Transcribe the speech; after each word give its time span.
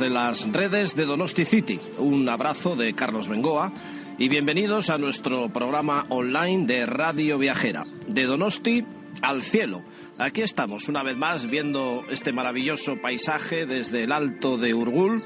De 0.00 0.08
las 0.08 0.50
redes 0.50 0.96
de 0.96 1.04
Donosti 1.04 1.44
City. 1.44 1.78
Un 1.98 2.26
abrazo 2.26 2.74
de 2.74 2.94
Carlos 2.94 3.28
Bengoa 3.28 3.70
y 4.16 4.30
bienvenidos 4.30 4.88
a 4.88 4.96
nuestro 4.96 5.50
programa 5.50 6.06
online 6.08 6.64
de 6.66 6.86
Radio 6.86 7.36
Viajera. 7.36 7.84
De 8.08 8.24
Donosti 8.24 8.82
al 9.20 9.42
cielo. 9.42 9.82
Aquí 10.16 10.40
estamos 10.40 10.88
una 10.88 11.02
vez 11.02 11.18
más 11.18 11.50
viendo 11.50 12.04
este 12.08 12.32
maravilloso 12.32 12.96
paisaje 13.02 13.66
desde 13.66 14.04
el 14.04 14.12
alto 14.12 14.56
de 14.56 14.72
Urgul 14.72 15.22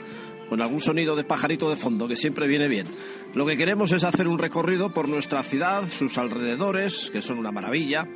con 0.54 0.62
algún 0.62 0.78
sonido 0.78 1.16
de 1.16 1.24
pajarito 1.24 1.68
de 1.68 1.74
fondo 1.74 2.06
que 2.06 2.14
siempre 2.14 2.46
viene 2.46 2.68
bien. 2.68 2.86
Lo 3.34 3.44
que 3.44 3.56
queremos 3.56 3.90
es 3.90 4.04
hacer 4.04 4.28
un 4.28 4.38
recorrido 4.38 4.94
por 4.94 5.08
nuestra 5.08 5.42
ciudad, 5.42 5.88
sus 5.88 6.16
alrededores, 6.16 7.10
que 7.10 7.22
son 7.22 7.38
una 7.38 7.50
maravilla, 7.50 8.06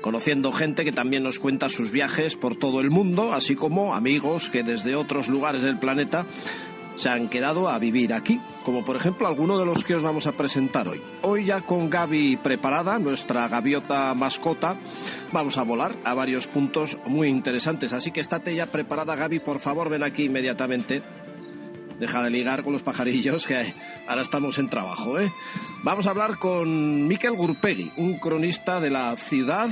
conociendo 0.00 0.52
gente 0.52 0.84
que 0.84 0.92
también 0.92 1.24
nos 1.24 1.40
cuenta 1.40 1.68
sus 1.68 1.90
viajes 1.90 2.36
por 2.36 2.54
todo 2.54 2.80
el 2.80 2.90
mundo, 2.90 3.32
así 3.32 3.56
como 3.56 3.96
amigos 3.96 4.48
que 4.48 4.62
desde 4.62 4.94
otros 4.94 5.26
lugares 5.28 5.62
del 5.62 5.80
planeta 5.80 6.24
se 6.94 7.08
han 7.08 7.28
quedado 7.28 7.68
a 7.68 7.80
vivir 7.80 8.14
aquí, 8.14 8.40
como 8.64 8.84
por 8.84 8.94
ejemplo 8.94 9.26
alguno 9.26 9.58
de 9.58 9.66
los 9.66 9.82
que 9.82 9.96
os 9.96 10.02
vamos 10.02 10.28
a 10.28 10.32
presentar 10.32 10.86
hoy. 10.86 11.00
Hoy 11.22 11.46
ya 11.46 11.62
con 11.62 11.90
Gaby 11.90 12.36
preparada, 12.36 13.00
nuestra 13.00 13.48
gaviota 13.48 14.14
mascota, 14.14 14.76
vamos 15.32 15.58
a 15.58 15.64
volar 15.64 15.96
a 16.04 16.14
varios 16.14 16.46
puntos 16.46 16.96
muy 17.06 17.26
interesantes, 17.26 17.92
así 17.92 18.12
que 18.12 18.20
estate 18.20 18.54
ya 18.54 18.66
preparada 18.66 19.16
Gaby, 19.16 19.40
por 19.40 19.58
favor 19.58 19.88
ven 19.88 20.04
aquí 20.04 20.26
inmediatamente 20.26 21.02
deja 21.98 22.22
de 22.22 22.30
ligar 22.30 22.62
con 22.62 22.72
los 22.72 22.82
pajarillos, 22.82 23.46
que 23.46 23.74
ahora 24.06 24.22
estamos 24.22 24.58
en 24.58 24.68
trabajo. 24.68 25.18
¿eh? 25.18 25.30
Vamos 25.82 26.06
a 26.06 26.10
hablar 26.10 26.38
con 26.38 27.06
Miquel 27.06 27.32
Gurpegui, 27.32 27.90
un 27.96 28.18
cronista 28.18 28.80
de 28.80 28.90
la 28.90 29.16
ciudad. 29.16 29.70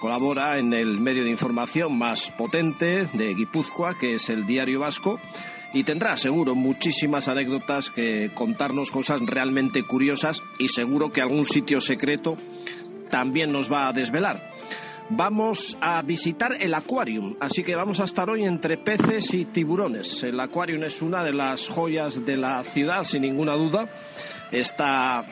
Colabora 0.00 0.58
en 0.58 0.72
el 0.74 1.00
medio 1.00 1.24
de 1.24 1.30
información 1.30 1.98
más 1.98 2.30
potente 2.30 3.06
de 3.12 3.34
Guipúzcoa, 3.34 3.98
que 3.98 4.14
es 4.14 4.28
el 4.28 4.46
Diario 4.46 4.78
Vasco, 4.78 5.18
y 5.72 5.82
tendrá 5.82 6.16
seguro 6.16 6.54
muchísimas 6.54 7.28
anécdotas 7.28 7.90
que 7.90 8.30
contarnos 8.32 8.92
cosas 8.92 9.20
realmente 9.26 9.82
curiosas 9.82 10.40
y 10.58 10.68
seguro 10.68 11.12
que 11.12 11.20
algún 11.20 11.44
sitio 11.44 11.80
secreto 11.80 12.36
también 13.10 13.50
nos 13.50 13.72
va 13.72 13.88
a 13.88 13.92
desvelar 13.92 14.50
vamos 15.10 15.76
a 15.80 16.02
visitar 16.02 16.56
el 16.60 16.74
Aquarium. 16.74 17.36
Así 17.40 17.62
que 17.62 17.74
vamos 17.74 18.00
a 18.00 18.04
estar 18.04 18.28
hoy 18.28 18.44
entre 18.44 18.76
peces 18.76 19.32
y 19.34 19.44
tiburones. 19.46 20.22
El 20.22 20.38
Aquarium 20.40 20.84
es 20.84 21.02
una 21.02 21.22
de 21.24 21.32
las 21.32 21.68
joyas 21.68 22.24
de 22.24 22.36
la 22.36 22.62
ciudad, 22.64 23.04
sin 23.04 23.22
ninguna 23.22 23.54
duda. 23.54 23.88
Está 24.50 25.24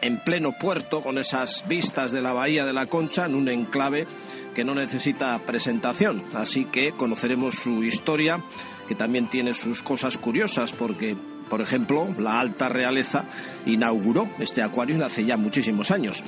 en 0.00 0.18
pleno 0.18 0.52
puerto, 0.52 1.00
con 1.00 1.18
esas 1.18 1.64
vistas 1.68 2.10
de 2.10 2.20
la 2.20 2.32
Bahía 2.32 2.64
de 2.64 2.72
la 2.72 2.86
Concha, 2.86 3.26
en 3.26 3.34
un 3.34 3.48
enclave 3.48 4.06
que 4.54 4.64
no 4.64 4.74
necesita 4.74 5.38
presentación. 5.38 6.22
Así 6.34 6.64
que 6.64 6.90
conoceremos 6.90 7.54
su 7.54 7.84
historia, 7.84 8.42
que 8.88 8.94
también 8.94 9.28
tiene 9.28 9.54
sus 9.54 9.82
cosas 9.82 10.18
curiosas, 10.18 10.72
porque 10.72 11.16
por 11.52 11.60
ejemplo, 11.60 12.08
la 12.18 12.40
alta 12.40 12.70
realeza 12.70 13.24
inauguró 13.66 14.26
este 14.38 14.62
acuario 14.62 15.04
hace 15.04 15.26
ya 15.26 15.36
muchísimos 15.36 15.90
años. 15.90 16.24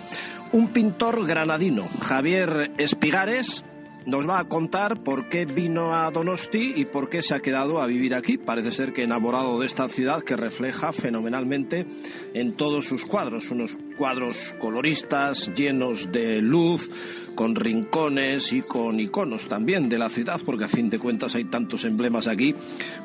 Un 0.53 0.69
pintor 0.69 1.27
granadino, 1.27 1.89
Javier 2.03 2.73
Espigares, 2.77 3.65
nos 4.07 4.29
va 4.29 4.39
a 4.39 4.45
contar 4.45 5.03
por 5.03 5.29
qué 5.29 5.47
vino 5.47 5.95
a 5.95 6.11
Donosti 6.11 6.75
y 6.77 6.85
por 6.85 7.09
qué 7.09 7.23
se 7.23 7.35
ha 7.35 7.41
quedado 7.41 7.81
a 7.81 7.87
vivir 7.87 8.15
aquí. 8.15 8.39
Parece 8.39 8.73
ser 8.73 8.93
que 8.93 9.03
enamorado 9.03 9.59
de 9.59 9.67
esta 9.67 9.89
ciudad 9.89 10.23
que 10.23 10.37
refleja 10.37 10.93
fenomenalmente 10.93 11.87
en 12.35 12.55
todos 12.55 12.85
sus 12.85 13.05
cuadros, 13.05 13.51
unos 13.51 13.77
cuadros 13.97 14.55
coloristas, 14.59 15.51
llenos 15.55 16.11
de 16.13 16.41
luz, 16.43 16.91
con 17.35 17.55
rincones 17.55 18.53
y 18.53 18.63
con 18.63 19.01
iconos 19.01 19.49
también 19.49 19.89
de 19.89 19.99
la 19.99 20.09
ciudad, 20.09 20.41
porque 20.45 20.65
a 20.65 20.69
fin 20.69 20.91
de 20.91 20.99
cuentas 20.99 21.35
hay 21.35 21.45
tantos 21.45 21.85
emblemas 21.85 22.29
aquí, 22.29 22.55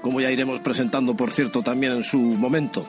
como 0.01 0.21
ya 0.21 0.31
iremos 0.31 0.59
presentando, 0.61 1.15
por 1.15 1.31
cierto, 1.31 1.61
también 1.61 1.93
en 1.93 2.03
su 2.03 2.19
momento. 2.19 2.87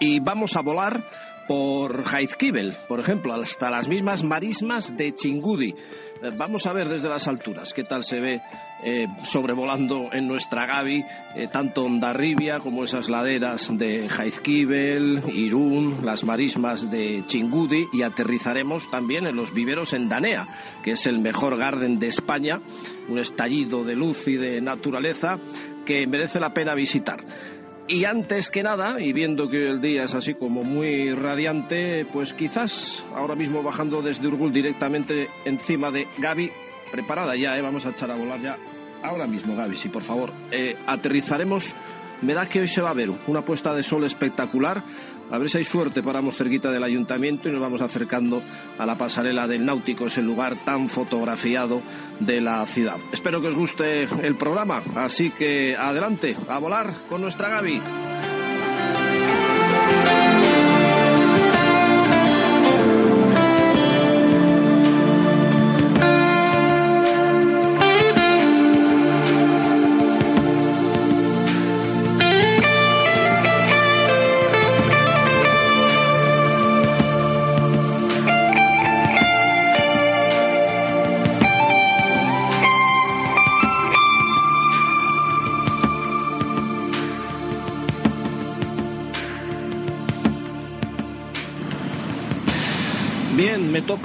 Y 0.00 0.20
vamos 0.20 0.56
a 0.56 0.62
volar 0.62 1.04
por 1.46 2.04
Jaizkibel, 2.04 2.74
por 2.88 3.00
ejemplo, 3.00 3.34
hasta 3.34 3.70
las 3.70 3.88
mismas 3.88 4.24
marismas 4.24 4.96
de 4.96 5.14
Chingudi. 5.14 5.74
Eh, 6.22 6.30
vamos 6.36 6.66
a 6.66 6.72
ver 6.72 6.88
desde 6.88 7.08
las 7.08 7.28
alturas 7.28 7.74
qué 7.74 7.84
tal 7.84 8.02
se 8.02 8.20
ve 8.20 8.40
eh, 8.82 9.06
sobrevolando 9.24 10.10
en 10.12 10.26
nuestra 10.26 10.66
Gavi 10.66 11.04
eh, 11.34 11.48
tanto 11.52 11.84
Ondarribia 11.84 12.60
como 12.60 12.84
esas 12.84 13.08
laderas 13.08 13.76
de 13.76 14.08
Jaizkibel, 14.08 15.22
Irún, 15.32 16.04
las 16.04 16.24
marismas 16.24 16.90
de 16.90 17.22
Chingudi 17.26 17.86
y 17.92 18.02
aterrizaremos 18.02 18.90
también 18.90 19.26
en 19.26 19.36
los 19.36 19.52
viveros 19.54 19.92
en 19.92 20.08
Danea, 20.08 20.46
que 20.82 20.92
es 20.92 21.06
el 21.06 21.18
mejor 21.18 21.56
garden 21.56 21.98
de 21.98 22.08
España, 22.08 22.60
un 23.08 23.18
estallido 23.18 23.84
de 23.84 23.94
luz 23.96 24.26
y 24.28 24.36
de 24.36 24.60
naturaleza 24.60 25.38
que 25.84 26.06
merece 26.06 26.38
la 26.38 26.52
pena 26.52 26.74
visitar. 26.74 27.24
Y 27.88 28.04
antes 28.04 28.50
que 28.50 28.64
nada, 28.64 29.00
y 29.00 29.12
viendo 29.12 29.48
que 29.48 29.68
el 29.68 29.80
día 29.80 30.04
es 30.04 30.14
así 30.14 30.34
como 30.34 30.64
muy 30.64 31.14
radiante, 31.14 32.04
pues 32.04 32.34
quizás 32.34 33.04
ahora 33.14 33.36
mismo 33.36 33.62
bajando 33.62 34.02
desde 34.02 34.26
Urgul 34.26 34.52
directamente 34.52 35.28
encima 35.44 35.92
de 35.92 36.08
Gaby, 36.18 36.50
preparada 36.90 37.36
ya, 37.36 37.56
¿eh? 37.56 37.62
vamos 37.62 37.86
a 37.86 37.90
echar 37.90 38.10
a 38.10 38.16
volar 38.16 38.40
ya 38.40 38.56
ahora 39.04 39.28
mismo, 39.28 39.54
Gaby, 39.54 39.76
sí, 39.76 39.88
por 39.88 40.02
favor. 40.02 40.32
Eh, 40.50 40.76
aterrizaremos, 40.86 41.76
me 42.22 42.34
da 42.34 42.48
que 42.48 42.58
hoy 42.58 42.66
se 42.66 42.82
va 42.82 42.90
a 42.90 42.94
ver 42.94 43.10
una 43.28 43.44
puesta 43.44 43.72
de 43.72 43.84
sol 43.84 44.04
espectacular 44.04 44.82
a 45.30 45.38
ver 45.38 45.50
si 45.50 45.58
hay 45.58 45.64
suerte, 45.64 46.02
paramos 46.02 46.36
cerquita 46.36 46.70
del 46.70 46.84
ayuntamiento 46.84 47.48
y 47.48 47.52
nos 47.52 47.60
vamos 47.60 47.80
acercando 47.80 48.42
a 48.78 48.86
la 48.86 48.96
pasarela 48.96 49.46
del 49.46 49.64
Náutico, 49.64 50.06
ese 50.06 50.22
lugar 50.22 50.56
tan 50.64 50.88
fotografiado 50.88 51.82
de 52.20 52.40
la 52.40 52.64
ciudad. 52.66 52.96
Espero 53.12 53.40
que 53.40 53.48
os 53.48 53.54
guste 53.54 54.04
el 54.04 54.36
programa, 54.36 54.82
así 54.94 55.30
que 55.30 55.76
adelante, 55.76 56.36
a 56.48 56.58
volar 56.58 56.92
con 57.08 57.20
nuestra 57.20 57.48
Gaby. 57.48 58.15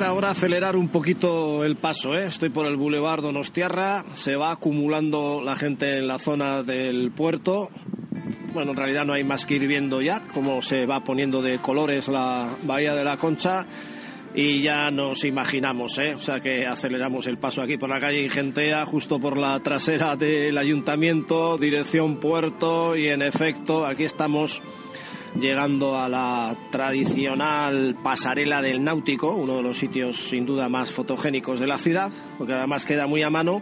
Toca 0.01 0.09
ahora 0.09 0.31
acelerar 0.31 0.75
un 0.75 0.87
poquito 0.87 1.63
el 1.63 1.75
paso. 1.75 2.15
¿eh? 2.15 2.25
Estoy 2.25 2.49
por 2.49 2.65
el 2.65 2.75
Boulevard 2.75 3.21
Donostiarra, 3.21 4.03
se 4.13 4.35
va 4.35 4.51
acumulando 4.51 5.41
la 5.43 5.55
gente 5.55 5.97
en 5.97 6.07
la 6.07 6.17
zona 6.17 6.63
del 6.63 7.11
puerto. 7.11 7.69
Bueno, 8.51 8.71
en 8.71 8.77
realidad 8.77 9.05
no 9.05 9.13
hay 9.13 9.23
más 9.23 9.45
que 9.45 9.55
ir 9.55 9.67
viendo 9.67 10.01
ya 10.01 10.23
cómo 10.33 10.63
se 10.63 10.87
va 10.87 11.03
poniendo 11.03 11.43
de 11.43 11.59
colores 11.59 12.07
la 12.07 12.49
Bahía 12.63 12.95
de 12.95 13.03
la 13.03 13.17
Concha 13.17 13.67
y 14.33 14.63
ya 14.63 14.89
nos 14.89 15.23
imaginamos, 15.23 15.97
¿eh? 15.99 16.13
o 16.15 16.17
sea 16.17 16.39
que 16.39 16.65
aceleramos 16.65 17.27
el 17.27 17.37
paso 17.37 17.61
aquí 17.61 17.77
por 17.77 17.89
la 17.89 17.99
calle 17.99 18.23
Ingentea, 18.23 18.85
justo 18.85 19.19
por 19.19 19.37
la 19.37 19.59
trasera 19.59 20.15
del 20.15 20.57
ayuntamiento, 20.57 21.57
dirección 21.57 22.17
puerto 22.19 22.95
y 22.95 23.07
en 23.07 23.21
efecto 23.21 23.85
aquí 23.85 24.05
estamos 24.05 24.63
llegando 25.39 25.97
a 25.97 26.09
la 26.09 26.55
tradicional 26.71 27.95
pasarela 28.03 28.61
del 28.61 28.83
Náutico, 28.83 29.35
uno 29.35 29.57
de 29.57 29.63
los 29.63 29.77
sitios 29.77 30.17
sin 30.17 30.45
duda 30.45 30.69
más 30.69 30.91
fotogénicos 30.91 31.59
de 31.59 31.67
la 31.67 31.77
ciudad, 31.77 32.11
porque 32.37 32.53
además 32.53 32.85
queda 32.85 33.07
muy 33.07 33.23
a 33.23 33.29
mano. 33.29 33.61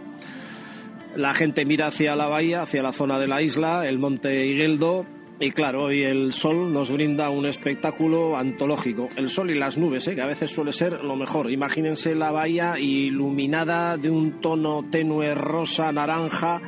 La 1.16 1.34
gente 1.34 1.64
mira 1.64 1.88
hacia 1.88 2.14
la 2.16 2.28
bahía, 2.28 2.62
hacia 2.62 2.82
la 2.82 2.92
zona 2.92 3.18
de 3.18 3.26
la 3.26 3.42
isla, 3.42 3.88
el 3.88 3.98
monte 3.98 4.46
Higueldo, 4.46 5.06
y 5.42 5.52
claro, 5.52 5.84
hoy 5.84 6.02
el 6.02 6.34
sol 6.34 6.70
nos 6.70 6.90
brinda 6.90 7.30
un 7.30 7.46
espectáculo 7.46 8.36
antológico. 8.36 9.08
El 9.16 9.30
sol 9.30 9.50
y 9.50 9.54
las 9.54 9.78
nubes, 9.78 10.06
¿eh? 10.06 10.14
que 10.14 10.20
a 10.20 10.26
veces 10.26 10.50
suele 10.50 10.70
ser 10.70 11.02
lo 11.02 11.16
mejor. 11.16 11.50
Imagínense 11.50 12.14
la 12.14 12.30
bahía 12.30 12.78
iluminada 12.78 13.96
de 13.96 14.10
un 14.10 14.42
tono 14.42 14.84
tenue 14.90 15.34
rosa, 15.34 15.90
naranja, 15.92 16.60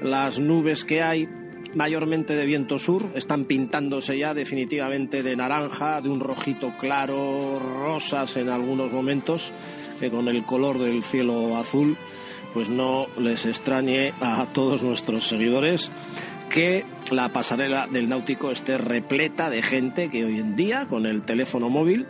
las 0.00 0.40
nubes 0.40 0.86
que 0.86 1.02
hay 1.02 1.28
mayormente 1.74 2.34
de 2.34 2.46
viento 2.46 2.78
sur, 2.78 3.10
están 3.14 3.44
pintándose 3.44 4.18
ya 4.18 4.34
definitivamente 4.34 5.22
de 5.22 5.36
naranja, 5.36 6.00
de 6.00 6.08
un 6.08 6.20
rojito 6.20 6.72
claro, 6.78 7.58
rosas 7.58 8.36
en 8.36 8.48
algunos 8.48 8.92
momentos, 8.92 9.52
que 10.00 10.10
con 10.10 10.28
el 10.28 10.44
color 10.44 10.78
del 10.78 11.02
cielo 11.02 11.56
azul, 11.56 11.96
pues 12.52 12.68
no 12.68 13.06
les 13.18 13.46
extrañe 13.46 14.12
a 14.20 14.46
todos 14.52 14.82
nuestros 14.82 15.26
seguidores 15.26 15.90
que 16.50 16.84
la 17.10 17.30
pasarela 17.30 17.86
del 17.90 18.08
náutico 18.08 18.50
esté 18.50 18.78
repleta 18.78 19.50
de 19.50 19.60
gente 19.62 20.08
que 20.08 20.24
hoy 20.24 20.38
en 20.38 20.54
día 20.54 20.86
con 20.88 21.04
el 21.04 21.22
teléfono 21.22 21.68
móvil 21.68 22.06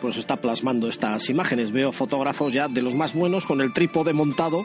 pues 0.00 0.18
está 0.18 0.36
plasmando 0.36 0.88
estas 0.88 1.30
imágenes. 1.30 1.72
Veo 1.72 1.90
fotógrafos 1.90 2.52
ya 2.52 2.68
de 2.68 2.82
los 2.82 2.94
más 2.94 3.14
buenos 3.14 3.46
con 3.46 3.62
el 3.62 3.72
trípode 3.72 4.12
montado 4.12 4.64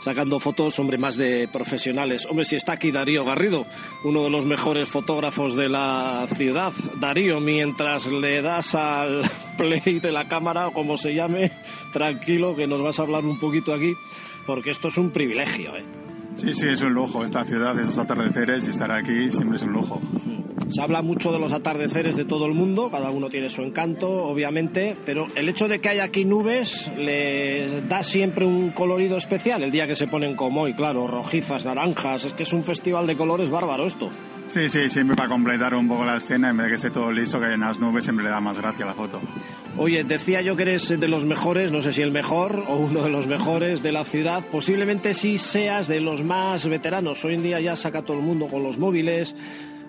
sacando 0.00 0.40
fotos, 0.40 0.78
hombre, 0.78 0.98
más 0.98 1.16
de 1.16 1.48
profesionales. 1.48 2.26
Hombre, 2.26 2.44
si 2.44 2.56
está 2.56 2.72
aquí 2.72 2.90
Darío 2.90 3.24
Garrido, 3.24 3.66
uno 4.04 4.24
de 4.24 4.30
los 4.30 4.44
mejores 4.44 4.88
fotógrafos 4.88 5.56
de 5.56 5.68
la 5.68 6.26
ciudad. 6.34 6.72
Darío, 7.00 7.40
mientras 7.40 8.06
le 8.06 8.42
das 8.42 8.74
al 8.74 9.22
play 9.56 10.00
de 10.00 10.12
la 10.12 10.26
cámara, 10.26 10.68
o 10.68 10.72
como 10.72 10.96
se 10.96 11.14
llame, 11.14 11.50
tranquilo, 11.92 12.54
que 12.54 12.66
nos 12.66 12.82
vas 12.82 12.98
a 12.98 13.02
hablar 13.02 13.24
un 13.24 13.38
poquito 13.38 13.72
aquí, 13.72 13.94
porque 14.46 14.70
esto 14.70 14.88
es 14.88 14.98
un 14.98 15.10
privilegio, 15.10 15.76
¿eh? 15.76 16.03
Sí, 16.34 16.52
sí, 16.52 16.66
es 16.68 16.82
un 16.82 16.92
lujo. 16.92 17.24
Esta 17.24 17.44
ciudad, 17.44 17.78
esos 17.78 17.98
atardeceres 17.98 18.66
y 18.66 18.70
estar 18.70 18.90
aquí 18.90 19.30
siempre 19.30 19.56
es 19.56 19.62
un 19.62 19.72
lujo. 19.72 20.00
Se 20.68 20.82
habla 20.82 21.02
mucho 21.02 21.30
de 21.30 21.38
los 21.38 21.52
atardeceres 21.52 22.16
de 22.16 22.24
todo 22.24 22.46
el 22.46 22.54
mundo, 22.54 22.90
cada 22.90 23.10
uno 23.10 23.28
tiene 23.28 23.48
su 23.48 23.62
encanto, 23.62 24.08
obviamente, 24.08 24.96
pero 25.04 25.26
el 25.36 25.48
hecho 25.48 25.68
de 25.68 25.80
que 25.80 25.88
haya 25.88 26.04
aquí 26.04 26.24
nubes 26.24 26.90
le 26.96 27.82
da 27.82 28.02
siempre 28.02 28.44
un 28.44 28.70
colorido 28.70 29.16
especial. 29.16 29.62
El 29.62 29.70
día 29.70 29.86
que 29.86 29.94
se 29.94 30.06
ponen 30.06 30.34
como 30.34 30.62
hoy, 30.62 30.74
claro, 30.74 31.06
rojizas, 31.06 31.64
naranjas, 31.64 32.24
es 32.24 32.34
que 32.34 32.42
es 32.44 32.52
un 32.52 32.64
festival 32.64 33.06
de 33.06 33.16
colores 33.16 33.50
bárbaro 33.50 33.86
esto. 33.86 34.08
Sí, 34.46 34.68
sí, 34.68 34.88
siempre 34.88 35.16
para 35.16 35.28
completar 35.28 35.74
un 35.74 35.88
poco 35.88 36.04
la 36.04 36.16
escena, 36.16 36.50
en 36.50 36.56
vez 36.56 36.66
de 36.66 36.70
que 36.70 36.76
esté 36.76 36.90
todo 36.90 37.10
liso, 37.12 37.38
que 37.38 37.46
hay 37.46 37.58
las 37.58 37.78
nubes, 37.78 38.04
siempre 38.04 38.24
le 38.24 38.30
da 38.30 38.40
más 38.40 38.58
gracia 38.58 38.84
a 38.84 38.88
la 38.88 38.94
foto. 38.94 39.20
Oye, 39.76 40.04
decía 40.04 40.42
yo 40.42 40.54
que 40.54 40.62
eres 40.62 40.88
de 40.88 41.08
los 41.08 41.24
mejores, 41.24 41.72
no 41.72 41.82
sé 41.82 41.92
si 41.92 42.02
el 42.02 42.12
mejor 42.12 42.64
o 42.68 42.76
uno 42.76 43.02
de 43.02 43.10
los 43.10 43.26
mejores 43.26 43.82
de 43.82 43.92
la 43.92 44.04
ciudad, 44.04 44.44
posiblemente 44.50 45.14
sí 45.14 45.38
seas 45.38 45.88
de 45.88 46.00
los 46.00 46.23
más 46.24 46.66
veteranos. 46.68 47.24
Hoy 47.24 47.34
en 47.34 47.42
día 47.42 47.60
ya 47.60 47.76
saca 47.76 48.02
todo 48.02 48.16
el 48.16 48.22
mundo 48.22 48.48
con 48.48 48.62
los 48.62 48.78
móviles, 48.78 49.34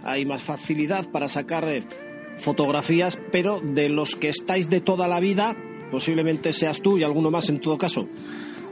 hay 0.03 0.25
más 0.25 0.43
facilidad 0.43 1.07
para 1.09 1.27
sacar 1.27 1.67
eh, 1.67 1.83
fotografías, 2.35 3.19
pero 3.31 3.59
de 3.61 3.89
los 3.89 4.15
que 4.15 4.29
estáis 4.29 4.69
de 4.69 4.81
toda 4.81 5.07
la 5.07 5.19
vida, 5.19 5.55
posiblemente 5.91 6.53
seas 6.53 6.81
tú 6.81 6.97
y 6.97 7.03
alguno 7.03 7.31
más 7.31 7.49
en 7.49 7.59
todo 7.59 7.77
caso. 7.77 8.07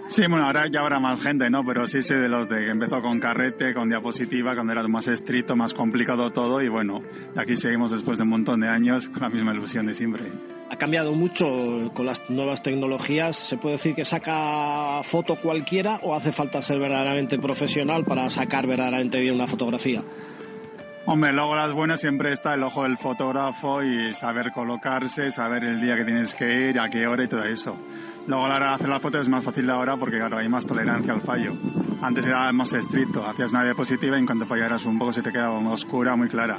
Sí, 0.10 0.22
bueno, 0.28 0.46
ahora 0.46 0.68
ya 0.68 0.82
habrá 0.82 1.00
más 1.00 1.22
gente, 1.22 1.50
¿no? 1.50 1.66
Pero 1.66 1.88
sí 1.88 2.04
sé 2.04 2.16
de 2.16 2.30
los 2.30 2.48
de 2.50 2.58
que 2.58 2.70
empezó 2.70 3.02
con 3.02 3.20
carrete, 3.20 3.74
con 3.74 3.90
diapositiva, 3.90 4.54
cuando 4.54 4.74
era 4.74 4.88
más 4.88 5.08
estricto, 5.08 5.56
más 5.56 5.74
complicado 5.74 6.30
todo 6.32 6.62
y 6.62 6.68
bueno, 6.68 7.02
aquí 7.36 7.56
seguimos 7.56 7.92
después 7.92 8.18
de 8.18 8.24
un 8.24 8.30
montón 8.30 8.60
de 8.60 8.68
años 8.68 9.08
con 9.08 9.22
la 9.22 9.30
misma 9.30 9.54
ilusión 9.54 9.88
de 9.88 9.96
siempre. 9.96 10.24
Ha 10.70 10.76
cambiado 10.76 11.14
mucho 11.14 11.92
con 11.94 12.06
las 12.06 12.30
nuevas 12.30 12.62
tecnologías. 12.64 13.36
¿Se 13.36 13.58
puede 13.58 13.76
decir 13.76 13.96
que 13.96 14.06
saca 14.06 15.02
foto 15.04 15.36
cualquiera 15.36 16.00
o 16.04 16.16
hace 16.16 16.32
falta 16.32 16.62
ser 16.62 16.80
verdaderamente 16.80 17.38
profesional 17.40 18.04
para 18.04 18.30
sacar 18.30 18.68
verdaderamente 18.68 19.20
bien 19.20 19.36
una 19.36 19.48
fotografía? 19.48 20.04
Hombre, 21.06 21.34
luego 21.34 21.56
las 21.56 21.74
buenas 21.74 22.00
siempre 22.00 22.32
está 22.32 22.54
el 22.54 22.64
ojo 22.64 22.84
del 22.84 22.98
fotógrafo 22.98 23.84
y 23.84 24.14
saber 24.14 24.52
colocarse, 24.54 25.32
saber 25.32 25.64
el 25.66 25.82
día 25.82 25.98
que 25.98 26.06
tienes 26.06 26.34
que 26.34 26.70
ir, 26.70 26.80
a 26.80 26.90
qué 26.90 27.06
hora 27.08 27.24
y 27.24 27.28
todo 27.28 27.44
eso. 27.44 27.78
Luego 28.26 28.46
a 28.46 28.50
la 28.50 28.56
hora 28.56 28.68
de 28.70 28.76
hacer 28.76 28.90
las 28.90 29.02
fotos 29.02 29.22
es 29.22 29.30
más 29.30 29.44
fácil 29.44 29.70
ahora 29.70 29.98
porque 29.98 30.18
claro, 30.18 30.38
hay 30.38 30.48
más 30.48 30.66
tolerancia 30.66 31.14
al 31.14 31.22
fallo. 31.22 31.54
Antes 32.02 32.26
era 32.26 32.52
más 32.54 32.72
estricto, 32.74 33.26
hacías 33.26 33.52
una 33.52 33.64
diapositiva 33.64 34.16
y 34.16 34.20
en 34.20 34.26
cuanto 34.26 34.46
fallaras 34.46 34.86
un 34.86 34.98
poco 34.98 35.14
se 35.14 35.22
te 35.22 35.32
quedaba 35.32 35.60
oscura, 35.60 36.16
muy 36.16 36.30
clara. 36.30 36.58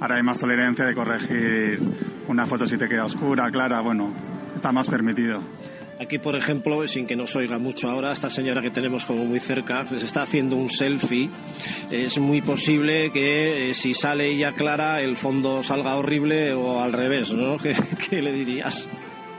Ahora 0.00 0.16
hay 0.16 0.22
más 0.22 0.38
tolerancia 0.38 0.84
de 0.84 0.94
corregir 0.94 1.80
una 2.28 2.46
foto 2.46 2.66
si 2.66 2.76
te 2.76 2.88
queda 2.88 3.04
oscura, 3.06 3.50
clara, 3.50 3.80
bueno, 3.80 4.12
está 4.54 4.72
más 4.72 4.88
permitido. 4.88 5.42
Aquí, 5.98 6.18
por 6.18 6.36
ejemplo, 6.36 6.86
sin 6.86 7.06
que 7.06 7.16
nos 7.16 7.34
oiga 7.36 7.58
mucho 7.58 7.88
ahora, 7.88 8.12
esta 8.12 8.28
señora 8.28 8.60
que 8.60 8.70
tenemos 8.70 9.06
como 9.06 9.24
muy 9.24 9.40
cerca, 9.40 9.86
se 9.88 10.04
está 10.04 10.22
haciendo 10.22 10.54
un 10.56 10.68
selfie. 10.68 11.30
Es 11.90 12.18
muy 12.18 12.42
posible 12.42 13.10
que 13.12 13.70
eh, 13.70 13.74
si 13.74 13.94
sale 13.94 14.28
ella 14.28 14.52
clara, 14.52 15.00
el 15.00 15.16
fondo 15.16 15.62
salga 15.62 15.96
horrible 15.96 16.52
o 16.52 16.82
al 16.82 16.92
revés, 16.92 17.32
¿no? 17.32 17.56
¿Qué, 17.62 17.74
qué 18.10 18.20
le 18.20 18.32
dirías? 18.32 18.86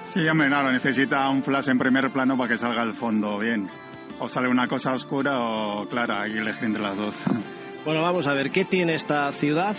Sí, 0.07 0.25
hombre, 0.27 0.47
claro, 0.47 0.71
necesita 0.71 1.29
un 1.29 1.43
flash 1.43 1.67
en 1.67 1.77
primer 1.77 2.09
plano 2.11 2.37
para 2.37 2.49
que 2.49 2.57
salga 2.57 2.81
el 2.81 2.93
fondo 2.93 3.37
bien. 3.39 3.67
O 4.19 4.29
sale 4.29 4.47
una 4.47 4.67
cosa 4.67 4.93
oscura 4.93 5.39
o 5.41 5.87
clara, 5.87 6.21
hay 6.21 6.31
que 6.31 6.39
elegir 6.39 6.63
entre 6.63 6.81
las 6.81 6.95
dos. 6.95 7.21
Bueno, 7.83 8.01
vamos 8.01 8.25
a 8.25 8.33
ver, 8.33 8.49
¿qué 8.49 8.63
tiene 8.63 8.95
esta 8.95 9.31
ciudad? 9.33 9.75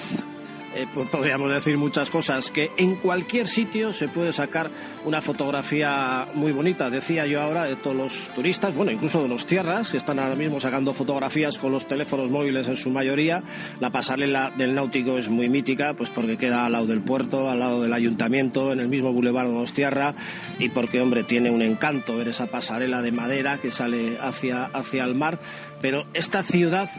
Eh, 0.75 0.87
podríamos 1.11 1.51
decir 1.53 1.79
muchas 1.79 2.11
cosas, 2.11 2.51
que 2.51 2.71
en 2.77 2.97
cualquier 2.97 3.49
sitio 3.49 3.93
se 3.93 4.09
puede 4.09 4.33
sacar 4.33 4.71
una 5.05 5.23
fotografía 5.23 6.29
muy 6.35 6.53
bonita. 6.53 6.91
Decía 6.91 7.27
yo 7.27 7.41
ahora 7.41 7.65
de 7.65 7.77
todos 7.77 7.97
los 7.97 8.29
turistas, 8.35 8.75
bueno, 8.75 8.93
incluso 8.93 9.23
de 9.23 9.29
los 9.29 9.47
tierras, 9.47 9.91
que 9.91 9.97
están 9.97 10.19
ahora 10.19 10.37
mismo 10.37 10.61
sacando 10.61 10.93
fotografías 10.93 11.57
con 11.59 11.73
los 11.73 11.89
teléfonos 11.89 12.31
móviles 12.31 12.69
en 12.69 12.77
su 12.77 12.91
mayoría. 12.91 13.43
La 13.81 13.91
pasarela 13.91 14.53
del 14.57 14.75
náutico 14.75 15.17
es 15.17 15.29
muy 15.29 15.49
mítica, 15.49 15.95
pues 15.95 16.11
porque 16.11 16.37
queda 16.37 16.67
al 16.67 16.73
lado 16.73 16.87
del 16.87 17.01
puerto, 17.01 17.51
al 17.51 17.61
lado 17.61 17.83
del 17.83 17.93
ayuntamiento, 17.93 18.73
en 18.73 18.81
el 18.81 18.89
mismo 18.89 19.13
boulevard 19.13 19.49
de 19.49 19.69
Tierra, 19.73 20.15
y 20.59 20.69
porque, 20.69 21.01
hombre, 21.01 21.25
tiene 21.25 21.51
un 21.51 21.63
encanto 21.63 22.17
ver 22.17 22.29
esa 22.29 22.47
pasarela 22.47 23.03
de 23.03 23.13
madera 23.13 23.59
que 23.59 23.71
sale 23.71 24.19
hacia, 24.21 24.65
hacia 24.65 25.05
el 25.05 25.15
mar. 25.15 25.41
Pero 25.81 26.07
esta 26.13 26.43
ciudad 26.43 26.91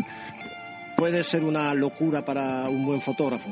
puede 1.00 1.24
ser 1.24 1.44
una 1.44 1.74
locura 1.74 2.26
para 2.26 2.68
un 2.70 2.86
buen 2.86 3.02
fotógrafo. 3.02 3.50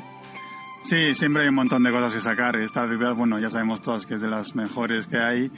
Sí, 0.83 1.15
siempre 1.15 1.43
hay 1.43 1.49
un 1.49 1.55
montón 1.55 1.83
de 1.83 1.91
cosas 1.91 2.13
que 2.13 2.21
sacar. 2.21 2.57
Esta 2.57 2.87
ciudad, 2.87 3.15
bueno, 3.15 3.39
ya 3.39 3.49
sabemos 3.49 3.81
todos 3.81 4.05
que 4.05 4.15
es 4.15 4.21
de 4.21 4.29
las 4.29 4.55
mejores 4.55 5.07
que 5.07 5.17
hay. 5.17 5.51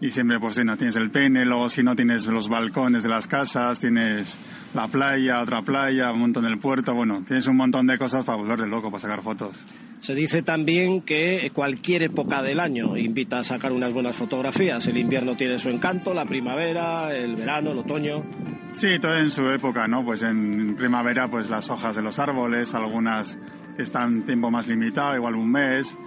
Y 0.00 0.10
siempre, 0.12 0.38
pues, 0.38 0.54
si 0.54 0.64
no 0.64 0.76
tienes 0.76 0.94
el 0.96 1.10
pene, 1.10 1.44
luego 1.44 1.68
si 1.68 1.82
no 1.82 1.96
tienes 1.96 2.26
los 2.26 2.48
balcones 2.48 3.02
de 3.02 3.08
las 3.08 3.26
casas, 3.26 3.80
tienes 3.80 4.38
la 4.72 4.86
playa, 4.86 5.40
otra 5.40 5.62
playa, 5.62 6.12
un 6.12 6.20
montón 6.20 6.44
del 6.44 6.58
puerto, 6.58 6.94
bueno, 6.94 7.24
tienes 7.26 7.48
un 7.48 7.56
montón 7.56 7.86
de 7.88 7.98
cosas 7.98 8.24
para 8.24 8.38
volver 8.38 8.60
de 8.60 8.68
loco, 8.68 8.90
para 8.90 9.00
sacar 9.00 9.22
fotos. 9.22 9.66
Se 9.98 10.14
dice 10.14 10.42
también 10.42 11.02
que 11.02 11.50
cualquier 11.52 12.04
época 12.04 12.42
del 12.42 12.60
año 12.60 12.96
invita 12.96 13.40
a 13.40 13.44
sacar 13.44 13.72
unas 13.72 13.92
buenas 13.92 14.14
fotografías. 14.14 14.86
El 14.86 14.98
invierno 14.98 15.34
tiene 15.34 15.58
su 15.58 15.68
encanto, 15.68 16.14
la 16.14 16.24
primavera, 16.24 17.12
el 17.12 17.34
verano, 17.34 17.72
el 17.72 17.78
otoño. 17.78 18.22
Sí, 18.70 19.00
todo 19.00 19.14
en 19.14 19.30
su 19.30 19.50
época, 19.50 19.88
¿no? 19.88 20.04
Pues 20.04 20.22
en 20.22 20.76
primavera, 20.76 21.28
pues 21.28 21.50
las 21.50 21.68
hojas 21.70 21.96
de 21.96 22.02
los 22.02 22.20
árboles, 22.20 22.74
algunas 22.74 23.36
están 23.76 24.22
tiempo 24.22 24.50
más 24.50 24.68
limitado, 24.68 25.16
igual 25.16 25.34
un 25.34 25.50
mes. 25.50 25.98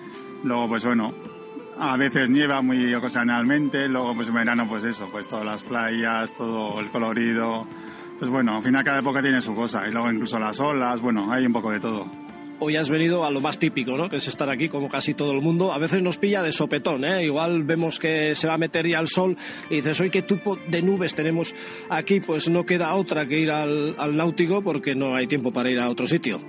Luego, 0.44 0.70
pues 0.70 0.86
bueno, 0.86 1.14
a 1.84 1.98
veces 1.98 2.30
nieva 2.30 2.62
muy 2.62 2.94
ocasionalmente, 2.94 3.90
luego 3.90 4.14
pues 4.14 4.28
en 4.28 4.36
verano 4.36 4.68
pues 4.70 4.84
eso, 4.84 5.10
pues 5.12 5.28
todas 5.28 5.44
las 5.44 5.64
playas, 5.64 6.32
todo 6.36 6.80
el 6.80 6.90
colorido, 6.90 7.66
pues 8.20 8.30
bueno, 8.30 8.58
al 8.58 8.64
final 8.64 8.84
cada 8.84 9.00
época 9.00 9.20
tiene 9.20 9.42
su 9.42 9.56
cosa, 9.56 9.88
y 9.88 9.92
luego 9.92 10.12
incluso 10.12 10.38
las 10.38 10.60
olas, 10.60 11.02
bueno, 11.02 11.32
hay 11.32 11.44
un 11.44 11.54
poco 11.54 11.72
de 11.72 11.80
todo. 11.80 12.06
Hoy 12.60 12.76
has 12.76 12.92
venido 12.92 13.26
a 13.26 13.32
lo 13.32 13.42
más 13.42 13.58
típico, 13.58 13.98
¿no? 13.98 14.08
Que 14.08 14.18
es 14.18 14.28
estar 14.28 14.48
aquí 14.48 14.70
como 14.70 14.88
casi 14.88 15.16
todo 15.16 15.32
el 15.32 15.42
mundo. 15.42 15.74
A 15.74 15.80
veces 15.80 16.04
nos 16.04 16.20
pilla 16.20 16.44
de 16.44 16.52
sopetón, 16.52 17.04
¿eh? 17.04 17.26
Igual 17.26 17.64
vemos 17.64 17.98
que 17.98 18.36
se 18.36 18.48
va 18.48 18.54
a 18.54 18.58
meter 18.60 18.88
ya 18.88 19.00
el 19.00 19.08
sol 19.08 19.36
y 19.68 19.78
dices, 19.78 20.00
hoy 20.00 20.12
qué 20.12 20.22
tipo 20.22 20.60
de 20.68 20.84
nubes 20.84 21.16
tenemos 21.16 21.56
aquí, 21.90 22.20
pues 22.20 22.48
no 22.52 22.64
queda 22.64 22.94
otra 22.94 23.26
que 23.26 23.40
ir 23.40 23.50
al, 23.50 23.96
al 23.98 24.16
náutico 24.16 24.62
porque 24.62 24.94
no 24.94 25.16
hay 25.16 25.26
tiempo 25.26 25.52
para 25.52 25.72
ir 25.72 25.80
a 25.80 25.90
otro 25.90 26.06
sitio. 26.06 26.40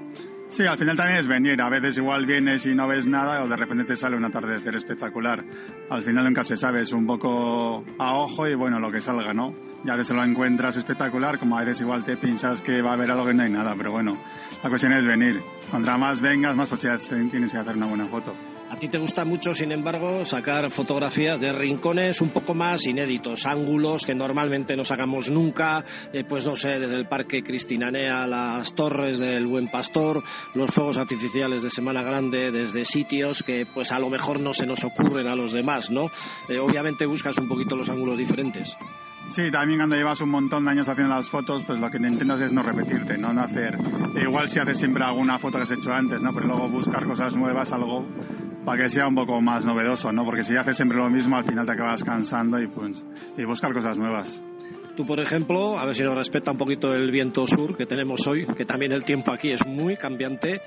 Sí, 0.52 0.66
al 0.66 0.76
final 0.76 0.98
también 0.98 1.18
es 1.18 1.26
venir. 1.26 1.62
A 1.62 1.70
veces 1.70 1.96
igual 1.96 2.26
vienes 2.26 2.66
y 2.66 2.74
no 2.74 2.86
ves 2.86 3.06
nada 3.06 3.42
o 3.42 3.48
de 3.48 3.56
repente 3.56 3.84
te 3.84 3.96
sale 3.96 4.18
un 4.18 4.24
atardecer 4.26 4.74
espectacular. 4.74 5.42
Al 5.88 6.02
final 6.02 6.26
nunca 6.26 6.44
se 6.44 6.58
sabe, 6.58 6.82
es 6.82 6.92
un 6.92 7.06
poco 7.06 7.82
a 7.98 8.16
ojo 8.16 8.46
y 8.46 8.54
bueno, 8.54 8.78
lo 8.78 8.92
que 8.92 9.00
salga, 9.00 9.32
¿no? 9.32 9.54
Ya 9.82 9.96
veces 9.96 10.14
lo 10.14 10.22
encuentras 10.22 10.76
espectacular, 10.76 11.38
como 11.38 11.56
a 11.56 11.64
veces 11.64 11.80
igual 11.80 12.04
te 12.04 12.18
piensas 12.18 12.60
que 12.60 12.82
va 12.82 12.90
a 12.90 12.92
haber 12.92 13.10
algo 13.10 13.24
que 13.24 13.32
no 13.32 13.44
hay 13.44 13.50
nada, 13.50 13.74
pero 13.78 13.92
bueno, 13.92 14.18
la 14.62 14.68
cuestión 14.68 14.92
es 14.92 15.06
venir. 15.06 15.40
Contra 15.70 15.96
más 15.96 16.20
vengas, 16.20 16.54
más 16.54 16.68
posibilidades 16.68 17.30
tienes 17.30 17.50
que 17.50 17.56
hacer 17.58 17.74
una 17.74 17.86
buena 17.86 18.06
foto. 18.08 18.34
A 18.72 18.76
ti 18.76 18.88
te 18.88 18.96
gusta 18.96 19.26
mucho, 19.26 19.54
sin 19.54 19.70
embargo, 19.70 20.24
sacar 20.24 20.70
fotografías 20.70 21.38
de 21.38 21.52
rincones 21.52 22.22
un 22.22 22.30
poco 22.30 22.54
más 22.54 22.86
inéditos, 22.86 23.44
ángulos 23.44 24.06
que 24.06 24.14
normalmente 24.14 24.74
no 24.78 24.82
sacamos 24.82 25.28
nunca, 25.28 25.84
eh, 26.10 26.24
pues 26.26 26.46
no 26.46 26.56
sé, 26.56 26.80
desde 26.80 26.96
el 26.96 27.06
Parque 27.06 27.42
Cristinanea, 27.42 28.26
las 28.26 28.74
torres 28.74 29.18
del 29.18 29.46
Buen 29.46 29.68
Pastor, 29.68 30.22
los 30.54 30.70
fuegos 30.70 30.96
artificiales 30.96 31.62
de 31.62 31.68
Semana 31.68 32.02
Grande, 32.02 32.50
desde 32.50 32.86
sitios 32.86 33.42
que 33.42 33.66
pues 33.66 33.92
a 33.92 33.98
lo 33.98 34.08
mejor 34.08 34.40
no 34.40 34.54
se 34.54 34.64
nos 34.64 34.82
ocurren 34.84 35.26
a 35.26 35.36
los 35.36 35.52
demás, 35.52 35.90
¿no? 35.90 36.10
Eh, 36.48 36.58
obviamente 36.58 37.04
buscas 37.04 37.36
un 37.36 37.48
poquito 37.48 37.76
los 37.76 37.90
ángulos 37.90 38.16
diferentes. 38.16 38.74
Sí, 39.28 39.50
también 39.50 39.80
cuando 39.80 39.96
llevas 39.96 40.22
un 40.22 40.30
montón 40.30 40.64
de 40.64 40.70
años 40.70 40.88
haciendo 40.88 41.14
las 41.14 41.28
fotos, 41.28 41.62
pues 41.64 41.78
lo 41.78 41.90
que 41.90 41.98
intentas 41.98 42.40
es 42.40 42.52
no 42.54 42.62
repetirte, 42.62 43.18
no, 43.18 43.34
no 43.34 43.42
hacer. 43.42 43.76
Igual 44.16 44.48
si 44.48 44.60
haces 44.60 44.78
siempre 44.78 45.04
alguna 45.04 45.38
foto 45.38 45.58
que 45.58 45.64
has 45.64 45.70
hecho 45.70 45.92
antes, 45.92 46.22
¿no? 46.22 46.32
Pero 46.32 46.46
luego 46.46 46.68
buscar 46.70 47.04
cosas 47.04 47.36
nuevas, 47.36 47.70
algo 47.72 48.06
para 48.64 48.82
que 48.82 48.88
sea 48.88 49.08
un 49.08 49.14
poco 49.14 49.40
más 49.40 49.64
novedoso, 49.64 50.12
¿no? 50.12 50.24
Porque 50.24 50.44
si 50.44 50.56
haces 50.56 50.76
siempre 50.76 50.98
lo 50.98 51.10
mismo, 51.10 51.36
al 51.36 51.44
final 51.44 51.66
te 51.66 51.72
acabas 51.72 52.04
cansando 52.04 52.60
y 52.60 52.66
pues 52.66 53.04
y 53.36 53.44
buscar 53.44 53.72
cosas 53.72 53.98
nuevas. 53.98 54.42
Tú, 54.96 55.06
por 55.06 55.20
ejemplo, 55.20 55.78
a 55.78 55.86
ver 55.86 55.94
si 55.94 56.02
nos 56.02 56.14
respeta 56.14 56.50
un 56.50 56.58
poquito 56.58 56.92
el 56.92 57.10
viento 57.10 57.46
sur 57.46 57.76
que 57.76 57.86
tenemos 57.86 58.26
hoy, 58.26 58.44
que 58.44 58.66
también 58.66 58.92
el 58.92 59.04
tiempo 59.04 59.32
aquí 59.32 59.50
es 59.50 59.64
muy 59.66 59.96
cambiante. 59.96 60.60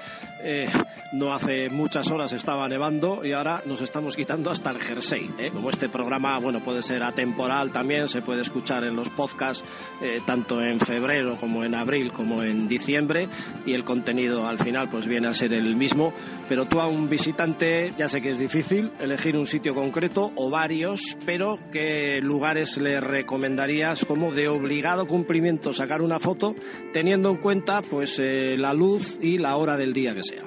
Eh, 0.44 0.68
no 1.14 1.32
hace 1.32 1.70
muchas 1.70 2.10
horas 2.10 2.34
estaba 2.34 2.68
nevando 2.68 3.24
y 3.24 3.34
ahora 3.34 3.62
nos 3.66 3.82
estamos 3.82 4.16
quitando 4.16 4.50
hasta 4.50 4.72
el 4.72 4.80
jersey. 4.80 5.30
¿eh? 5.38 5.52
Como 5.52 5.70
este 5.70 5.90
programa, 5.90 6.40
bueno, 6.40 6.64
puede 6.64 6.82
ser 6.82 7.04
atemporal 7.04 7.72
también, 7.72 8.08
se 8.08 8.24
puede 8.24 8.42
escuchar 8.42 8.84
en 8.84 8.96
los 8.96 9.10
podcasts 9.10 9.64
eh, 10.02 10.16
tanto 10.26 10.60
en 10.60 10.80
febrero 10.80 11.38
como 11.38 11.64
en 11.64 11.76
abril 11.76 12.12
como 12.12 12.42
en 12.42 12.68
diciembre 12.68 13.28
y 13.66 13.74
el 13.74 13.84
contenido 13.84 14.48
al 14.48 14.58
final 14.58 14.90
pues 14.90 15.06
viene 15.06 15.28
a 15.28 15.34
ser 15.34 15.54
el 15.54 15.76
mismo. 15.76 16.14
Pero 16.50 16.66
tú 16.66 16.80
a 16.80 16.88
un 16.88 17.10
visitante, 17.10 17.94
ya 17.98 18.08
sé 18.08 18.22
que 18.22 18.32
es 18.32 18.40
difícil 18.40 18.92
elegir 19.00 19.38
un 19.38 19.46
sitio 19.46 19.76
concreto 19.76 20.32
o 20.36 20.50
varios, 20.50 21.16
pero 21.28 21.60
¿qué 21.72 22.20
lugares 22.22 22.78
le 22.78 23.00
recomendarías? 23.00 24.04
Como 24.16 24.32
de 24.32 24.48
obligado 24.48 25.08
cumplimiento 25.08 25.74
sacar 25.74 26.02
una 26.02 26.22
foto 26.22 26.56
teniendo 26.94 27.30
en 27.32 27.36
cuenta 27.36 27.82
pues 27.82 28.18
eh, 28.18 28.56
la 28.58 28.74
luz 28.74 29.20
y 29.22 29.38
la 29.38 29.58
hora 29.58 29.76
del 29.76 29.92
día 29.92 30.16
que 30.16 30.24
sea. 30.24 30.44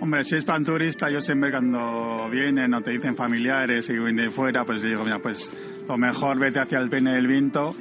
Hombre, 0.00 0.24
si 0.24 0.34
es 0.34 0.44
pan 0.44 0.64
turista, 0.64 1.08
yo 1.08 1.20
siempre 1.20 1.52
cuando 1.52 2.28
vienen 2.28 2.74
o 2.74 2.80
te 2.80 2.90
dicen 2.90 3.14
familiares 3.14 3.88
y 3.88 3.92
vienen 3.92 4.16
de 4.16 4.30
fuera, 4.32 4.64
pues 4.64 4.82
digo, 4.82 5.04
mira, 5.04 5.20
pues 5.20 5.52
lo 5.86 5.96
mejor 5.96 6.40
vete 6.40 6.58
hacia 6.58 6.78
el 6.78 6.90
pene 6.90 7.14
del 7.14 7.28
Vinto 7.28 7.72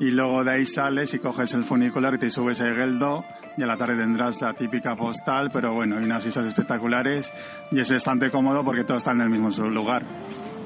y 0.00 0.10
luego 0.10 0.44
de 0.44 0.50
ahí 0.52 0.66
sales 0.66 1.14
y 1.14 1.18
coges 1.18 1.54
el 1.54 1.64
funicular 1.64 2.12
y 2.16 2.18
te 2.18 2.30
subes 2.30 2.60
a 2.60 2.66
Geldo 2.66 3.24
y 3.56 3.62
a 3.62 3.66
la 3.66 3.78
tarde 3.78 3.96
tendrás 3.96 4.38
la 4.42 4.52
típica 4.52 4.96
postal, 4.96 5.50
pero 5.50 5.72
bueno, 5.72 5.96
hay 5.96 6.04
unas 6.04 6.26
vistas 6.26 6.46
espectaculares 6.46 7.32
y 7.72 7.80
es 7.80 7.90
bastante 7.90 8.30
cómodo 8.30 8.62
porque 8.62 8.84
todo 8.84 8.98
está 8.98 9.12
en 9.12 9.22
el 9.22 9.30
mismo 9.30 9.48
lugar 9.70 10.04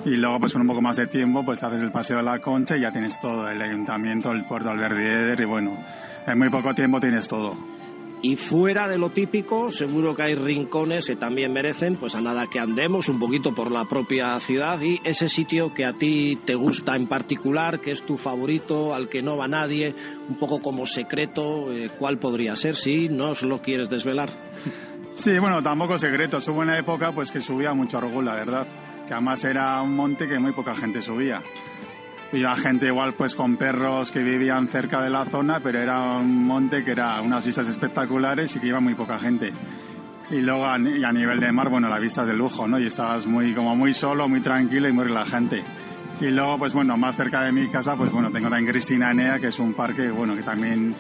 y 0.05 0.11
luego 0.17 0.41
pues 0.41 0.53
con 0.53 0.63
un 0.63 0.69
poco 0.69 0.81
más 0.81 0.97
de 0.97 1.07
tiempo 1.07 1.45
pues 1.45 1.61
te 1.61 1.67
haces 1.67 1.83
el 1.83 1.93
paseo 1.93 2.17
de 2.19 2.23
la 2.23 2.41
Concha 2.41 2.77
y 2.77 2.81
ya 2.81 2.91
tienes 2.91 3.21
todo, 3.21 3.49
el 3.49 3.61
ayuntamiento, 3.61 4.33
el 4.33 4.45
puerto 4.45 4.71
Alberdier 4.71 5.41
y 5.41 5.45
bueno, 5.45 5.79
en 6.27 6.39
muy 6.39 6.49
poco 6.49 6.75
tiempo 6.75 7.01
tienes 7.01 7.29
todo. 7.29 7.57
Y 8.25 8.37
fuera 8.37 8.87
de 8.87 8.99
lo 8.99 9.11
típico, 9.11 9.73
seguro 9.73 10.15
que 10.15 10.23
hay 10.23 10.35
rincones 10.37 11.09
que 11.09 11.17
también 11.17 11.53
merecen, 11.53 11.97
pues 11.97 12.15
a 12.15 12.21
nada 12.21 12.47
que 12.47 12.61
andemos 12.61 13.09
un 13.09 13.19
poquito 13.19 13.53
por 13.53 13.73
la 13.73 13.85
propia 13.85 14.39
ciudad 14.39 14.81
y 14.81 15.01
ese 15.03 15.29
sitio 15.29 15.75
que 15.75 15.85
a 15.85 15.93
ti 15.93 16.39
te 16.45 16.55
gusta 16.55 16.95
en 16.95 17.09
particular, 17.09 17.81
que 17.81 17.91
es 17.91 18.05
tu 18.05 18.17
favorito, 18.17 18.95
al 18.95 19.09
que 19.09 19.23
no 19.23 19.37
va 19.37 19.49
nadie, 19.49 19.93
un 20.29 20.37
poco 20.37 20.63
como 20.63 20.87
secreto, 20.87 21.73
eh, 21.73 21.91
¿cuál 21.99 22.19
podría 22.19 22.55
ser 22.55 22.77
si 22.77 23.09
no 23.09 23.31
os 23.31 23.43
lo 23.43 23.61
quieres 23.61 23.91
desvelar? 23.91 24.31
Sí, 25.15 25.37
bueno, 25.41 25.61
tampoco 25.61 25.99
secreto. 25.99 26.39
Hubo 26.47 26.61
una 26.61 26.79
época 26.79 27.11
pues 27.11 27.33
que 27.33 27.41
subía 27.41 27.75
mucho 27.75 27.99
a 27.99 28.23
la 28.23 28.35
verdad 28.35 28.67
que 29.07 29.13
además 29.13 29.45
era 29.45 29.81
un 29.83 29.95
monte 29.95 30.29
que 30.29 30.39
muy 30.39 30.53
poca 30.53 30.75
gente 30.75 31.03
subía. 31.03 31.41
Iba 32.33 32.57
gente 32.57 32.87
igual 32.87 33.13
pues 33.13 33.35
con 33.35 33.57
perros 33.57 34.11
que 34.11 34.23
vivían 34.23 34.69
cerca 34.69 35.03
de 35.03 35.11
la 35.11 35.27
zona, 35.27 35.61
pero 35.61 35.83
era 35.83 36.17
un 36.17 36.47
monte 36.47 36.83
que 36.83 36.93
era 36.93 37.21
unas 37.21 37.45
vistas 37.45 37.69
espectaculares 37.69 38.57
y 38.57 38.61
que 38.61 38.69
iba 38.69 38.81
muy 38.81 38.95
poca 38.95 39.19
gente. 39.19 39.53
Y 40.31 40.41
luego 40.41 40.67
a, 40.67 40.79
y 40.79 41.05
a 41.05 41.13
nivel 41.13 41.41
de 41.41 41.53
mar, 41.53 41.69
bueno, 41.69 41.91
la 41.91 41.99
vista 41.99 42.23
es 42.23 42.29
de 42.29 42.35
lujo, 42.35 42.67
¿no? 42.67 42.79
Y 42.79 42.87
estabas 42.87 43.27
muy, 43.27 43.53
como 43.55 43.77
muy 43.77 43.93
solo, 43.93 44.29
muy 44.29 44.41
tranquilo 44.41 44.89
y 44.89 44.93
muy 44.93 45.05
relajante. 45.05 45.63
Y 46.21 46.31
luego, 46.31 46.57
pues 46.57 46.73
bueno, 46.73 46.97
más 46.97 47.17
cerca 47.17 47.43
de 47.43 47.53
mi 47.53 47.69
casa, 47.69 47.97
pues 47.97 48.11
bueno, 48.11 48.31
tengo 48.31 48.49
también 48.49 48.71
Cristina 48.71 49.11
Enea, 49.11 49.39
que 49.39 49.49
es 49.49 49.59
un 49.59 49.75
parque, 49.75 50.11
bueno, 50.11 50.35
que 50.35 50.43
también 50.43 50.95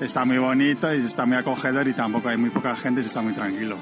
está 0.00 0.24
muy 0.24 0.36
bonito 0.36 0.92
y 0.92 0.98
está 0.98 1.24
muy 1.24 1.36
acogedor 1.36 1.88
y 1.88 1.94
tampoco 1.94 2.28
hay 2.28 2.36
muy 2.36 2.50
poca 2.50 2.76
gente 2.76 3.00
y 3.00 3.06
está 3.06 3.22
muy 3.22 3.32
tranquilo. 3.32 3.76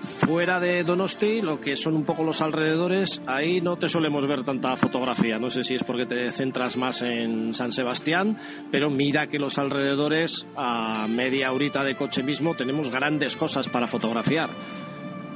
Fuera 0.00 0.60
de 0.60 0.84
Donosti, 0.84 1.40
lo 1.42 1.60
que 1.60 1.76
son 1.76 1.94
un 1.94 2.04
poco 2.04 2.22
los 2.22 2.40
alrededores, 2.40 3.20
ahí 3.26 3.60
no 3.60 3.76
te 3.76 3.88
solemos 3.88 4.26
ver 4.26 4.42
tanta 4.44 4.76
fotografía. 4.76 5.38
No 5.38 5.50
sé 5.50 5.62
si 5.64 5.74
es 5.74 5.84
porque 5.84 6.06
te 6.06 6.30
centras 6.30 6.76
más 6.76 7.02
en 7.02 7.54
San 7.54 7.72
Sebastián, 7.72 8.38
pero 8.70 8.90
mira 8.90 9.28
que 9.28 9.38
los 9.38 9.58
alrededores, 9.58 10.46
a 10.56 11.06
media 11.08 11.52
horita 11.52 11.84
de 11.84 11.94
coche 11.94 12.22
mismo, 12.22 12.54
tenemos 12.54 12.90
grandes 12.90 13.36
cosas 13.36 13.68
para 13.68 13.86
fotografiar. 13.86 14.50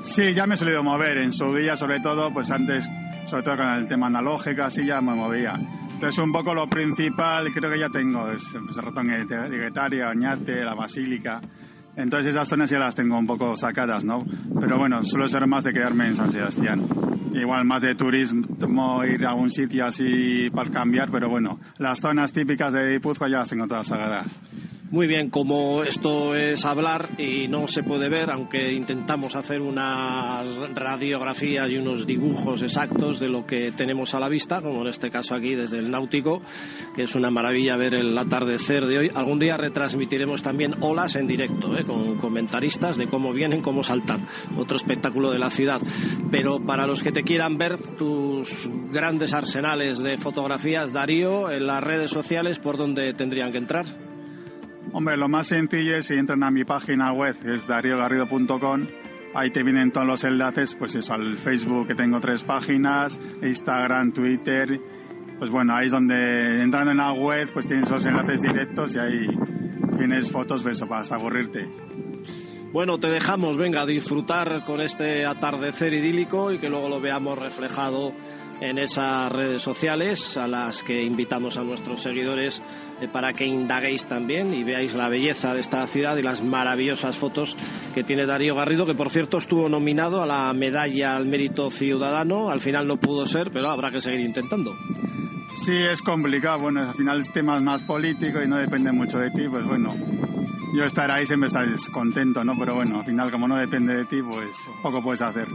Sí, 0.00 0.34
ya 0.34 0.46
me 0.46 0.54
he 0.54 0.58
solido 0.58 0.82
mover. 0.82 1.18
En 1.18 1.32
su 1.32 1.54
día, 1.54 1.76
sobre 1.76 2.00
todo, 2.00 2.32
pues 2.32 2.50
antes, 2.50 2.88
sobre 3.28 3.44
todo 3.44 3.56
con 3.56 3.68
el 3.68 3.86
tema 3.86 4.08
analógico, 4.08 4.62
así 4.62 4.84
ya 4.84 5.00
me 5.00 5.14
movía. 5.14 5.54
Entonces, 5.92 6.18
un 6.18 6.32
poco 6.32 6.52
lo 6.54 6.68
principal, 6.68 7.52
creo 7.52 7.70
que 7.70 7.78
ya 7.78 7.88
tengo, 7.88 8.30
es 8.32 8.42
el 8.54 8.66
ratón 8.74 9.08
de 9.08 10.04
Oñate, 10.04 10.64
la 10.64 10.74
Basílica. 10.74 11.40
Entonces 11.96 12.34
esas 12.34 12.48
zonas 12.48 12.70
ya 12.70 12.78
las 12.78 12.94
tengo 12.94 13.18
un 13.18 13.26
poco 13.26 13.56
sacadas, 13.56 14.04
¿no? 14.04 14.24
Pero 14.58 14.78
bueno, 14.78 15.02
suelo 15.04 15.28
ser 15.28 15.46
más 15.46 15.64
de 15.64 15.72
quedarme 15.72 16.06
en 16.06 16.14
San 16.14 16.32
Sebastián. 16.32 16.86
Igual 17.34 17.64
más 17.64 17.82
de 17.82 17.94
turismo, 17.94 19.04
ir 19.04 19.26
a 19.26 19.34
un 19.34 19.50
sitio 19.50 19.86
así 19.86 20.50
para 20.50 20.70
cambiar, 20.70 21.10
pero 21.10 21.28
bueno, 21.28 21.58
las 21.78 21.98
zonas 22.00 22.32
típicas 22.32 22.72
de 22.72 22.92
Guipúzcoa 22.92 23.28
ya 23.28 23.38
las 23.38 23.48
tengo 23.48 23.66
todas 23.66 23.86
sacadas. 23.86 24.26
Muy 24.92 25.06
bien, 25.06 25.30
como 25.30 25.82
esto 25.84 26.34
es 26.34 26.66
hablar 26.66 27.08
y 27.16 27.48
no 27.48 27.66
se 27.66 27.82
puede 27.82 28.10
ver, 28.10 28.30
aunque 28.30 28.74
intentamos 28.74 29.34
hacer 29.36 29.62
unas 29.62 30.46
radiografías 30.74 31.70
y 31.70 31.78
unos 31.78 32.06
dibujos 32.06 32.60
exactos 32.60 33.18
de 33.18 33.30
lo 33.30 33.46
que 33.46 33.72
tenemos 33.72 34.14
a 34.14 34.20
la 34.20 34.28
vista, 34.28 34.60
como 34.60 34.82
en 34.82 34.88
este 34.88 35.08
caso 35.08 35.34
aquí 35.34 35.54
desde 35.54 35.78
el 35.78 35.90
Náutico, 35.90 36.42
que 36.94 37.04
es 37.04 37.14
una 37.14 37.30
maravilla 37.30 37.78
ver 37.78 37.94
el 37.94 38.18
atardecer 38.18 38.84
de 38.84 38.98
hoy. 38.98 39.10
Algún 39.14 39.38
día 39.38 39.56
retransmitiremos 39.56 40.42
también 40.42 40.74
olas 40.80 41.16
en 41.16 41.26
directo, 41.26 41.74
¿eh? 41.74 41.86
con 41.86 42.18
comentaristas 42.18 42.98
de 42.98 43.08
cómo 43.08 43.32
vienen, 43.32 43.62
cómo 43.62 43.82
saltan. 43.82 44.26
Otro 44.58 44.76
espectáculo 44.76 45.30
de 45.30 45.38
la 45.38 45.48
ciudad. 45.48 45.80
Pero 46.30 46.60
para 46.60 46.86
los 46.86 47.02
que 47.02 47.12
te 47.12 47.22
quieran 47.22 47.56
ver 47.56 47.78
tus 47.96 48.68
grandes 48.90 49.32
arsenales 49.32 50.00
de 50.00 50.18
fotografías, 50.18 50.92
Darío, 50.92 51.50
en 51.50 51.66
las 51.66 51.82
redes 51.82 52.10
sociales, 52.10 52.58
¿por 52.58 52.76
dónde 52.76 53.14
tendrían 53.14 53.52
que 53.52 53.56
entrar? 53.56 54.11
Hombre, 54.94 55.16
lo 55.16 55.26
más 55.26 55.46
sencillo 55.46 55.96
es 55.96 56.06
si 56.06 56.14
entran 56.14 56.42
a 56.42 56.50
mi 56.50 56.64
página 56.64 57.12
web, 57.12 57.34
es 57.46 57.66
dariogarrido.com, 57.66 58.86
ahí 59.34 59.50
te 59.50 59.62
vienen 59.62 59.90
todos 59.90 60.06
los 60.06 60.22
enlaces, 60.22 60.74
pues 60.74 60.94
eso, 60.94 61.14
al 61.14 61.38
Facebook 61.38 61.88
que 61.88 61.94
tengo 61.94 62.20
tres 62.20 62.44
páginas, 62.44 63.18
Instagram, 63.40 64.12
Twitter, 64.12 64.78
pues 65.38 65.50
bueno, 65.50 65.74
ahí 65.74 65.86
es 65.86 65.92
donde 65.92 66.62
entrando 66.62 66.90
en 66.90 66.98
la 66.98 67.10
web, 67.12 67.50
pues 67.54 67.66
tienes 67.66 67.90
los 67.90 68.04
enlaces 68.04 68.42
directos 68.42 68.94
y 68.94 68.98
ahí 68.98 69.26
tienes 69.96 70.30
fotos, 70.30 70.62
pues 70.62 70.80
para 70.82 71.00
hasta 71.00 71.14
aburrirte. 71.14 71.66
Bueno, 72.72 72.98
te 72.98 73.08
dejamos, 73.08 73.56
venga, 73.56 73.86
disfrutar 73.86 74.62
con 74.66 74.82
este 74.82 75.24
atardecer 75.24 75.94
idílico 75.94 76.52
y 76.52 76.58
que 76.58 76.68
luego 76.68 76.90
lo 76.90 77.00
veamos 77.00 77.38
reflejado 77.38 78.12
en 78.62 78.78
esas 78.78 79.30
redes 79.30 79.60
sociales 79.60 80.36
a 80.36 80.46
las 80.46 80.84
que 80.84 81.02
invitamos 81.02 81.56
a 81.56 81.64
nuestros 81.64 82.00
seguidores 82.00 82.62
eh, 83.00 83.08
para 83.12 83.32
que 83.32 83.44
indaguéis 83.44 84.06
también 84.06 84.54
y 84.54 84.62
veáis 84.62 84.94
la 84.94 85.08
belleza 85.08 85.52
de 85.52 85.60
esta 85.60 85.84
ciudad 85.88 86.16
y 86.16 86.22
las 86.22 86.42
maravillosas 86.42 87.16
fotos 87.16 87.56
que 87.92 88.04
tiene 88.04 88.24
Darío 88.24 88.54
Garrido, 88.54 88.86
que 88.86 88.94
por 88.94 89.10
cierto 89.10 89.38
estuvo 89.38 89.68
nominado 89.68 90.22
a 90.22 90.26
la 90.26 90.52
medalla 90.52 91.16
al 91.16 91.26
mérito 91.26 91.70
ciudadano, 91.72 92.50
al 92.50 92.60
final 92.60 92.86
no 92.86 92.98
pudo 92.98 93.26
ser, 93.26 93.50
pero 93.50 93.68
habrá 93.68 93.90
que 93.90 94.00
seguir 94.00 94.20
intentando. 94.20 94.74
Sí, 95.56 95.76
es 95.76 96.00
complicado, 96.00 96.60
bueno, 96.60 96.82
al 96.82 96.94
final 96.94 97.18
es 97.18 97.32
tema 97.32 97.58
más 97.60 97.82
político 97.82 98.40
y 98.42 98.48
no 98.48 98.56
depende 98.58 98.92
mucho 98.92 99.18
de 99.18 99.30
ti, 99.30 99.48
pues 99.50 99.64
bueno, 99.64 99.94
yo 100.72 100.84
estar 100.84 101.10
ahí 101.10 101.26
siempre 101.26 101.48
estás 101.48 101.88
contento, 101.90 102.44
¿no? 102.44 102.58
Pero 102.58 102.74
bueno, 102.74 102.98
al 102.98 103.04
final 103.04 103.30
como 103.30 103.46
no 103.46 103.56
depende 103.56 103.94
de 103.94 104.04
ti, 104.04 104.22
pues 104.22 104.68
poco 104.82 105.02
puedes 105.02 105.22
hacer. 105.22 105.48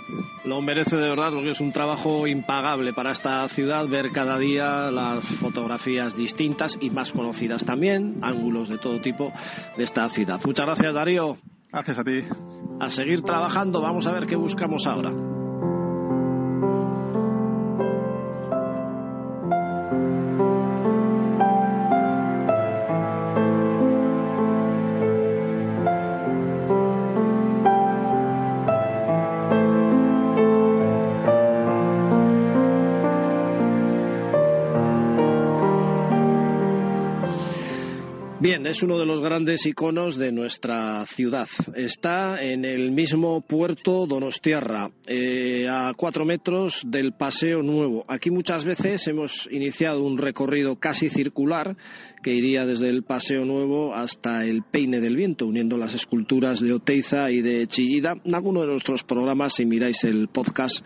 Lo 0.45 0.61
merece 0.61 0.95
de 0.97 1.09
verdad 1.09 1.31
porque 1.31 1.51
es 1.51 1.59
un 1.59 1.71
trabajo 1.71 2.27
impagable 2.27 2.93
para 2.93 3.11
esta 3.11 3.47
ciudad 3.49 3.87
ver 3.87 4.11
cada 4.11 4.37
día 4.37 4.91
las 4.91 5.25
fotografías 5.25 6.15
distintas 6.15 6.77
y 6.79 6.89
más 6.89 7.11
conocidas 7.11 7.65
también, 7.65 8.17
ángulos 8.21 8.69
de 8.69 8.77
todo 8.77 9.01
tipo 9.01 9.33
de 9.75 9.83
esta 9.83 10.07
ciudad. 10.09 10.39
Muchas 10.45 10.65
gracias 10.65 10.93
Darío. 10.93 11.37
Gracias 11.71 11.99
a 11.99 12.03
ti. 12.03 12.23
A 12.79 12.89
seguir 12.89 13.21
trabajando, 13.23 13.81
vamos 13.81 14.05
a 14.07 14.11
ver 14.11 14.25
qué 14.25 14.35
buscamos 14.35 14.85
ahora. 14.87 15.11
Es 38.65 38.83
uno 38.83 38.97
de 38.97 39.05
los 39.05 39.21
grandes 39.21 39.65
iconos 39.65 40.17
de 40.17 40.31
nuestra 40.31 41.05
ciudad. 41.05 41.47
Está 41.75 42.43
en 42.43 42.65
el 42.65 42.91
mismo 42.91 43.41
puerto 43.41 44.05
Donostiarra, 44.05 44.91
eh, 45.05 45.67
a 45.69 45.93
cuatro 45.95 46.25
metros 46.25 46.81
del 46.85 47.13
Paseo 47.13 47.61
Nuevo. 47.61 48.03
Aquí 48.07 48.29
muchas 48.29 48.65
veces 48.65 49.07
hemos 49.07 49.47
iniciado 49.51 50.03
un 50.03 50.17
recorrido 50.17 50.75
casi 50.77 51.07
circular 51.07 51.77
que 52.21 52.33
iría 52.33 52.65
desde 52.65 52.89
el 52.89 53.03
Paseo 53.03 53.45
Nuevo 53.45 53.95
hasta 53.95 54.43
el 54.43 54.63
Peine 54.63 54.99
del 54.99 55.15
Viento, 55.15 55.45
uniendo 55.45 55.77
las 55.77 55.93
esculturas 55.93 56.59
de 56.59 56.73
Oteiza 56.73 57.31
y 57.31 57.41
de 57.41 57.67
Chillida. 57.67 58.15
En 58.25 58.35
alguno 58.35 58.61
de 58.61 58.67
nuestros 58.67 59.03
programas, 59.03 59.53
si 59.53 59.65
miráis 59.65 60.03
el 60.03 60.27
podcast, 60.27 60.85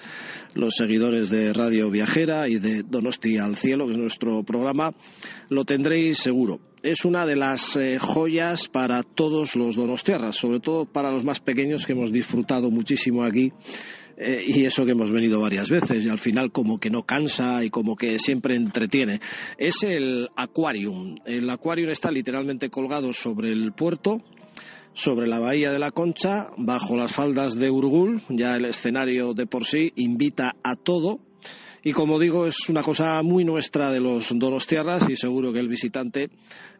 los 0.53 0.75
seguidores 0.75 1.29
de 1.29 1.53
Radio 1.53 1.89
Viajera 1.89 2.47
y 2.47 2.59
de 2.59 2.83
Donosti 2.83 3.37
al 3.37 3.55
Cielo, 3.55 3.85
que 3.85 3.93
es 3.93 3.97
nuestro 3.97 4.43
programa, 4.43 4.93
lo 5.49 5.65
tendréis 5.65 6.19
seguro 6.19 6.70
es 6.83 7.05
una 7.05 7.25
de 7.25 7.35
las 7.35 7.75
eh, 7.75 7.97
joyas 8.00 8.67
para 8.67 9.03
todos 9.03 9.55
los 9.55 9.75
donostiarras, 9.75 10.35
sobre 10.35 10.59
todo 10.59 10.85
para 10.85 11.11
los 11.11 11.23
más 11.23 11.39
pequeños 11.39 11.85
que 11.85 11.93
hemos 11.93 12.11
disfrutado 12.11 12.71
muchísimo 12.71 13.23
aquí 13.23 13.51
eh, 14.17 14.43
y 14.45 14.65
eso 14.65 14.85
que 14.85 14.91
hemos 14.91 15.11
venido 15.11 15.41
varias 15.41 15.69
veces 15.69 16.05
y 16.05 16.09
al 16.09 16.17
final 16.17 16.51
como 16.51 16.79
que 16.79 16.89
no 16.89 17.03
cansa 17.03 17.63
y 17.63 17.69
como 17.69 17.95
que 17.95 18.19
siempre 18.19 18.55
entretiene. 18.55 19.19
Es 19.57 19.83
el 19.83 20.29
Aquarium. 20.35 21.15
El 21.25 21.50
Aquarium 21.50 21.89
está 21.89 22.11
literalmente 22.11 22.69
colgado 22.69 23.13
sobre 23.13 23.51
el 23.51 23.73
puerto 23.73 24.21
sobre 24.93 25.27
la 25.27 25.39
bahía 25.39 25.71
de 25.71 25.79
la 25.79 25.89
Concha, 25.89 26.50
bajo 26.57 26.97
las 26.97 27.13
faldas 27.13 27.55
de 27.55 27.71
Urgul, 27.71 28.21
ya 28.27 28.55
el 28.55 28.65
escenario 28.65 29.33
de 29.33 29.47
por 29.47 29.65
sí 29.65 29.93
invita 29.95 30.55
a 30.63 30.75
todo, 30.75 31.19
y 31.83 31.93
como 31.93 32.19
digo, 32.19 32.45
es 32.45 32.69
una 32.69 32.83
cosa 32.83 33.21
muy 33.23 33.43
nuestra 33.43 33.91
de 33.91 34.00
los 34.00 34.38
Donostiarras 34.38 35.09
y 35.09 35.15
seguro 35.15 35.51
que 35.51 35.59
el 35.59 35.67
visitante 35.67 36.29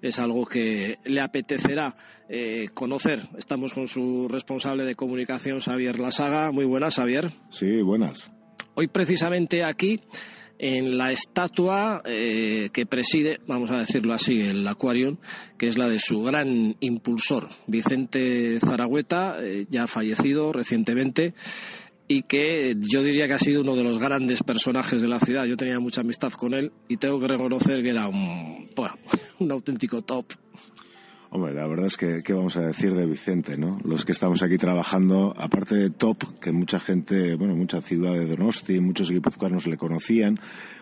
es 0.02 0.20
algo 0.20 0.46
que 0.46 1.00
le 1.06 1.22
apetecerá 1.22 1.96
eh, 2.30 2.70
conocer. 2.74 3.28
Estamos 3.38 3.74
con 3.74 3.88
su 3.88 4.28
responsable 4.28 4.86
de 4.86 4.96
comunicación, 4.96 5.60
Xavier 5.60 6.00
Lasaga. 6.00 6.52
Muy 6.52 6.66
buenas, 6.66 6.96
Xavier. 6.96 7.32
Sí, 7.50 7.82
buenas. 7.82 8.32
Hoy 8.76 8.88
precisamente 8.88 9.64
aquí 9.66 10.02
en 10.60 10.96
la 10.96 11.12
estatua 11.12 12.04
eh, 12.06 12.70
que 12.72 12.86
preside, 12.86 13.40
vamos 13.48 13.72
a 13.72 13.78
decirlo 13.78 14.14
así, 14.14 14.42
el 14.42 14.68
Aquarium, 14.68 15.18
que 15.58 15.68
es 15.68 15.78
la 15.80 15.90
de 15.90 15.98
su 15.98 16.22
gran 16.22 16.76
impulsor, 16.80 17.50
Vicente 17.66 18.60
Zaragüeta, 18.60 19.38
eh, 19.42 19.66
ya 19.72 19.88
fallecido 19.88 20.54
recientemente, 20.54 21.34
y 22.12 22.24
que 22.24 22.76
yo 22.78 23.02
diría 23.04 23.26
que 23.26 23.36
ha 23.36 23.38
sido 23.38 23.62
uno 23.62 23.74
de 23.74 23.84
los 23.84 23.98
grandes 23.98 24.44
personajes 24.44 25.02
de 25.02 25.08
la 25.08 25.18
ciudad. 25.18 25.46
Yo 25.46 25.56
tenía 25.56 25.80
mucha 25.80 26.02
amistad 26.02 26.34
con 26.34 26.54
él 26.54 26.74
y 26.90 26.98
tengo 26.98 27.22
que 27.22 27.28
reconocer 27.28 27.82
que 27.82 27.90
era 27.90 28.10
un, 28.10 28.70
un 29.40 29.52
auténtico 29.52 30.02
top. 30.02 30.26
Hombre, 31.30 31.54
la 31.54 31.66
verdad 31.66 31.86
es 31.86 31.96
que, 31.96 32.22
¿qué 32.22 32.34
vamos 32.34 32.58
a 32.58 32.62
decir 32.62 32.94
de 32.94 33.06
Vicente, 33.06 33.58
no? 33.58 33.78
Los 33.86 34.04
que 34.04 34.12
estamos 34.12 34.44
aquí 34.44 34.58
trabajando, 34.58 35.34
aparte 35.38 35.76
de 35.76 35.90
top, 35.90 36.38
que 36.42 36.52
mucha 36.52 36.82
gente, 36.82 37.36
bueno, 37.36 37.56
mucha 37.56 37.80
ciudad 37.80 38.14
de 38.16 38.26
Donosti, 38.26 38.82
muchos 38.82 39.10
guipuzcoanos 39.10 39.66
le 39.66 39.78
conocían, 39.78 40.36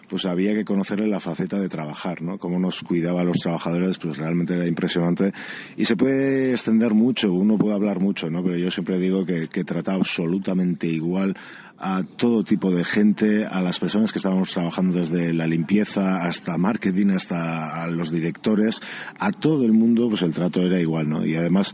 pues 0.10 0.26
había 0.26 0.54
que 0.54 0.66
conocerle 0.66 1.08
la 1.08 1.20
faceta 1.20 1.60
de 1.60 1.70
trabajar, 1.70 2.22
¿no? 2.22 2.38
Cómo 2.38 2.60
nos 2.60 2.82
cuidaba 2.82 3.22
a 3.22 3.24
los 3.24 3.38
trabajadores, 3.38 3.98
pues 3.98 4.18
realmente 4.18 4.54
era 4.54 4.68
impresionante. 4.68 5.32
Y 5.78 5.86
se 5.86 5.96
puede 5.96 6.52
extender 6.52 6.94
mucho, 6.94 7.32
uno 7.32 7.58
puede 7.58 7.76
hablar 7.76 8.00
mucho, 8.00 8.30
¿no? 8.30 8.44
Pero 8.44 8.58
yo 8.58 8.72
siempre 8.72 9.00
digo 9.00 9.26
que, 9.26 9.48
que 9.48 9.64
trata 9.64 9.94
absolutamente 9.94 10.88
igual 10.88 11.36
a 11.78 12.04
todo 12.04 12.44
tipo 12.44 12.72
de 12.72 12.84
gente, 12.84 13.46
a 13.46 13.62
las 13.62 13.80
personas 13.80 14.12
que 14.12 14.20
estábamos 14.20 14.52
trabajando 14.52 15.00
desde 15.00 15.34
la 15.34 15.48
limpieza 15.48 16.24
hasta 16.24 16.58
marketing, 16.58 17.12
hasta 17.12 17.84
a 17.84 17.88
los 17.88 18.12
directores, 18.12 18.82
a 19.18 19.32
todo 19.32 19.64
el 19.64 19.72
mundo, 19.72 20.10
pues 20.10 20.22
el 20.24 20.34
trato 20.34 20.62
era 20.62 20.80
igual, 20.80 21.08
¿no? 21.08 21.26
Y 21.26 21.36
además, 21.36 21.74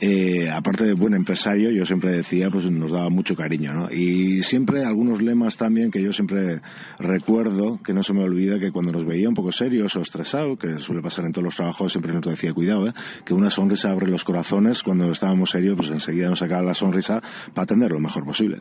eh, 0.00 0.50
aparte 0.50 0.84
de 0.84 0.92
buen 0.92 1.14
empresario, 1.14 1.70
yo 1.70 1.86
siempre 1.86 2.12
decía, 2.12 2.50
pues 2.50 2.70
nos 2.70 2.90
daba 2.90 3.08
mucho 3.08 3.34
cariño, 3.34 3.72
¿no? 3.72 3.90
Y 3.90 4.42
siempre 4.42 4.84
algunos 4.84 5.22
lemas 5.22 5.56
también 5.56 5.90
que 5.90 6.02
yo 6.02 6.12
siempre 6.12 6.60
recuerdo, 6.98 7.80
que 7.82 7.94
no 7.94 8.02
se 8.02 8.12
me 8.12 8.22
olvida, 8.22 8.58
que 8.58 8.72
cuando 8.72 8.92
nos 8.92 9.06
veía 9.06 9.28
un 9.28 9.34
poco 9.34 9.52
serios 9.52 9.96
o 9.96 10.00
estresados, 10.00 10.58
que 10.58 10.78
suele 10.78 11.00
pasar 11.00 11.24
en 11.24 11.32
todos 11.32 11.44
los 11.44 11.56
trabajos, 11.56 11.92
siempre 11.92 12.12
nos 12.12 12.24
decía, 12.24 12.52
cuidado, 12.52 12.88
¿eh? 12.88 12.92
que 13.24 13.32
una 13.32 13.48
sonrisa 13.48 13.90
abre 13.90 14.06
los 14.08 14.24
corazones, 14.24 14.82
cuando 14.82 15.10
estábamos 15.10 15.50
serios, 15.50 15.76
pues 15.76 15.88
enseguida 15.90 16.28
nos 16.28 16.40
sacaba 16.40 16.62
la 16.62 16.74
sonrisa 16.74 17.22
para 17.54 17.64
atender 17.64 17.92
lo 17.92 18.00
mejor 18.00 18.24
posible. 18.24 18.58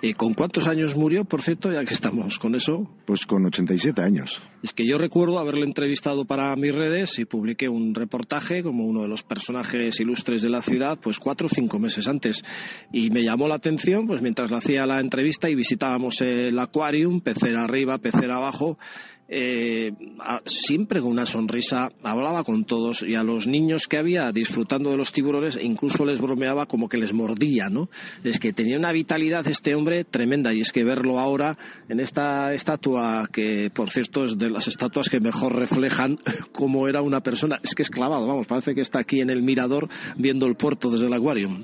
¿Y 0.00 0.14
con 0.14 0.34
cuántos 0.34 0.66
años 0.66 0.96
murió, 0.96 1.24
por 1.24 1.42
cierto, 1.42 1.70
ya 1.72 1.84
que 1.84 1.94
estamos 1.94 2.38
con 2.38 2.54
eso? 2.56 2.90
Pues 3.06 3.24
con 3.24 3.46
87 3.46 4.00
años. 4.00 4.42
Es 4.62 4.72
que 4.72 4.86
yo 4.86 4.96
recuerdo 4.96 5.40
haberle 5.40 5.64
entrevistado 5.64 6.24
para 6.24 6.54
mis 6.54 6.72
redes 6.72 7.18
y 7.18 7.24
publiqué 7.24 7.68
un 7.68 7.96
reportaje 7.96 8.62
como 8.62 8.84
uno 8.84 9.02
de 9.02 9.08
los 9.08 9.24
personajes 9.24 9.98
ilustres 9.98 10.40
de 10.42 10.50
la 10.50 10.62
ciudad 10.62 10.98
pues 11.02 11.18
cuatro 11.18 11.46
o 11.46 11.50
cinco 11.50 11.80
meses 11.80 12.06
antes. 12.06 12.44
Y 12.92 13.10
me 13.10 13.24
llamó 13.24 13.48
la 13.48 13.56
atención, 13.56 14.06
pues 14.06 14.22
mientras 14.22 14.52
hacía 14.52 14.86
la 14.86 15.00
entrevista 15.00 15.50
y 15.50 15.56
visitábamos 15.56 16.20
el 16.20 16.56
aquarium, 16.60 17.20
pecera 17.20 17.64
arriba, 17.64 17.98
pecera 17.98 18.36
abajo, 18.36 18.78
eh, 19.28 19.92
siempre 20.44 21.00
con 21.00 21.10
una 21.10 21.24
sonrisa, 21.24 21.88
hablaba 22.02 22.44
con 22.44 22.64
todos 22.64 23.02
y 23.02 23.14
a 23.14 23.22
los 23.22 23.46
niños 23.46 23.88
que 23.88 23.96
había 23.96 24.30
disfrutando 24.32 24.90
de 24.90 24.96
los 24.96 25.12
tiburones 25.12 25.58
incluso 25.60 26.04
les 26.04 26.20
bromeaba 26.20 26.66
como 26.66 26.88
que 26.88 26.98
les 26.98 27.12
mordía, 27.12 27.68
¿no? 27.68 27.88
Es 28.24 28.38
que 28.38 28.52
tenía 28.52 28.78
una 28.78 28.92
vitalidad 28.92 29.46
este 29.48 29.74
hombre 29.74 30.04
tremenda 30.04 30.52
y 30.52 30.60
es 30.60 30.72
que 30.72 30.84
verlo 30.84 31.18
ahora 31.18 31.56
en 31.88 32.00
esta 32.00 32.52
estatua 32.52 33.28
que 33.32 33.70
por 33.72 33.90
cierto 33.90 34.24
es 34.24 34.36
de 34.36 34.50
las 34.50 34.68
estatuas 34.68 35.08
que 35.08 35.20
mejor 35.20 35.56
reflejan 35.56 36.18
cómo 36.52 36.88
era 36.88 37.02
una 37.02 37.20
persona, 37.20 37.58
es 37.62 37.74
que 37.74 37.82
es 37.82 37.90
clavado, 37.90 38.26
vamos, 38.26 38.46
parece 38.46 38.74
que 38.74 38.80
está 38.82 39.00
aquí 39.00 39.20
en 39.20 39.30
el 39.30 39.42
mirador 39.42 39.88
viendo 40.16 40.46
el 40.46 40.56
puerto 40.56 40.90
desde 40.90 41.06
el 41.06 41.12
aquarium. 41.12 41.62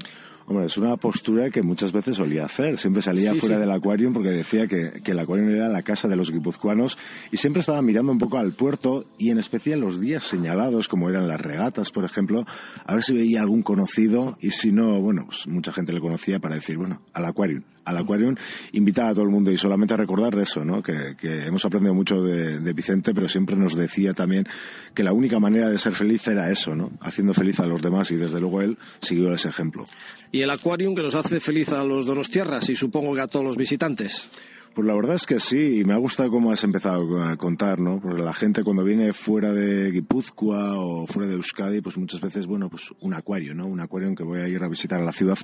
Hombre, 0.51 0.65
es 0.65 0.79
una 0.79 0.97
postura 0.97 1.51
que 1.51 1.61
muchas 1.61 1.93
veces 1.93 2.17
solía 2.17 2.47
hacer. 2.47 2.79
Siempre 2.79 3.03
salía 3.03 3.35
fuera 3.35 3.59
del 3.59 3.71
acuario 3.71 4.11
porque 4.15 4.31
decía 4.31 4.67
que, 4.67 5.03
que, 5.05 5.11
el 5.11 5.19
acuario 5.19 5.51
era 5.51 5.69
la 5.69 5.83
casa 5.83 6.09
de 6.09 6.17
los 6.17 6.31
guipuzcoanos 6.31 6.97
y 7.31 7.37
siempre 7.37 7.61
estaba 7.61 7.83
mirando 7.83 8.13
un 8.13 8.19
poco 8.19 8.39
al 8.39 8.53
puerto 8.53 9.05
y 9.19 9.31
en 9.31 9.37
especial 9.37 9.81
los 9.81 10.01
días 10.01 10.25
señalados, 10.25 10.89
como 10.89 11.11
eran 11.11 11.29
las 11.29 11.39
regatas, 11.39 11.91
por 11.91 12.07
ejemplo, 12.07 12.47
a 12.87 12.95
ver 12.95 13.05
si 13.05 13.13
veía 13.13 13.43
algún 13.43 13.63
conocido 13.63 14.39
y 14.41 14.53
si 14.53 14.73
no, 14.73 14.99
bueno, 15.03 15.27
pues 15.27 15.47
mucha 15.47 15.71
gente 15.71 15.93
le 15.93 16.01
conocía 16.01 16.39
para 16.39 16.55
decir, 16.55 16.79
bueno, 16.79 17.03
al 17.13 17.27
acuario, 17.27 17.63
al 17.89 17.97
Aquarium, 17.99 18.35
invitaba 18.73 19.11
a 19.11 19.13
todo 19.15 19.25
el 19.25 19.31
mundo 19.31 19.51
y 19.51 19.57
solamente 19.57 19.97
recordar 19.97 20.39
eso, 20.39 20.65
¿no? 20.65 20.83
Que, 20.83 21.15
hemos 21.23 21.65
aprendido 21.65 21.95
mucho 21.95 22.23
de, 22.23 22.73
Vicente, 22.73 23.13
pero 23.15 23.29
siempre 23.29 23.57
nos 23.57 23.75
decía 23.75 24.15
también 24.15 24.47
que 24.95 25.03
la 25.03 25.13
única 25.13 25.41
manera 25.41 25.69
de 25.69 25.79
ser 25.79 25.95
feliz 25.95 26.27
era 26.29 26.51
eso, 26.51 26.75
¿no? 26.75 26.91
Haciendo 27.01 27.35
feliz 27.35 27.59
a 27.61 27.67
los 27.67 27.83
demás 27.83 28.11
y 28.11 28.17
desde 28.17 28.41
luego 28.41 28.63
él 28.63 28.79
siguió 29.01 29.33
ese 29.33 29.49
ejemplo. 29.49 29.85
Y 30.31 30.43
el 30.43 30.51
Aquarium 30.51 30.95
que 30.95 31.03
nos 31.03 31.15
hace 31.15 31.41
feliz 31.41 31.71
a 31.71 31.83
los 31.83 32.07
donostiarras 32.07 32.69
y 32.71 32.75
supongo 32.75 33.15
que 33.15 33.23
a 33.23 33.27
todos 33.27 33.45
los 33.45 33.57
visitantes. 33.57 34.29
Pues 34.79 34.87
la 34.87 34.95
verdad 34.95 35.17
es 35.17 35.27
que 35.27 35.41
sí, 35.41 35.81
y 35.81 35.85
me 35.85 35.93
ha 35.93 35.97
gustado 35.97 36.31
cómo 36.31 36.53
has 36.53 36.63
empezado 36.63 37.21
a 37.21 37.37
contar, 37.37 37.81
¿no? 37.81 37.99
Porque 38.01 38.23
la 38.23 38.33
gente 38.33 38.63
cuando 38.63 38.85
viene 38.85 39.13
fuera 39.13 39.53
de 39.53 39.91
Guipúzcoa 39.91 40.79
o 40.79 41.05
fuera 41.05 41.29
de 41.29 41.35
Euskadi, 41.35 41.81
pues 41.81 41.99
muchas 41.99 42.21
veces, 42.21 42.47
bueno, 42.47 42.71
pues 42.71 42.85
un 43.01 43.13
acuario, 43.13 43.57
¿no? 43.57 43.67
Un 43.67 43.81
acuario 43.81 44.09
en 44.09 44.15
que 44.15 44.23
voy 44.23 44.39
a 44.39 44.47
ir 44.47 44.63
a 44.63 44.69
visitar 44.69 45.01
a 45.01 45.05
la 45.05 45.11
ciudad. 45.11 45.37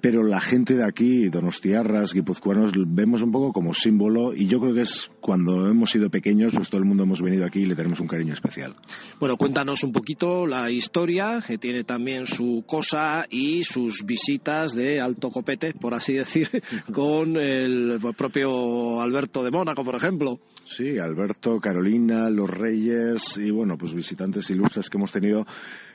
Pero 0.00 0.22
la 0.22 0.40
gente 0.40 0.76
de 0.76 0.84
aquí, 0.86 1.28
donostiarras, 1.28 2.14
guipuzcoanos, 2.14 2.72
vemos 2.86 3.20
un 3.20 3.30
poco 3.30 3.52
como 3.52 3.74
símbolo 3.74 4.32
y 4.34 4.46
yo 4.46 4.58
creo 4.60 4.72
que 4.72 4.80
es 4.80 5.10
cuando 5.20 5.68
hemos 5.68 5.90
sido 5.90 6.08
pequeños, 6.08 6.54
pues 6.54 6.70
todo 6.70 6.80
el 6.80 6.86
mundo 6.86 7.02
hemos 7.02 7.20
venido 7.20 7.44
aquí 7.44 7.60
y 7.60 7.66
le 7.66 7.74
tenemos 7.74 8.00
un 8.00 8.06
cariño 8.06 8.32
especial. 8.32 8.72
Bueno, 9.18 9.36
cuéntanos 9.36 9.84
un 9.84 9.92
poquito 9.92 10.46
la 10.46 10.70
historia, 10.70 11.44
que 11.46 11.58
tiene 11.58 11.84
también 11.84 12.24
su 12.24 12.64
cosa 12.66 13.26
y 13.28 13.62
sus 13.62 14.06
visitas 14.06 14.72
de 14.72 15.02
alto 15.02 15.30
copete, 15.30 15.74
por 15.74 15.92
así 15.92 16.14
decir, 16.14 16.48
con 16.94 17.36
el 17.36 18.00
propio 18.16 18.69
Alberto 19.00 19.42
de 19.42 19.50
Mónaco, 19.50 19.84
por 19.84 19.94
ejemplo. 19.94 20.40
Sí, 20.64 20.98
Alberto, 20.98 21.60
Carolina, 21.60 22.30
los 22.30 22.48
Reyes 22.48 23.38
y 23.38 23.50
bueno, 23.50 23.76
pues 23.76 23.94
visitantes 23.94 24.50
ilustres 24.50 24.88
que 24.88 24.98
hemos 24.98 25.12
tenido. 25.12 25.46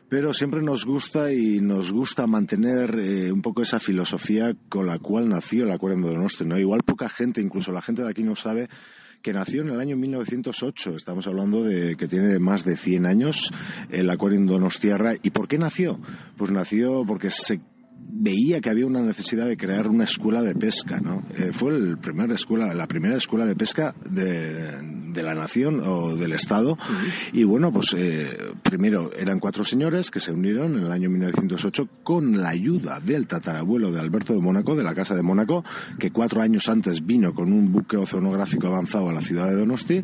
Pero 0.07 0.33
siempre 0.33 0.61
nos 0.61 0.85
gusta 0.85 1.33
y 1.33 1.59
nos 1.61 1.91
gusta 1.91 2.27
mantener 2.27 2.99
eh, 2.99 3.31
un 3.31 3.41
poco 3.41 3.63
esa 3.63 3.79
filosofía 3.79 4.55
con 4.69 4.85
la 4.85 4.99
cual 4.99 5.27
nació 5.29 5.63
el 5.63 5.71
Acuario 5.71 6.01
de 6.01 6.13
Donosti. 6.13 6.45
¿no? 6.45 6.59
Igual 6.59 6.83
poca 6.83 7.09
gente, 7.09 7.41
incluso 7.41 7.71
la 7.71 7.81
gente 7.81 8.03
de 8.03 8.09
aquí 8.09 8.23
no 8.23 8.35
sabe 8.35 8.69
que 9.23 9.33
nació 9.33 9.63
en 9.63 9.69
el 9.69 9.79
año 9.79 9.97
1908. 9.97 10.97
Estamos 10.97 11.25
hablando 11.25 11.63
de 11.63 11.95
que 11.95 12.07
tiene 12.07 12.37
más 12.37 12.63
de 12.63 12.77
100 12.77 13.07
años 13.07 13.51
el 13.89 14.07
Acuario 14.11 14.39
de 14.39 14.45
Donostiarra. 14.45 15.15
¿Y 15.23 15.31
por 15.31 15.47
qué 15.47 15.57
nació? 15.57 15.99
Pues 16.37 16.51
nació 16.51 17.03
porque 17.07 17.31
se 17.31 17.59
veía 17.97 18.61
que 18.61 18.69
había 18.69 18.85
una 18.85 19.01
necesidad 19.01 19.45
de 19.47 19.57
crear 19.57 19.87
una 19.87 20.05
escuela 20.05 20.41
de 20.41 20.55
pesca, 20.55 20.99
¿no? 20.99 21.23
Eh, 21.37 21.51
fue 21.51 21.75
el 21.75 21.97
primer 21.97 22.31
escuela, 22.31 22.73
la 22.73 22.87
primera 22.87 23.17
escuela 23.17 23.45
de 23.45 23.55
pesca 23.55 23.93
de, 24.09 25.05
de 25.15 25.23
la 25.23 25.33
nación 25.33 25.81
o 25.83 26.15
del 26.15 26.33
Estado. 26.33 26.77
Y 27.33 27.43
bueno, 27.43 27.71
pues 27.71 27.95
eh, 27.97 28.37
primero 28.61 29.11
eran 29.13 29.39
cuatro 29.39 29.63
señores 29.63 30.11
que 30.11 30.19
se 30.19 30.31
unieron 30.31 30.77
en 30.77 30.85
el 30.85 30.91
año 30.91 31.09
1908 31.09 31.89
con 32.03 32.41
la 32.41 32.49
ayuda 32.49 32.99
del 32.99 33.25
tatarabuelo 33.25 33.91
de 33.91 33.99
Alberto 33.99 34.33
de 34.33 34.39
Mónaco, 34.39 34.75
de 34.75 34.83
la 34.83 34.93
Casa 34.93 35.15
de 35.15 35.23
Mónaco, 35.23 35.63
que 35.97 36.11
cuatro 36.11 36.41
años 36.41 36.69
antes 36.69 37.05
vino 37.05 37.33
con 37.33 37.51
un 37.51 37.71
buque 37.71 37.97
oceanográfico 37.97 38.67
avanzado 38.67 39.09
a 39.09 39.13
la 39.13 39.21
ciudad 39.21 39.47
de 39.47 39.55
Donosti 39.55 40.03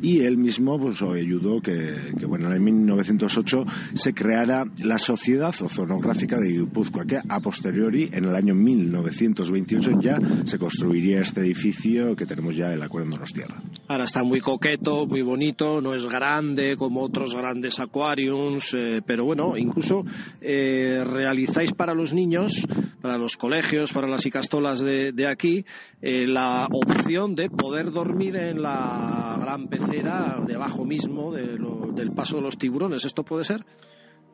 y 0.00 0.20
él 0.20 0.38
mismo 0.38 0.78
pues 0.78 1.02
ayudó 1.02 1.60
que, 1.60 2.12
que 2.18 2.26
bueno, 2.26 2.52
en 2.52 2.62
1908 2.62 3.64
se 3.94 4.14
creara 4.14 4.64
la 4.78 4.98
Sociedad 4.98 5.54
Oceanográfica 5.60 6.38
de 6.38 6.48
Guipúzcoa, 6.48 7.04
que 7.04 7.20
a 7.32 7.40
posteriori, 7.40 8.10
en 8.12 8.26
el 8.26 8.34
año 8.34 8.54
1928, 8.54 9.92
ya 10.00 10.18
se 10.44 10.58
construiría 10.58 11.20
este 11.20 11.40
edificio 11.40 12.14
que 12.14 12.26
tenemos 12.26 12.54
ya 12.54 12.72
en 12.72 12.80
la 12.80 12.86
Acuario 12.86 13.10
Donostierra. 13.10 13.62
Ahora 13.88 14.04
está 14.04 14.22
muy 14.22 14.40
coqueto, 14.40 15.06
muy 15.06 15.22
bonito, 15.22 15.80
no 15.80 15.94
es 15.94 16.04
grande 16.04 16.76
como 16.76 17.02
otros 17.02 17.34
grandes 17.34 17.80
aquariums, 17.80 18.74
eh, 18.74 19.00
pero 19.04 19.24
bueno, 19.24 19.56
incluso 19.56 20.02
eh, 20.40 21.02
realizáis 21.04 21.72
para 21.72 21.94
los 21.94 22.12
niños, 22.12 22.66
para 23.00 23.16
los 23.16 23.36
colegios, 23.38 23.92
para 23.92 24.08
las 24.08 24.26
icastolas 24.26 24.80
de, 24.80 25.12
de 25.12 25.26
aquí, 25.26 25.64
eh, 26.02 26.26
la 26.26 26.66
opción 26.70 27.34
de 27.34 27.48
poder 27.48 27.90
dormir 27.92 28.36
en 28.36 28.60
la 28.60 29.38
gran 29.40 29.68
pecera 29.68 30.38
debajo 30.46 30.84
mismo 30.84 31.32
de 31.32 31.56
del 31.94 32.12
paso 32.12 32.36
de 32.36 32.42
los 32.42 32.58
tiburones. 32.58 33.04
¿Esto 33.04 33.22
puede 33.22 33.44
ser? 33.44 33.64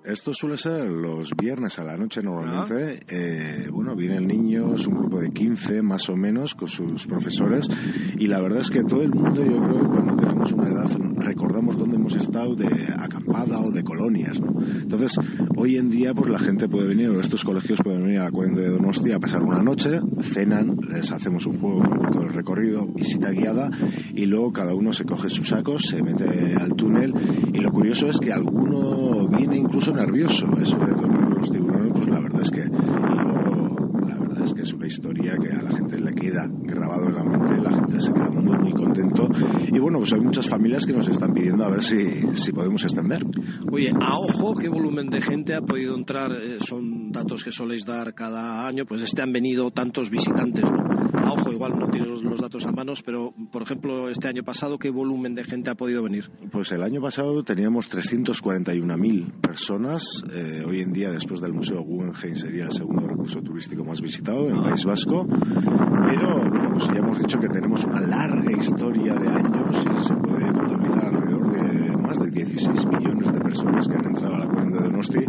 Esto 0.08 0.32
suele 0.32 0.56
ser 0.56 0.86
los 0.90 1.32
viernes 1.36 1.78
a 1.78 1.84
la 1.84 1.94
noche 1.94 2.22
normalmente. 2.22 3.00
Eh, 3.08 3.68
bueno, 3.70 3.94
vienen 3.94 4.26
niños, 4.26 4.86
un 4.86 4.94
grupo 4.94 5.20
de 5.20 5.30
15 5.30 5.82
más 5.82 6.08
o 6.08 6.16
menos, 6.16 6.54
con 6.54 6.66
sus 6.66 7.06
profesores. 7.06 7.68
Y 8.16 8.26
la 8.26 8.40
verdad 8.40 8.60
es 8.60 8.70
que 8.70 8.82
todo 8.84 9.02
el 9.02 9.10
mundo, 9.10 9.44
yo 9.44 9.58
creo 9.58 9.80
que 9.82 9.86
cuando 9.86 10.16
tenemos 10.16 10.50
una 10.52 10.68
edad, 10.70 10.90
recordamos 11.18 11.76
dónde 11.76 11.96
hemos 11.96 12.16
estado 12.16 12.54
de 12.54 12.68
acampada 12.96 13.60
o 13.60 13.70
de 13.70 13.84
colonias. 13.84 14.40
¿no? 14.40 14.58
Entonces, 14.80 15.18
hoy 15.56 15.76
en 15.76 15.90
día, 15.90 16.14
pues 16.14 16.30
la 16.30 16.38
gente 16.38 16.68
puede 16.68 16.88
venir, 16.88 17.10
o 17.10 17.20
estos 17.20 17.44
colegios 17.44 17.80
pueden 17.84 18.02
venir 18.02 18.20
a 18.20 18.24
la 18.24 18.30
Cuarenta 18.30 18.62
de 18.62 18.70
Donostia 18.70 19.16
a 19.16 19.20
pasar 19.20 19.42
una 19.42 19.62
noche, 19.62 20.00
cenan, 20.22 20.78
les 20.88 21.12
hacemos 21.12 21.44
un 21.44 21.58
juego 21.58 21.80
con 21.80 22.10
todo 22.10 22.22
el 22.22 22.32
recorrido, 22.32 22.86
visita 22.86 23.30
guiada, 23.30 23.70
y 24.14 24.24
luego 24.24 24.54
cada 24.54 24.74
uno 24.74 24.94
se 24.94 25.04
coge 25.04 25.28
sus 25.28 25.48
sacos, 25.48 25.82
se 25.82 26.02
mete 26.02 26.54
al 26.58 26.74
túnel. 26.74 27.12
Y 27.52 27.58
lo 27.58 27.70
curioso 27.70 28.08
es 28.08 28.18
que 28.18 28.32
alguno 28.32 29.28
viene 29.28 29.58
incluso 29.58 29.97
nervioso. 29.98 30.46
Eso 30.60 30.78
de 30.78 30.92
dormir 30.92 31.36
los 31.36 31.50
tiburones, 31.50 31.92
pues 31.92 32.08
la 32.08 32.20
verdad 32.20 32.42
es 32.42 32.50
que 32.50 32.62
la 32.62 34.18
verdad 34.18 34.44
es 34.44 34.54
que 34.54 34.62
es 34.62 34.72
una 34.72 34.86
historia 34.86 35.36
que 35.36 35.50
a 35.50 35.62
la 35.62 35.70
gente 35.70 36.00
le 36.00 36.14
queda 36.14 36.48
grabado 36.48 37.08
en 37.08 37.14
la 37.14 37.24
mente, 37.24 37.60
la 37.60 37.72
gente 37.72 38.00
se 38.00 38.12
queda 38.12 38.30
muy 38.30 38.56
muy 38.58 38.72
contento 38.72 39.28
y 39.72 39.78
bueno, 39.78 39.98
pues 39.98 40.12
hay 40.12 40.20
muchas 40.20 40.46
familias 40.48 40.86
que 40.86 40.92
nos 40.92 41.08
están 41.08 41.32
pidiendo 41.32 41.64
a 41.64 41.70
ver 41.70 41.82
si, 41.82 42.20
si 42.34 42.52
podemos 42.52 42.82
extender. 42.84 43.24
Oye, 43.70 43.90
a 44.00 44.18
ojo, 44.18 44.54
¿qué 44.54 44.68
volumen 44.68 45.08
de 45.08 45.20
gente 45.20 45.54
ha 45.54 45.60
podido 45.60 45.96
entrar? 45.96 46.32
Eh, 46.32 46.58
son 46.60 47.10
datos 47.10 47.42
que 47.42 47.50
soléis 47.50 47.84
dar 47.84 48.14
cada 48.14 48.66
año, 48.66 48.84
pues 48.86 49.02
este 49.02 49.22
han 49.22 49.32
venido 49.32 49.70
tantos 49.70 50.10
visitantes, 50.10 50.64
¿no? 50.64 51.07
A 51.24 51.32
ojo, 51.32 51.52
igual 51.52 51.78
no 51.78 51.88
tienes 51.88 52.08
los, 52.08 52.40
datos 52.40 52.66
a 52.66 52.72
manos, 52.72 53.02
pero 53.02 53.34
por 53.50 53.62
ejemplo, 53.62 54.08
este 54.08 54.28
año 54.28 54.42
pasado, 54.42 54.78
¿qué 54.78 54.90
volumen 54.90 55.34
de 55.34 55.44
gente 55.44 55.70
ha 55.70 55.74
podido 55.74 56.02
venir? 56.02 56.30
Pues 56.50 56.72
el 56.72 56.82
año 56.82 57.00
pasado 57.00 57.42
teníamos 57.42 57.90
341.000 57.90 59.32
personas. 59.40 60.24
Eh, 60.32 60.64
hoy 60.66 60.80
en 60.80 60.92
día, 60.92 61.10
después 61.10 61.40
del 61.40 61.52
Museo 61.52 61.82
Guggenheim, 61.82 62.34
sería 62.34 62.64
el 62.64 62.72
segundo 62.72 63.06
recurso 63.06 63.42
turístico 63.42 63.84
más 63.84 64.00
visitado 64.00 64.48
en 64.48 64.56
el 64.56 64.62
País 64.62 64.84
Vasco. 64.84 65.26
Pero 65.26 66.38
bueno, 66.38 66.70
pues 66.72 66.86
ya 66.88 66.98
hemos 66.98 67.18
dicho 67.18 67.38
que 67.38 67.48
tenemos 67.48 67.84
una 67.84 68.00
larga 68.00 68.52
historia 68.52 69.14
de 69.14 69.28
años 69.28 69.76
y 70.00 70.04
se 70.04 70.14
puede 70.14 70.52
contabilizar 70.52 71.06
alrededor 71.06 71.52
de 71.52 71.96
más 71.96 72.18
de 72.18 72.30
16 72.30 72.86
millones 72.86 73.32
de 73.32 73.40
personas 73.40 73.88
que 73.88 73.94
han 73.94 74.06
entrado 74.06 74.34
a 74.34 74.38
la 74.38 74.46
cuenca 74.46 74.78
de 74.78 74.84
Donosti. 74.84 75.24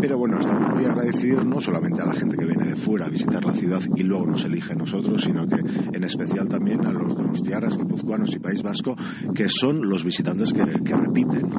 Pero 0.00 0.18
bueno, 0.18 0.38
estamos 0.38 0.74
muy 0.74 0.84
agradecidos 0.84 1.46
no 1.46 1.60
solamente 1.60 2.02
a 2.02 2.06
la 2.06 2.14
gente 2.14 2.36
que 2.36 2.44
viene 2.44 2.66
de 2.66 2.76
fuera 2.76 3.06
a 3.06 3.08
visitar 3.08 3.44
la 3.44 3.54
ciudad 3.54 3.80
y 3.96 4.02
luego 4.02 4.26
nos 4.26 4.44
elige 4.44 4.72
a 4.72 4.76
nosotros, 4.76 5.26
sino 5.28 5.46
que 5.46 5.56
en 5.56 6.04
especial 6.04 6.48
también 6.48 6.86
a 6.86 6.90
los 6.90 7.14
donostiarras, 7.14 7.76
guipuzcoanos 7.76 8.34
y 8.34 8.38
País 8.38 8.62
Vasco, 8.62 8.96
que 9.34 9.48
son 9.48 9.86
los 9.86 10.02
visitantes 10.02 10.54
que, 10.54 10.62
que 10.62 10.94
repiten. 10.94 11.50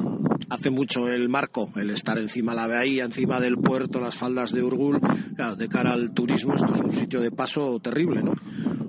Hace 0.48 0.70
mucho 0.70 1.06
el 1.06 1.28
marco, 1.28 1.70
el 1.76 1.90
estar 1.90 2.18
encima 2.18 2.52
de 2.52 2.56
la 2.56 2.66
bahía, 2.66 3.04
encima 3.04 3.38
del 3.38 3.56
puerto, 3.58 4.00
las 4.00 4.16
faldas 4.16 4.52
de 4.52 4.64
Urgul, 4.64 4.98
claro, 5.36 5.54
de 5.54 5.68
cara 5.68 5.92
al 5.92 6.12
turismo, 6.12 6.54
esto 6.54 6.72
es 6.74 6.80
un 6.80 6.92
sitio 6.92 7.20
de 7.20 7.30
paso 7.30 7.78
terrible, 7.78 8.22
¿no? 8.22 8.32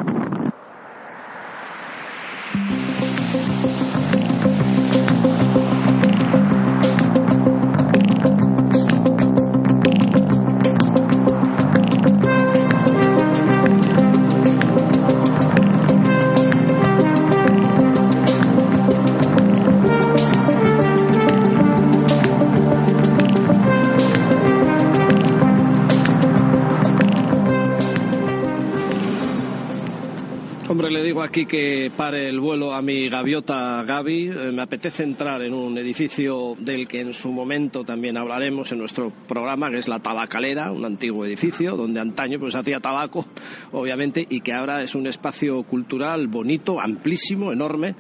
Aquí 31.35 31.47
que 31.47 31.91
pare 31.91 32.29
el 32.29 32.39
vuelo 32.39 32.73
a 32.73 32.81
mi 32.81 33.09
gaviota 33.09 33.83
Gaby. 33.83 34.29
Eh, 34.29 34.53
me 34.53 34.63
apetece 34.63 35.03
entrar 35.03 35.43
en 35.43 35.53
un 35.53 35.77
edificio 35.77 36.55
del 36.61 36.87
que 36.87 37.01
en 37.01 37.13
su 37.13 37.33
momento 37.33 37.83
también 37.83 38.17
hablaremos 38.17 38.71
en 38.71 38.79
nuestro 38.79 39.11
programa, 39.27 39.69
que 39.69 39.79
es 39.79 39.89
la 39.89 39.99
Tabacalera, 39.99 40.71
un 40.71 40.85
antiguo 40.85 41.27
edificio 41.27 41.77
donde 41.77 41.99
antaño 41.99 42.39
pues 42.39 42.55
hacía 42.55 42.79
tabaco, 42.79 43.27
obviamente, 43.73 44.25
y 44.31 44.43
que 44.43 44.53
ahora 44.53 44.81
es 44.85 44.95
un 44.95 45.09
espacio 45.09 45.65
cultural 45.65 46.29
bonito, 46.29 46.81
amplísimo, 46.81 47.51
enorme, 47.51 47.97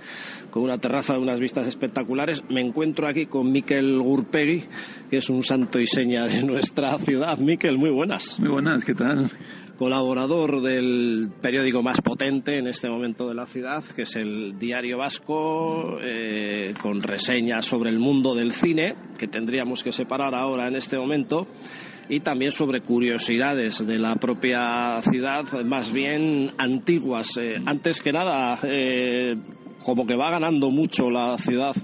con 0.52 0.62
una 0.62 0.78
terraza 0.78 1.14
de 1.14 1.18
unas 1.18 1.40
vistas 1.40 1.66
espectaculares. 1.66 2.44
Me 2.50 2.60
encuentro 2.60 3.08
aquí 3.08 3.26
con 3.26 3.50
Miquel 3.50 3.98
Gurpegui, 3.98 4.62
que 5.10 5.16
es 5.16 5.28
un 5.28 5.42
santo 5.42 5.80
y 5.80 5.86
seña 5.86 6.26
de 6.28 6.40
nuestra 6.44 6.96
ciudad. 6.98 7.36
Miquel, 7.38 7.78
muy 7.78 7.90
buenas. 7.90 8.38
Muy 8.38 8.50
buenas, 8.50 8.84
¿qué 8.84 8.94
tal? 8.94 9.28
Colaborador 9.78 10.62
del 10.62 11.30
periódico 11.40 11.82
más 11.82 12.00
potente 12.00 12.58
en 12.58 12.66
este 12.66 12.88
momento 12.88 13.28
de 13.28 13.34
la 13.34 13.46
ciudad, 13.46 13.82
que 13.84 14.02
es 14.02 14.16
el 14.16 14.58
Diario 14.58 14.98
Vasco, 14.98 15.98
eh, 16.00 16.74
con 16.80 17.02
reseñas 17.02 17.66
sobre 17.66 17.90
el 17.90 17.98
mundo 17.98 18.34
del 18.34 18.52
cine, 18.52 18.94
que 19.18 19.28
tendríamos 19.28 19.82
que 19.82 19.92
separar 19.92 20.34
ahora 20.34 20.68
en 20.68 20.76
este 20.76 20.98
momento. 20.98 21.46
y 22.06 22.20
también 22.20 22.50
sobre 22.50 22.82
curiosidades 22.82 23.86
de 23.86 23.98
la 23.98 24.16
propia 24.16 25.00
ciudad, 25.00 25.44
más 25.64 25.90
bien 25.90 26.50
antiguas. 26.58 27.38
Eh, 27.38 27.56
antes 27.64 28.02
que 28.02 28.12
nada, 28.12 28.58
eh, 28.62 29.34
como 29.82 30.06
que 30.06 30.14
va 30.14 30.30
ganando 30.30 30.70
mucho 30.70 31.10
la 31.10 31.38
ciudad 31.38 31.74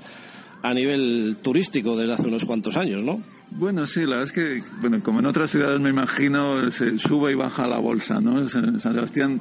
a 0.62 0.74
nivel 0.74 1.38
turístico 1.40 1.96
desde 1.96 2.12
hace 2.12 2.28
unos 2.28 2.44
cuantos 2.44 2.76
años, 2.76 3.02
¿no? 3.02 3.20
Bueno, 3.52 3.84
sí, 3.84 4.02
la 4.02 4.16
verdad 4.16 4.22
es 4.22 4.32
que, 4.32 4.62
bueno, 4.80 5.00
como 5.02 5.18
en 5.18 5.26
otras 5.26 5.50
ciudades 5.50 5.80
me 5.80 5.90
imagino, 5.90 6.70
se 6.70 6.96
sube 6.98 7.32
y 7.32 7.34
baja 7.34 7.66
la 7.66 7.78
bolsa, 7.78 8.20
¿no? 8.20 8.46
San 8.46 8.78
Sebastián 8.78 9.40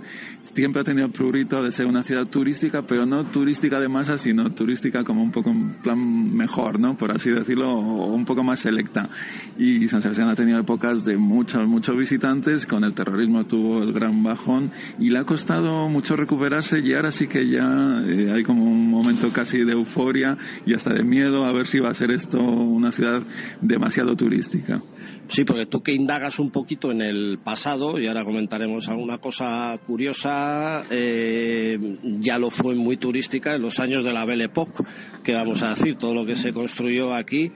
siempre 0.51 0.81
ha 0.81 0.83
tenido 0.83 1.09
prurito 1.09 1.61
de 1.61 1.69
ser 1.69 1.85
una 1.85 2.01
ciudad 2.01 2.25
turística, 2.25 2.81
pero 2.81 3.05
no 3.05 3.23
turística 3.25 3.79
de 3.79 3.87
masa, 3.87 4.17
sino 4.17 4.51
turística 4.51 5.03
como 5.03 5.21
un 5.21 5.31
poco 5.31 5.51
en 5.51 5.73
plan 5.75 6.35
mejor, 6.35 6.79
¿no? 6.79 6.95
Por 6.95 7.11
así 7.15 7.29
decirlo, 7.29 7.71
o 7.71 8.07
un 8.07 8.25
poco 8.25 8.43
más 8.43 8.59
selecta. 8.59 9.07
Y 9.59 9.87
San 9.87 10.01
Sebastián 10.01 10.29
ha 10.29 10.35
tenido 10.35 10.59
épocas 10.59 11.05
de 11.05 11.15
muchos, 11.15 11.67
muchos 11.67 11.95
visitantes, 11.95 12.65
con 12.65 12.83
el 12.83 12.95
terrorismo 12.95 13.45
tuvo 13.45 13.83
el 13.83 13.93
gran 13.93 14.23
bajón 14.23 14.71
y 14.97 15.11
le 15.11 15.19
ha 15.19 15.23
costado 15.23 15.87
mucho 15.87 16.15
recuperarse 16.15 16.79
y 16.79 16.93
ahora 16.93 17.11
sí 17.11 17.27
que 17.27 17.47
ya 17.47 18.01
eh, 18.05 18.31
hay 18.33 18.43
como 18.43 18.63
un 18.63 18.89
momento 18.89 19.31
casi 19.31 19.63
de 19.63 19.73
euforia 19.73 20.35
y 20.65 20.73
hasta 20.73 20.93
de 20.93 21.03
miedo 21.03 21.45
a 21.45 21.53
ver 21.53 21.67
si 21.67 21.79
va 21.79 21.89
a 21.89 21.93
ser 21.93 22.11
esto 22.11 22.39
una 22.39 22.91
ciudad 22.91 23.21
demasiado 23.61 23.98
Sí, 25.27 25.43
porque 25.43 25.65
tú 25.65 25.81
que 25.81 25.93
indagas 25.93 26.39
un 26.39 26.49
poquito 26.49 26.91
en 26.91 27.01
el 27.01 27.39
pasado, 27.43 27.99
y 27.99 28.07
ahora 28.07 28.23
comentaremos 28.23 28.87
alguna 28.89 29.19
cosa 29.19 29.77
curiosa, 29.85 30.83
eh, 30.89 31.77
ya 32.19 32.37
lo 32.37 32.49
fue 32.49 32.75
muy 32.75 32.97
turística 32.97 33.55
en 33.55 33.61
los 33.61 33.79
años 33.79 34.03
de 34.03 34.13
la 34.13 34.25
Belle 34.25 34.45
Époque, 34.45 34.83
que 35.23 35.33
vamos 35.33 35.61
a 35.63 35.69
decir, 35.69 35.95
todo 35.95 36.13
lo 36.13 36.25
que 36.25 36.35
se 36.35 36.51
construyó 36.51 37.13
aquí 37.13 37.51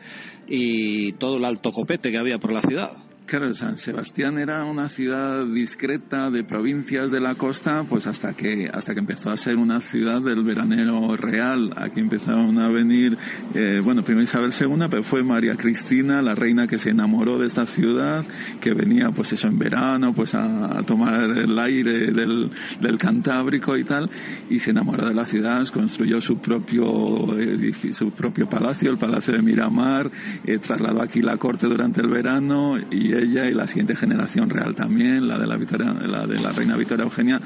y 0.47 1.13
todo 1.13 1.38
el 1.38 1.45
alto 1.45 1.71
copete 1.71 2.12
que 2.12 2.17
había 2.17 2.38
por 2.38 2.51
la 2.51 2.62
ciudad. 2.62 2.91
Claro, 3.25 3.53
San 3.53 3.77
Sebastián 3.77 4.38
era 4.38 4.65
una 4.65 4.89
ciudad 4.89 5.45
discreta 5.45 6.29
de 6.29 6.43
provincias 6.43 7.09
de 7.09 7.21
la 7.21 7.36
costa, 7.36 7.83
pues 7.88 8.05
hasta 8.05 8.33
que 8.33 8.69
hasta 8.71 8.93
que 8.93 8.99
empezó 8.99 9.31
a 9.31 9.38
ser 9.38 9.55
una 9.55 9.79
ciudad 9.79 10.21
del 10.21 10.43
veranero 10.43 11.15
real. 11.15 11.73
Aquí 11.77 12.01
empezaron 12.01 12.59
a 12.62 12.69
venir, 12.69 13.17
eh, 13.55 13.79
bueno, 13.83 14.03
primero 14.03 14.23
Isabel 14.23 14.51
II, 14.51 14.88
pero 14.89 15.03
fue 15.03 15.23
María 15.23 15.55
Cristina, 15.55 16.21
la 16.21 16.36
reina 16.36 16.67
que 16.67 16.77
se 16.77 16.89
enamoró 16.89 17.39
de 17.39 17.47
esta 17.47 17.65
ciudad, 17.65 18.25
que 18.59 18.73
venía, 18.73 19.09
pues 19.12 19.33
eso, 19.33 19.47
en 19.47 19.57
verano, 19.57 20.13
pues 20.13 20.36
a, 20.36 20.83
tomar 20.86 21.23
el 21.23 21.57
aire 21.57 22.12
del, 22.12 22.51
del, 22.81 22.97
Cantábrico 22.97 23.77
y 23.77 23.86
tal, 23.86 24.09
y 24.49 24.59
se 24.59 24.71
enamoró 24.71 25.07
de 25.07 25.13
la 25.13 25.25
ciudad, 25.25 25.65
construyó 25.69 26.19
su 26.19 26.38
propio 26.38 27.38
edificio, 27.39 27.93
su 27.93 28.12
propio 28.12 28.47
palacio, 28.47 28.91
el 28.91 28.97
Palacio 28.97 29.33
de 29.33 29.41
Miramar, 29.41 30.12
eh, 30.45 30.59
trasladó 30.59 31.01
aquí 31.01 31.21
la 31.21 31.38
corte 31.38 31.67
durante 31.67 32.01
el 32.01 32.09
verano 32.09 32.75
y 32.91 33.12
ella 33.19 33.45
y 33.45 33.54
la 33.54 33.67
siguiente 33.67 33.95
generación 33.95 34.49
real 34.49 34.76
también, 34.76 35.28
la 35.28 35.38
de 35.38 35.47
la 35.47 35.58
Victoria, 35.58 35.93
la 35.93 36.26
de 36.26 36.39
la 36.39 36.52
reina 36.52 36.76
Victoria 36.76 37.04
Eugenia, 37.04 37.39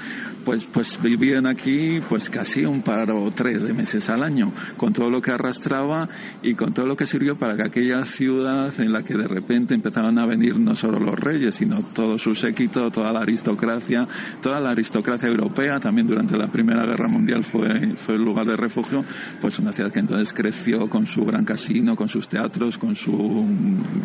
pues, 0.44 0.66
pues 0.66 1.00
vivían 1.02 1.46
aquí 1.46 2.02
pues 2.08 2.30
casi 2.30 2.66
un 2.66 2.82
par 2.82 3.12
o 3.12 3.32
tres 3.32 3.64
de 3.64 3.74
meses 3.74 4.10
al 4.10 4.24
año, 4.24 4.52
con 4.78 4.94
todo 4.94 5.10
lo 5.10 5.22
que 5.22 5.32
arrastraba 5.32 6.08
y 6.42 6.54
con 6.54 6.74
todo 6.74 6.86
lo 6.86 6.96
que 6.96 7.06
sirvió 7.06 7.38
para 7.38 7.56
que 7.56 7.64
aquella 7.64 8.06
ciudad 8.06 8.74
en 8.80 8.94
la 8.94 9.04
que 9.04 9.16
de 9.16 9.28
repente 9.28 9.74
empezaban 9.76 10.18
a 10.20 10.26
venir 10.26 10.58
no 10.58 10.76
solo 10.76 11.00
los 11.00 11.20
reyes, 11.20 11.56
sino 11.56 11.82
todo 11.94 12.18
su 12.18 12.34
séquito, 12.34 12.90
toda 12.90 13.12
la 13.12 13.22
aristocracia, 13.22 14.08
toda 14.42 14.60
la 14.60 14.72
aristocracia 14.72 15.28
europea, 15.28 15.80
también 15.80 16.08
durante 16.08 16.38
la 16.38 16.48
Primera 16.48 16.86
Guerra 16.86 17.08
Mundial 17.08 17.44
fue, 17.44 17.96
fue 17.98 18.16
el 18.16 18.24
lugar 18.24 18.46
de 18.46 18.56
refugio, 18.56 19.04
pues 19.42 19.60
una 19.60 19.72
ciudad 19.72 19.92
que 19.92 20.00
entonces 20.00 20.34
creció 20.34 20.90
con 20.90 21.06
su 21.06 21.26
gran 21.26 21.44
casino, 21.44 21.96
con 21.96 22.08
sus 22.08 22.28
teatros, 22.28 22.78
con 22.78 22.96
su 22.96 23.46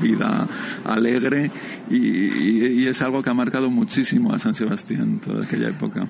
vida 0.01 0.49
alegre 0.85 1.52
y, 1.91 2.87
es 2.87 3.01
algo 3.03 3.23
que 3.23 3.31
ha 3.31 3.35
marcado 3.35 3.71
muchísimo 3.71 4.33
a 4.33 4.39
San 4.39 4.55
Sebastián 4.55 5.21
toda 5.21 5.45
aquella 5.45 5.69
época. 5.69 6.09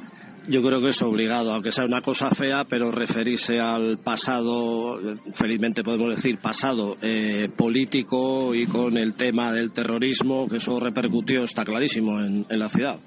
Yo 0.49 0.61
creo 0.61 0.81
que 0.81 0.89
es 0.89 1.01
obligado, 1.03 1.53
aunque 1.53 1.71
sea 1.71 1.85
una 1.85 2.01
cosa 2.01 2.29
fea, 2.31 2.65
pero 2.65 2.91
referirse 2.91 3.61
al 3.61 3.99
pasado, 3.99 4.99
felizmente 5.35 5.85
podemos 5.85 6.17
decir 6.17 6.39
pasado 6.39 6.97
eh, 7.01 7.49
político 7.57 8.53
y 8.53 8.67
con 8.67 8.99
el 8.99 9.15
tema 9.15 9.53
del 9.53 9.71
terrorismo, 9.71 10.49
que 10.49 10.57
eso 10.57 10.81
repercutió, 10.81 11.45
está 11.45 11.65
clarísimo, 11.65 12.21
en 12.21 12.59
la 12.59 12.69
ciudad. 12.69 12.99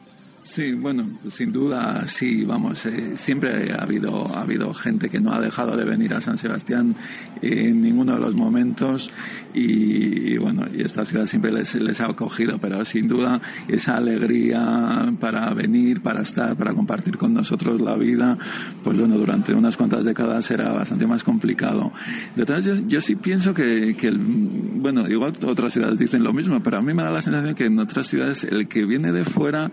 Sí, 0.41 0.73
bueno, 0.73 1.05
sin 1.27 1.51
duda, 1.51 2.07
sí, 2.07 2.45
vamos, 2.45 2.85
eh, 2.85 3.17
siempre 3.17 3.73
ha 3.73 3.81
habido, 3.81 4.27
ha 4.27 4.41
habido 4.41 4.71
gente 4.73 5.09
que 5.09 5.19
no 5.19 5.33
ha 5.33 5.41
dejado 5.41 5.75
de 5.75 5.83
venir 5.83 6.13
a 6.13 6.21
San 6.21 6.37
Sebastián 6.37 6.95
en 7.41 7.81
ninguno 7.81 8.13
de 8.13 8.19
los 8.19 8.35
momentos 8.35 9.11
y, 9.53 10.37
bueno, 10.37 10.65
y 10.71 10.81
esta 10.81 11.05
ciudad 11.05 11.25
siempre 11.25 11.51
les, 11.51 11.75
les, 11.75 11.99
ha 11.99 12.05
acogido, 12.05 12.57
pero 12.59 12.85
sin 12.85 13.07
duda 13.07 13.41
esa 13.67 13.97
alegría 13.97 15.11
para 15.19 15.53
venir, 15.53 16.01
para 16.01 16.21
estar, 16.21 16.55
para 16.55 16.73
compartir 16.73 17.17
con 17.17 17.33
nosotros 17.33 17.81
la 17.81 17.95
vida, 17.95 18.37
pues 18.83 18.97
bueno, 18.97 19.17
durante 19.17 19.53
unas 19.53 19.75
cuantas 19.75 20.05
décadas 20.05 20.49
era 20.51 20.71
bastante 20.71 21.07
más 21.07 21.23
complicado. 21.23 21.91
De 22.35 22.45
todas 22.45 22.65
yo, 22.65 22.75
yo 22.87 23.01
sí 23.01 23.15
pienso 23.15 23.53
que, 23.53 23.95
que 23.95 24.11
bueno, 24.11 25.07
igual 25.09 25.33
otras 25.45 25.73
ciudades 25.73 25.97
dicen 25.97 26.23
lo 26.23 26.33
mismo, 26.33 26.61
pero 26.61 26.77
a 26.77 26.81
mí 26.81 26.93
me 26.93 27.03
da 27.03 27.11
la 27.11 27.21
sensación 27.21 27.55
que 27.55 27.65
en 27.65 27.79
otras 27.79 28.05
ciudades 28.07 28.43
el 28.43 28.67
que 28.67 28.85
viene 28.85 29.11
de 29.11 29.25
fuera 29.25 29.71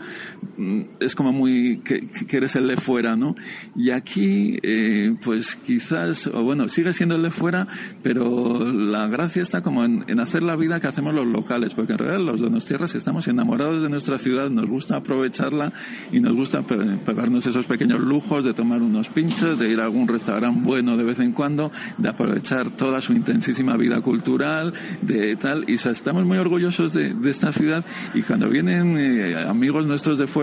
es 1.01 1.14
como 1.14 1.33
muy 1.33 1.79
que, 1.79 2.09
eres 2.31 2.57
el 2.57 2.68
de 2.68 2.77
fuera, 2.77 3.16
¿no? 3.16 3.35
Y 3.77 3.90
aquí, 3.90 4.59
eh, 4.62 5.14
pues 5.22 5.57
quizás, 5.57 6.27
o 6.27 6.42
bueno, 6.42 6.68
sigue 6.68 6.92
siendo 6.92 7.16
el 7.16 7.22
de 7.22 7.31
fuera, 7.31 7.66
pero 8.03 8.70
la 8.72 9.07
gracia 9.07 9.42
está 9.42 9.61
como 9.61 9.85
en, 9.85 10.20
hacer 10.20 10.42
la 10.42 10.57
vida 10.57 10.81
que 10.81 10.87
hacemos 10.87 11.14
los 11.14 11.27
locales, 11.27 11.75
porque 11.75 11.92
en 11.92 11.98
realidad 11.98 12.25
los 12.25 12.40
de 12.40 12.51
nuestras 12.51 12.62
tierras 12.68 12.94
estamos 12.94 13.29
enamorados 13.29 13.83
de 13.83 13.88
nuestra 13.88 14.18
ciudad, 14.18 14.48
nos 14.48 14.66
gusta 14.66 14.96
aprovecharla 14.96 15.72
y 16.11 16.20
nos 16.20 16.35
gusta 16.35 16.62
pegarnos 16.62 17.46
esos 17.46 17.66
pequeños 17.66 18.01
lujos 18.01 18.44
de 18.44 18.55
tomar 18.55 18.81
unos 18.81 19.09
pinchos, 19.09 19.59
de 19.59 19.70
ir 19.70 19.81
a 19.81 19.85
algún 19.85 20.09
restaurante 20.09 20.61
bueno 20.62 20.96
de 20.96 21.05
vez 21.05 21.18
en 21.18 21.33
cuando, 21.33 21.70
de 21.98 22.09
aprovechar 22.09 22.70
toda 22.77 23.01
su 23.01 23.12
intensísima 23.12 23.77
vida 23.77 24.01
cultural, 24.01 24.72
de 25.03 25.37
tal, 25.37 25.64
y 25.68 25.75
estamos 25.75 26.25
muy 26.25 26.38
orgullosos 26.38 26.92
de, 26.92 27.14
esta 27.25 27.53
ciudad 27.53 27.85
y 28.14 28.22
cuando 28.22 28.48
vienen 28.48 28.98
eh, 28.98 29.37
amigos 29.46 29.87
nuestros 29.87 30.18
de 30.18 30.27
fuera, 30.27 30.41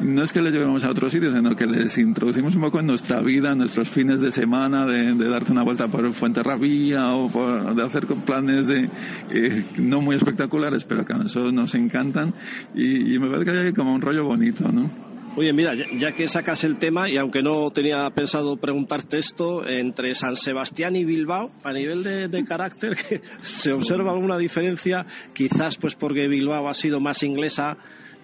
no 0.00 0.22
es 0.22 0.32
que 0.32 0.40
les 0.40 0.52
llevemos 0.52 0.84
a 0.84 0.90
otros 0.90 1.12
sitios, 1.12 1.34
sino 1.34 1.54
que 1.54 1.66
les 1.66 1.96
introducimos 1.98 2.54
un 2.54 2.62
poco 2.62 2.80
en 2.80 2.86
nuestra 2.86 3.20
vida, 3.20 3.52
en 3.52 3.58
nuestros 3.58 3.88
fines 3.88 4.20
de 4.20 4.30
semana, 4.30 4.86
de, 4.86 5.14
darte 5.14 5.52
una 5.52 5.62
vuelta 5.62 5.88
por 5.88 6.12
Fuenterrabía 6.12 7.08
o 7.14 7.74
de 7.74 7.82
hacer 7.82 8.06
planes 8.06 8.66
de, 8.66 8.88
eh, 9.30 9.64
no 9.78 10.00
muy 10.00 10.16
espectaculares, 10.16 10.84
pero 10.84 11.04
que 11.04 11.12
a 11.12 11.16
nosotros 11.16 11.52
nos 11.52 11.74
encantan 11.74 12.34
y, 12.74 13.18
me 13.18 13.28
parece 13.28 13.50
que 13.50 13.58
hay 13.58 13.72
como 13.72 13.94
un 13.94 14.00
rollo 14.00 14.24
bonito, 14.24 14.70
¿no? 14.70 14.90
Oye, 15.36 15.52
mira, 15.52 15.74
ya, 15.74 16.12
que 16.12 16.26
sacas 16.26 16.64
el 16.64 16.76
tema, 16.76 17.08
y 17.08 17.16
aunque 17.16 17.40
no 17.40 17.70
tenía 17.70 18.10
pensado 18.10 18.56
preguntarte 18.56 19.18
esto, 19.18 19.66
entre 19.66 20.12
San 20.14 20.34
Sebastián 20.34 20.96
y 20.96 21.04
Bilbao, 21.04 21.52
a 21.62 21.72
nivel 21.72 22.02
de, 22.02 22.26
de 22.26 22.44
carácter, 22.44 22.96
¿se 23.40 23.72
observa 23.72 24.10
alguna 24.10 24.36
diferencia? 24.36 25.06
Quizás 25.32 25.76
pues 25.76 25.94
porque 25.94 26.26
Bilbao 26.26 26.68
ha 26.68 26.74
sido 26.74 27.00
más 27.00 27.22
inglesa 27.22 27.78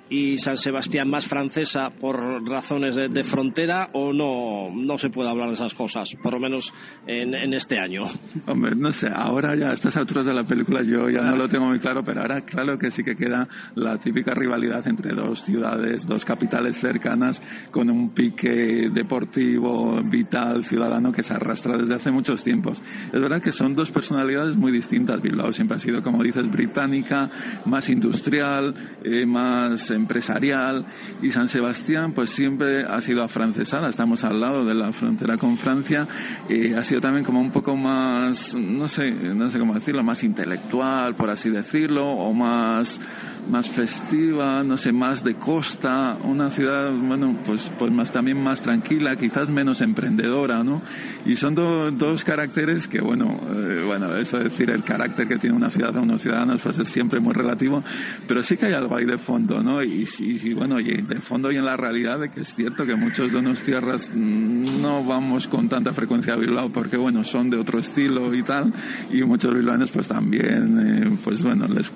y 0.08 0.36
San 0.38 0.56
Sebastián 0.56 1.10
más 1.10 1.26
francesa 1.26 1.90
por 1.90 2.46
razones 2.48 2.94
de, 2.94 3.24
frontera 3.24 3.90
o 3.92 4.12
no, 4.12 4.68
no 4.72 4.98
se 4.98 5.10
puede 5.10 5.28
hablar 5.28 5.48
de 5.48 5.54
esas 5.54 5.74
cosas, 5.74 6.14
por 6.22 6.34
lo 6.34 6.40
menos 6.40 6.72
en, 7.06 7.34
en, 7.34 7.54
este 7.54 7.78
año? 7.78 8.04
Hombre, 8.46 8.76
no 8.76 8.92
sé, 8.92 9.08
ahora 9.12 9.56
ya 9.56 9.70
a 9.70 9.72
estas 9.72 9.96
alturas 9.96 10.26
de 10.26 10.34
la 10.34 10.44
película 10.44 10.82
yo 10.82 11.10
ya 11.10 11.22
no 11.22 11.36
lo 11.36 11.48
tengo 11.48 11.66
muy 11.66 11.78
claro, 11.78 12.04
pero 12.04 12.20
ahora 12.20 12.42
claro 12.42 12.78
que 12.78 12.90
sí 12.90 13.02
que 13.02 13.16
queda 13.16 13.48
la 13.74 13.98
típica 13.98 14.32
rivalidad 14.34 14.86
entre 14.86 15.12
dos 15.12 15.42
ciudades, 15.42 16.06
dos 16.06 16.24
capitales 16.24 16.76
cercanas 16.76 17.42
con 17.70 17.90
un 17.90 18.10
pique 18.10 18.90
deportivo, 18.92 20.00
vital, 20.02 20.64
ciudadano 20.64 21.12
que 21.12 21.22
se 21.22 21.34
arrastra 21.34 21.76
desde 21.76 21.94
hace 21.94 22.10
muchos 22.10 22.44
tiempos. 22.44 22.82
Es 23.12 23.20
verdad 23.20 23.42
que 23.42 23.52
son 23.52 23.74
dos 23.74 23.90
personalidades 23.90 24.56
muy 24.56 24.70
distintas. 24.72 25.20
Bilbao 25.20 25.52
siempre 25.52 25.76
ha 25.76 25.80
sido, 25.80 26.02
como 26.02 26.22
dices, 26.22 26.48
británica, 26.50 27.30
más 27.64 27.88
industrial, 27.88 28.74
eh, 29.02 29.26
más 29.26 29.90
empresarial 29.96 30.86
y 31.22 31.30
San 31.30 31.48
Sebastián 31.48 32.12
pues 32.12 32.30
siempre 32.30 32.84
ha 32.84 33.00
sido 33.00 33.22
afrancesada, 33.22 33.88
estamos 33.88 34.24
al 34.24 34.40
lado 34.40 34.64
de 34.64 34.74
la 34.74 34.92
frontera 34.92 35.36
con 35.36 35.56
Francia, 35.56 36.06
y 36.48 36.72
ha 36.72 36.82
sido 36.82 37.00
también 37.00 37.24
como 37.24 37.40
un 37.40 37.50
poco 37.50 37.76
más, 37.76 38.54
no 38.56 38.86
sé, 38.86 39.10
no 39.10 39.50
sé 39.50 39.58
cómo 39.58 39.74
decirlo, 39.74 40.02
más 40.04 40.22
intelectual, 40.22 41.14
por 41.14 41.30
así 41.30 41.50
decirlo, 41.50 42.06
o 42.06 42.32
más 42.32 43.00
más 43.48 43.70
festiva, 43.70 44.62
no 44.62 44.76
sé, 44.76 44.92
más 44.92 45.22
de 45.22 45.34
costa, 45.34 46.16
una 46.24 46.50
ciudad, 46.50 46.90
bueno, 46.92 47.38
pues, 47.44 47.72
pues 47.78 47.92
más 47.92 48.10
también 48.10 48.42
más 48.42 48.60
tranquila, 48.60 49.14
quizás 49.16 49.48
menos 49.48 49.80
emprendedora, 49.80 50.62
¿no? 50.62 50.82
Y 51.24 51.36
son 51.36 51.54
dos 51.54 52.24
caracteres 52.24 52.88
que, 52.88 53.00
bueno, 53.00 53.40
eh, 53.48 53.82
bueno, 53.86 54.14
eso 54.16 54.38
es 54.38 54.44
decir, 54.44 54.70
el 54.70 54.82
carácter 54.82 55.28
que 55.28 55.36
tiene 55.36 55.56
una 55.56 55.70
ciudad 55.70 55.96
o 55.96 56.02
unos 56.02 56.20
ciudadanos, 56.22 56.60
pues 56.62 56.78
es 56.78 56.88
siempre 56.88 57.20
muy 57.20 57.34
relativo, 57.34 57.82
pero 58.26 58.42
sí 58.42 58.56
que 58.56 58.66
hay 58.66 58.72
algo 58.72 58.96
ahí 58.96 59.04
de 59.04 59.18
fondo, 59.18 59.62
¿no? 59.62 59.82
Y, 59.86 60.04
y, 60.20 60.54
bueno, 60.54 60.80
y 60.80 61.02
de 61.02 61.20
fondo 61.20 61.50
y 61.50 61.56
en 61.56 61.64
la 61.64 61.76
realidad 61.76 62.20
de 62.20 62.30
que 62.30 62.40
es 62.40 62.54
cierto 62.54 62.84
que 62.84 62.94
muchos 62.94 63.32
de 63.32 63.38
unos 63.38 63.62
tierras 63.62 64.14
no 64.14 65.04
vamos 65.04 65.48
con 65.48 65.68
tanta 65.68 65.92
frecuencia 65.92 66.34
a 66.34 66.36
Bilbao 66.36 66.70
porque 66.70 66.96
bueno, 66.96 67.24
son 67.24 67.50
de 67.50 67.58
otro 67.58 67.78
estilo 67.78 68.34
y 68.34 68.42
tal, 68.42 68.72
y 69.10 69.22
muchos 69.22 69.54
bilbaínos 69.54 69.90
pues 69.90 70.08
también, 70.08 70.78
eh, 70.78 71.18
pues 71.22 71.42
bueno, 71.44 71.66
les 71.66 71.90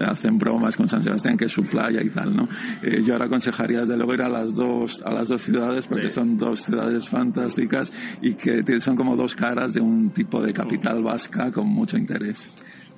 hacen 0.00 0.38
bromas 0.38 0.76
con 0.76 0.88
San 0.88 1.02
Sebastián 1.02 1.36
que 1.36 1.46
es 1.46 1.52
su 1.52 1.64
playa 1.64 2.02
y 2.02 2.10
tal, 2.10 2.34
¿no? 2.34 2.48
Eh, 2.82 3.02
yo 3.04 3.14
ahora 3.14 3.26
aconsejaría 3.26 3.80
desde 3.80 3.96
luego 3.96 4.14
ir 4.14 4.22
a 4.22 4.28
las 4.28 4.54
dos, 4.54 5.02
a 5.04 5.12
las 5.12 5.28
dos 5.28 5.42
ciudades 5.42 5.86
porque 5.86 6.10
son 6.10 6.36
dos 6.38 6.62
ciudades 6.62 7.08
fantásticas 7.08 7.92
y 8.20 8.34
que 8.34 8.62
son 8.80 8.96
como 8.96 9.16
dos 9.16 9.34
caras 9.34 9.74
de 9.74 9.80
un 9.80 10.10
tipo 10.10 10.40
de 10.40 10.52
capital 10.52 11.02
vasca 11.02 11.50
con 11.50 11.68
mucho 11.68 11.96
interés. 11.96 12.54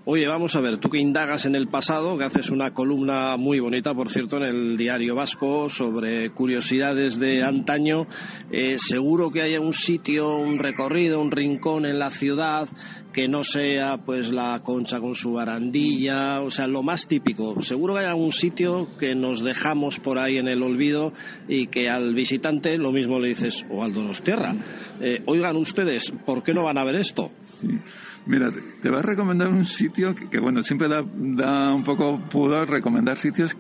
Oye, 0.07 0.27
vamos 0.29 0.55
a 0.55 0.61
ver, 0.61 0.77
tú 0.77 0.91
que 0.91 0.99
indagas 0.99 1.47
en 1.47 1.55
el 1.55 1.67
pasado, 1.67 2.19
que 2.19 2.25
haces 2.25 2.51
una 2.51 2.75
columna 2.75 3.39
muy 3.39 3.59
bonita, 3.59 3.95
por 3.95 4.11
cierto, 4.11 4.37
en 4.37 4.43
el 4.43 4.77
diario 4.77 5.15
vasco 5.15 5.71
sobre 5.71 6.29
curiosidades 6.29 7.19
de 7.19 7.43
antaño, 7.43 8.07
eh, 8.51 8.77
seguro 8.79 9.31
que 9.31 9.41
haya 9.41 9.61
un 9.61 9.73
sitio, 9.73 10.37
un 10.37 10.59
recorrido, 10.59 11.23
un 11.23 11.31
rincón 11.31 11.87
en 11.87 11.99
la 11.99 12.11
ciudad 12.11 12.69
que 13.15 13.29
no 13.29 13.45
sea 13.45 13.97
pues 14.05 14.31
la 14.31 14.61
concha 14.63 15.01
con 15.01 15.15
su 15.15 15.33
barandilla, 15.33 16.43
o 16.43 16.51
sea, 16.51 16.67
lo 16.67 16.83
más 16.83 17.07
típico. 17.07 17.63
Seguro 17.63 17.95
que 17.95 18.01
hay 18.01 18.07
algún 18.07 18.33
sitio 18.33 18.89
que 18.99 19.15
nos 19.15 19.43
dejamos 19.43 20.01
por 20.01 20.19
ahí 20.19 20.37
en 20.37 20.49
el 20.49 20.63
olvido 20.63 21.15
y 21.49 21.69
que 21.69 21.89
al 21.89 22.13
visitante 22.13 22.77
lo 22.77 22.93
mismo 22.93 23.19
le 23.21 23.29
dices, 23.29 23.65
o 23.71 23.83
al 23.83 23.95
Donostierra, 23.95 24.55
eh, 25.01 25.23
oigan 25.25 25.57
ustedes, 25.57 26.13
¿por 26.27 26.43
qué 26.43 26.53
no 26.53 26.65
van 26.65 26.77
a 26.77 26.85
ver 26.85 26.97
esto? 26.97 27.31
Mira, 28.27 28.51
te 28.81 28.89
voy 28.89 29.01
a 29.01 29.03
recomendar 29.03 29.49
un 29.49 29.67
sitio 29.67 30.15
que, 30.15 30.41
bueno, 30.41 30.63
siempre 30.63 30.89
da, 30.89 31.05
da, 31.15 31.75
un 31.75 31.85
poco 31.85 32.19
pudor 32.19 32.71
recomendar 32.71 33.19
sitios 33.19 33.55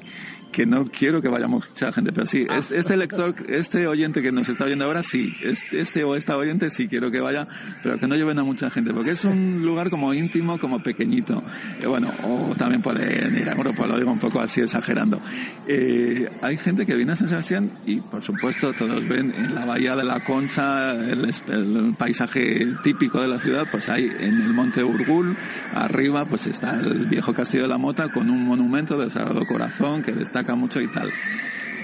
que 0.55 0.67
no 0.67 0.85
quiero 0.85 1.21
que 1.21 1.29
vaya 1.29 1.49
mucha 1.49 1.90
gente, 1.90 2.12
pero 2.12 2.27
sí, 2.27 2.47
ah. 2.49 2.59
este, 2.59 2.97
lector, 2.97 3.35
este 3.49 3.88
oyente 3.88 4.23
que 4.23 4.31
nos 4.31 4.49
está 4.49 4.64
oyendo 4.64 4.85
ahora, 4.85 5.03
sí, 5.03 5.35
este, 5.43 5.81
este, 5.81 6.05
o 6.05 6.14
esta 6.14 6.37
oyente 6.37 6.71
sí 6.71 6.87
quiero 6.87 7.11
que 7.11 7.21
vaya, 7.21 7.49
pero 7.83 7.99
que 7.99 8.07
no 8.07 8.14
lleven 8.14 8.38
a 8.38 8.45
mucha 8.45 8.71
gente, 8.71 8.95
porque 8.95 9.11
es 9.11 9.25
un 9.25 9.62
lugar 9.64 9.90
como 9.90 10.14
íntimo, 10.14 10.59
como 10.59 10.81
pequeñito. 10.81 11.43
Eh, 11.81 11.87
bueno, 11.87 12.12
o 12.23 12.55
también 12.55 12.83
pueden 12.83 13.37
ir 13.37 13.49
a 13.49 13.53
Europa, 13.53 13.85
lo 13.87 13.99
digo 13.99 14.12
un 14.12 14.21
poco 14.21 14.40
así 14.40 14.61
exagerando. 14.61 15.21
Eh, 15.67 16.31
hay 16.40 16.57
gente 16.57 16.87
que 16.87 16.95
viene 16.95 17.12
a 17.12 17.14
San 17.17 17.27
Sebastián 17.27 17.73
y, 17.85 18.01
por 18.01 18.23
supuesto, 18.23 18.73
todos 18.75 19.09
ven 19.09 19.35
en 19.37 19.55
la 19.57 19.64
bahía 19.64 19.97
de 19.97 20.05
la 20.05 20.21
Concha 20.21 20.93
el, 20.93 21.29
el 21.49 21.95
paisaje 21.99 22.75
típico 22.85 23.21
de 23.21 23.27
la 23.27 23.40
ciudad, 23.40 23.67
pues 23.71 23.88
hay 23.88 24.05
en 24.05 24.40
el 24.40 24.55
monte 24.55 24.85
Urgul, 24.85 25.37
arriba, 25.75 26.27
pues 26.27 26.47
está 26.47 26.79
el 26.79 27.07
viejo 27.07 27.35
castillo 27.35 27.64
de 27.64 27.71
la 27.71 27.79
Mota 27.79 28.09
con 28.09 28.31
un 28.31 28.45
monumento 28.45 28.97
del 28.97 29.11
Sagrado 29.11 29.45
Corazón 29.47 30.03
que 30.03 30.12
destaca 30.12 30.44
mucho 30.53 30.81
y 30.81 30.89
tal. 30.89 31.11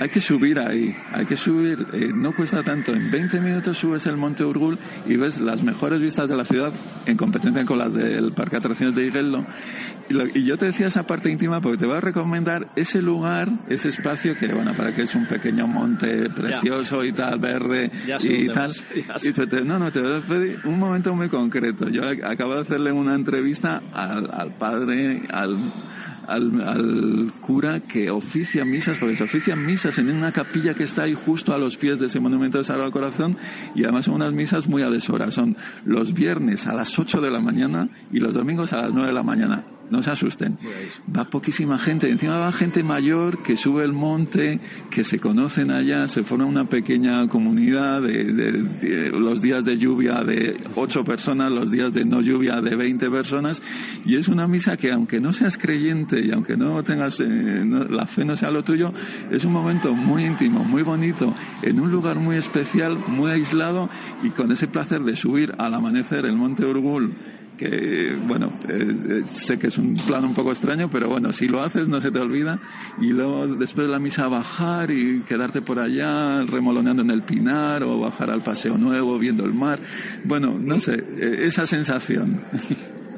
Hay 0.01 0.09
que 0.09 0.21
subir 0.21 0.59
ahí, 0.59 0.97
hay 1.13 1.27
que 1.27 1.37
subir, 1.37 1.87
eh, 1.93 2.09
no 2.15 2.33
cuesta 2.33 2.63
tanto, 2.63 2.91
en 2.95 3.11
20 3.11 3.39
minutos 3.43 3.77
subes 3.77 4.07
el 4.07 4.17
Monte 4.17 4.43
Urgul 4.43 4.79
y 5.05 5.17
ves 5.17 5.39
las 5.43 5.63
mejores 5.63 6.01
vistas 6.01 6.27
de 6.27 6.37
la 6.37 6.47
ciudad 6.47 6.73
en 7.05 7.19
competencia 7.19 7.67
con 7.67 7.79
las 7.79 7.93
del 7.93 8.33
Parque 8.33 8.57
Atracciones 8.57 8.95
de 8.95 9.09
Igeldo. 9.09 9.45
Y, 10.35 10.45
yo 10.45 10.57
te 10.57 10.67
decía 10.67 10.87
esa 10.87 11.03
parte 11.03 11.31
íntima 11.31 11.61
porque 11.61 11.77
te 11.77 11.87
voy 11.87 11.99
a 11.99 12.01
recomendar 12.01 12.69
ese 12.77 13.03
lugar, 13.03 13.51
ese 13.69 13.91
espacio 13.91 14.35
que, 14.35 14.47
bueno, 14.47 14.73
para 14.75 14.95
que 14.95 15.03
es 15.03 15.15
un 15.15 15.27
pequeño 15.27 15.67
monte 15.67 16.31
precioso 16.31 17.05
y 17.05 17.13
tal, 17.13 17.39
verde 17.39 17.91
y 18.23 18.49
tal. 18.49 18.73
Y 19.23 19.65
no, 19.65 19.79
no, 19.79 19.93
te 19.93 20.01
voy 20.01 20.17
a 20.17 20.21
pedir 20.21 20.61
un 20.65 20.79
momento 20.79 21.15
muy 21.15 21.29
concreto. 21.29 21.89
Yo 21.91 22.03
acabo 22.25 22.55
de 22.55 22.61
hacerle 22.63 22.91
una 22.91 23.15
entrevista 23.15 23.83
al, 23.93 24.31
al 24.33 24.55
padre, 24.55 25.23
al 25.31 25.57
al, 26.27 27.33
cura 27.41 27.81
que 27.81 28.11
oficia 28.11 28.65
misas, 28.65 28.99
porque 28.99 29.17
se 29.17 29.25
ofician 29.25 29.65
misas 29.65 29.99
en 29.99 30.11
una 30.11 30.33
capilla 30.33 30.75
que 30.75 30.85
está 30.85 31.05
ahí 31.05 31.15
justo 31.15 31.53
a 31.53 31.59
los 31.59 31.77
pies 31.77 31.99
de 31.99 32.07
ese 32.07 32.21
monumento 32.21 32.59
de 32.59 32.65
Sagrado 32.65 32.91
Corazón 32.91 33.37
y 33.75 33.85
además 33.85 34.05
son 34.05 34.15
unas 34.15 34.33
misas 34.33 34.69
muy 34.69 34.83
a 34.83 34.91
deshora. 34.91 35.31
Son 35.31 35.57
los 35.85 36.13
viernes 36.13 36.67
a 36.67 36.75
las 36.75 36.99
8 36.99 37.21
de 37.21 37.31
la 37.31 37.41
mañana 37.41 37.89
y 38.13 38.19
los 38.19 38.35
domingos 38.35 38.73
a 38.73 38.83
las 38.83 38.93
9 38.93 39.09
de 39.09 39.15
la 39.15 39.23
mañana 39.23 39.65
no 39.91 40.03
se 40.03 40.11
asusten. 40.11 40.59
Va 41.15 41.25
poquísima 41.25 41.79
gente, 41.79 42.09
encima 42.09 42.39
va 42.39 42.53
gente 42.53 42.83
mayor 42.83 43.43
que 43.43 43.57
sube 43.57 43.85
el 43.85 43.93
monte, 43.93 44.61
que 44.91 45.05
se 45.05 45.19
conocen 45.19 45.73
allá, 45.73 46.07
se 46.07 46.23
forma 46.23 46.45
una 46.45 46.65
pequeña 46.65 47.27
comunidad 47.29 48.03
de, 48.03 49.11
los 49.13 49.43
días 49.43 49.65
de 49.65 49.77
lluvia 49.79 50.23
de 50.25 50.61
ocho 50.77 51.05
personas, 51.05 51.51
los 51.51 51.71
días 51.71 51.93
de 51.93 52.05
no 52.05 52.21
lluvia 52.21 52.61
de 52.61 52.77
20 52.77 53.11
personas, 53.11 53.63
y 54.05 54.17
es 54.17 54.29
una 54.29 54.47
misa 54.47 54.77
que 54.77 54.91
aunque 54.93 55.21
no 55.21 55.33
seas 55.33 55.59
creyente 55.59 56.21
y 56.25 56.31
aunque 56.31 56.57
no 56.57 56.83
tengas, 56.83 57.21
eh, 57.21 57.65
la 57.91 58.07
fe 58.07 58.25
no 58.25 58.37
sea 58.37 58.51
lo 58.51 58.63
tuyo, 58.63 58.93
es 59.31 59.45
un 59.45 59.53
momento 59.53 59.93
muy 59.93 60.25
íntimo, 60.25 60.65
muy 60.65 60.83
bonito, 60.83 61.35
en 61.63 61.81
un 61.81 61.91
lugar 61.91 62.19
muy 62.19 62.37
especial, 62.37 62.99
muy 63.09 63.31
aislado, 63.31 63.89
y 64.23 64.31
con 64.31 64.53
ese 64.53 64.69
placer 64.69 65.03
de 65.03 65.17
subir 65.17 65.53
al 65.59 65.75
amanecer 65.75 66.25
el 66.27 66.37
monte 66.37 66.65
Urgul, 66.65 67.15
que, 67.61 68.17
bueno, 68.27 68.59
eh, 68.71 69.21
eh, 69.21 69.27
sé 69.27 69.59
que 69.59 69.67
es 69.67 69.77
un 69.77 69.95
plan 69.95 70.25
un 70.25 70.33
poco 70.33 70.49
extraño, 70.49 70.89
pero 70.91 71.11
bueno, 71.11 71.31
si 71.31 71.47
lo 71.47 71.63
haces 71.63 71.89
no 71.89 72.01
se 72.01 72.11
te 72.11 72.19
olvida. 72.19 72.59
Y 73.03 73.09
luego 73.09 73.47
después 73.49 73.87
de 73.87 73.93
la 73.93 73.99
misa 73.99 74.29
bajar 74.29 74.91
y 74.91 75.21
quedarte 75.25 75.61
por 75.61 75.79
allá 75.79 76.43
remoloneando 76.47 77.03
en 77.03 77.11
el 77.11 77.23
pinar 77.23 77.83
o 77.83 77.99
bajar 78.01 78.31
al 78.31 78.43
paseo 78.43 78.79
nuevo 78.79 79.19
viendo 79.19 79.45
el 79.45 79.53
mar. 79.53 79.79
Bueno, 80.25 80.59
no 80.59 80.79
sé, 80.79 80.95
eh, 80.95 81.45
esa 81.45 81.67
sensación. 81.67 82.43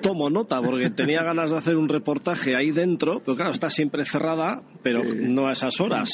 tomo 0.02 0.28
nota 0.28 0.60
porque 0.60 0.90
tenía 0.90 1.22
ganas 1.22 1.52
de 1.52 1.58
hacer 1.58 1.76
un 1.76 1.88
reportaje 1.88 2.56
ahí 2.56 2.72
dentro, 2.72 3.22
pero 3.24 3.36
claro, 3.36 3.52
está 3.52 3.70
siempre 3.70 4.04
cerrada, 4.04 4.60
pero 4.82 5.02
no 5.04 5.48
a 5.48 5.52
esas 5.52 5.80
horas. 5.80 6.10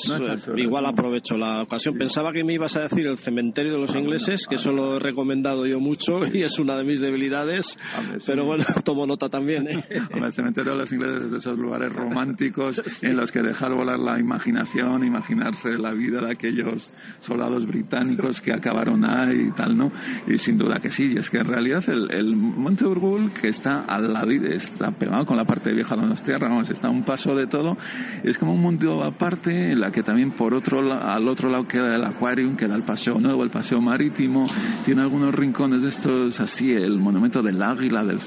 Igual 0.57 0.87
aprovecho 0.87 1.37
la 1.37 1.63
ocasión. 1.63 1.97
Pensaba 1.97 2.33
que 2.33 2.45
me 2.45 2.55
ibas 2.55 2.77
a 2.77 2.83
decir 2.83 3.07
el 3.07 3.19
cementerio 3.19 3.73
de 3.73 3.81
los 3.81 3.95
ingleses, 3.95 4.47
que 4.47 4.57
eso 4.57 4.73
lo 4.73 4.97
he 4.97 4.99
recomendado 4.99 5.67
yo 5.67 5.81
mucho 5.81 6.21
y 6.33 6.43
es 6.43 6.59
una 6.59 6.77
de 6.77 6.85
mis 6.85 7.01
debilidades, 7.01 7.79
pero 8.27 8.45
bueno, 8.45 8.65
tomo 8.85 9.07
nota 9.07 9.29
también. 9.29 9.69
¿eh? 9.69 9.85
el 9.91 10.33
cementerio 10.33 10.73
de 10.73 10.79
los 10.79 10.93
ingleses 10.93 11.25
es 11.25 11.31
de 11.31 11.39
esos 11.39 11.59
lugares 11.59 11.93
románticos 11.93 12.83
en 13.03 13.17
los 13.17 13.33
que 13.33 13.43
dejar 13.43 13.73
volar 13.75 13.99
la 13.99 14.19
imaginación, 14.19 15.05
imaginarse 15.05 15.71
la 15.79 15.93
vida 15.93 16.21
de 16.21 16.33
aquellos 16.33 16.91
soldados 17.19 17.67
británicos 17.67 18.41
que 18.41 18.53
acabaron 18.53 19.05
ahí 19.05 19.49
y 19.49 19.51
tal, 19.53 19.77
¿no? 19.77 19.91
Y 20.27 20.39
sin 20.39 20.59
duda 20.59 20.77
que 20.81 20.91
sí, 20.91 21.13
y 21.15 21.19
es 21.19 21.31
que 21.31 21.39
en 21.39 21.47
realidad 21.47 21.83
el, 21.89 22.13
el 22.15 22.37
Monte 22.37 22.85
Urgul, 22.85 23.33
que 23.33 23.49
está 23.49 23.81
al 23.81 24.13
lado, 24.13 24.29
está 24.31 24.91
pegado 24.91 25.25
con 25.25 25.37
la 25.37 25.45
parte 25.45 25.73
vieja 25.73 25.97
de 25.97 26.07
las 26.07 26.23
tierras, 26.23 26.71
está 26.71 26.89
a 26.89 26.91
un 26.91 27.05
paso 27.05 27.35
de 27.35 27.47
todo. 27.47 27.77
Es 28.23 28.39
como 28.39 28.53
un 28.53 28.58
mundo 28.59 29.03
aparte 29.03 29.73
en 29.73 29.81
la 29.81 29.91
que 29.91 30.03
también 30.03 30.33
por 30.33 30.55
otro 30.55 30.81
al 30.93 31.29
otro 31.29 31.49
lado 31.49 31.65
queda 31.65 31.95
el 31.95 32.05
acuario, 32.05 32.55
queda 32.57 32.75
el 32.75 32.83
paseo 32.83 33.21
nuevo, 33.21 33.45
el 33.45 33.51
paseo 33.51 33.81
marítimo, 33.81 34.47
tiene 34.85 35.03
algunos 35.03 35.35
rincones 35.35 35.83
de 35.83 35.89
estos 35.89 36.41
así, 36.41 36.73
el 36.73 36.99
monumento 36.99 37.43
del 37.43 37.63
águila, 37.63 38.03
del, 38.03 38.19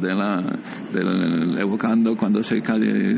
de 0.00 0.14
la, 0.14 0.58
del 0.92 1.58
evocando 1.58 2.16
cuando 2.16 2.42
se, 2.42 2.62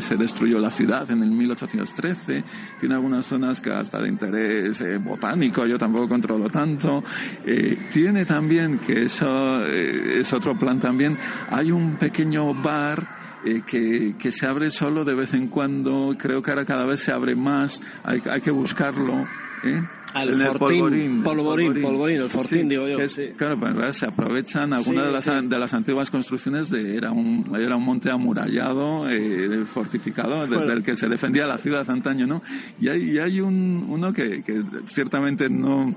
se 0.01 0.17
destruyó 0.17 0.59
la 0.59 0.71
ciudad 0.71 1.11
en 1.11 1.23
el 1.23 1.31
1813, 1.31 2.45
tiene 2.79 2.95
algunas 2.95 3.27
zonas 3.27 3.61
que 3.61 3.73
hasta 3.73 4.01
de 4.01 4.09
interés 4.09 4.81
eh, 4.81 4.99
botánico, 4.99 5.67
yo 5.67 5.77
tampoco 5.77 6.09
controlo 6.09 6.49
tanto, 6.49 7.03
eh, 7.45 7.89
tiene 7.93 8.25
también, 8.25 8.79
que 8.79 9.03
eso 9.03 9.27
eh, 9.65 10.21
es 10.21 10.33
otro 10.33 10.57
plan 10.57 10.79
también, 10.79 11.17
hay 11.51 11.73
un 11.73 11.81
un 11.81 11.97
pequeño 11.97 12.55
bar 12.55 13.30
eh, 13.45 13.63
que, 13.67 14.15
que, 14.19 14.33
se 14.33 14.47
abre 14.47 14.71
solo 14.71 15.05
de 15.05 15.15
vez 15.15 15.35
en 15.35 15.49
cuando, 15.49 16.15
creo 16.19 16.43
que 16.43 16.51
ahora 16.51 16.65
cada 16.65 16.87
vez 16.87 17.01
se 17.01 17.13
abre 17.13 17.35
más, 17.35 17.81
hay, 18.05 18.21
hay 18.31 18.41
que 18.41 18.51
buscarlo. 18.51 19.25
¿eh? 19.65 19.83
Al 20.13 20.35
fortín, 20.35 21.23
polvorín, 21.23 21.83
polvorín, 21.83 22.21
el 22.23 22.31
fortín, 22.31 22.69
digo 22.69 22.89
yo. 22.89 22.99
Claro, 23.37 23.61
pues, 23.61 23.97
se 23.97 24.07
aprovechan 24.07 24.73
algunas 24.73 25.07
de, 25.07 25.13
las, 25.13 25.49
de 25.49 25.59
las 25.59 25.73
antiguas 25.73 26.11
construcciones 26.11 26.69
de 26.69 26.97
era 26.97 27.13
un 27.13 27.45
era 27.55 27.77
un 27.77 27.85
monte 27.85 28.11
amurallado, 28.11 29.09
eh, 29.09 29.65
fortificado, 29.67 30.45
desde 30.47 30.73
el 30.73 30.83
que 30.83 30.97
se 30.97 31.07
defendía 31.07 31.47
la 31.47 31.59
ciudad 31.59 31.89
antaño, 31.89 32.27
¿no? 32.27 32.43
Y 32.81 32.89
hay, 32.89 33.11
y 33.11 33.19
hay 33.19 33.41
un, 33.41 33.87
uno 33.89 34.13
que, 34.13 34.43
que 34.43 34.63
ciertamente 34.87 35.49
no 35.49 35.95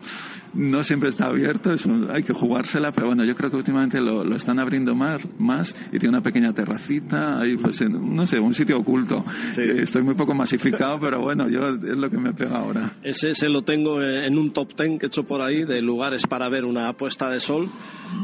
no 0.54 0.84
siempre 0.84 1.10
está 1.10 1.26
abierto, 1.26 1.72
hay 2.12 2.24
que 2.24 2.34
jugársela, 2.34 2.92
pero 2.92 3.08
bueno, 3.08 3.24
yo 3.26 3.36
creo 3.36 3.50
que 3.50 3.58
últimamente 3.58 4.00
lo, 4.00 4.24
lo 4.24 4.36
están 4.36 4.60
abriendo 4.60 4.96
más, 4.96 5.28
más 5.39 5.76
y 5.92 6.00
tiene 6.00 6.10
una 6.10 6.22
pequeña 6.22 6.54
terracita, 6.54 7.39
ahí 7.39 7.56
pues, 7.58 7.82
no 7.89 8.26
sé, 8.26 8.39
un 8.39 8.54
sitio 8.54 8.80
oculto. 8.80 9.24
Eh, 9.58 9.76
estoy 9.80 10.04
muy 10.04 10.16
poco 10.16 10.34
masificado, 10.34 11.00
pero 11.00 11.22
bueno, 11.22 11.50
yo 11.50 11.60
es 11.70 11.98
lo 11.98 12.10
que 12.10 12.18
me 12.18 12.34
pega 12.34 12.58
ahora. 12.58 12.94
Ese, 13.02 13.30
ese 13.30 13.50
lo 13.50 13.63
tengo 13.63 14.02
en 14.02 14.38
un 14.38 14.52
top 14.52 14.76
ten 14.76 15.00
que 15.00 15.06
he 15.06 15.08
hecho 15.08 15.24
por 15.24 15.42
ahí 15.42 15.63
de 15.63 15.82
lugares 15.82 16.28
para 16.28 16.50
ver 16.50 16.66
una 16.66 16.94
puesta 16.94 17.30
de 17.30 17.39
sol, 17.39 17.70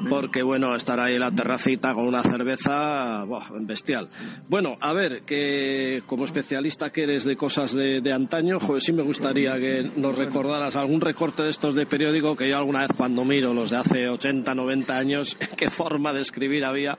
porque 0.10 0.44
bueno, 0.44 0.76
estar 0.76 1.00
ahí 1.00 1.16
en 1.16 1.22
la 1.22 1.32
terracita 1.32 1.94
con 1.94 2.08
una 2.08 2.22
cerveza, 2.22 3.26
bestial. 3.62 4.10
Bueno, 4.48 4.78
a 4.80 4.94
ver, 4.94 5.22
que 5.24 6.04
como 6.06 6.26
especialista 6.26 6.92
que 6.92 7.04
eres 7.04 7.24
de 7.24 7.36
cosas 7.36 7.74
de, 7.74 8.02
de 8.02 8.14
antaño, 8.14 8.60
joder, 8.60 8.82
sí 8.82 8.94
me 8.94 9.04
gustaría 9.04 9.58
que 9.60 9.92
nos 9.96 10.16
recordaras 10.16 10.76
algún 10.76 11.02
recorte 11.02 11.44
de 11.44 11.50
estos 11.50 11.76
de 11.76 11.86
periódico 11.86 12.19
que 12.20 12.50
yo 12.50 12.58
alguna 12.58 12.82
vez 12.82 12.92
cuando 12.96 13.24
miro 13.24 13.54
los 13.54 13.70
de 13.70 13.78
hace 13.78 14.10
80, 14.10 14.54
90 14.54 14.98
años, 14.98 15.38
qué 15.58 15.70
forma 15.70 16.14
de 16.14 16.22
escribir 16.22 16.66
había 16.66 16.98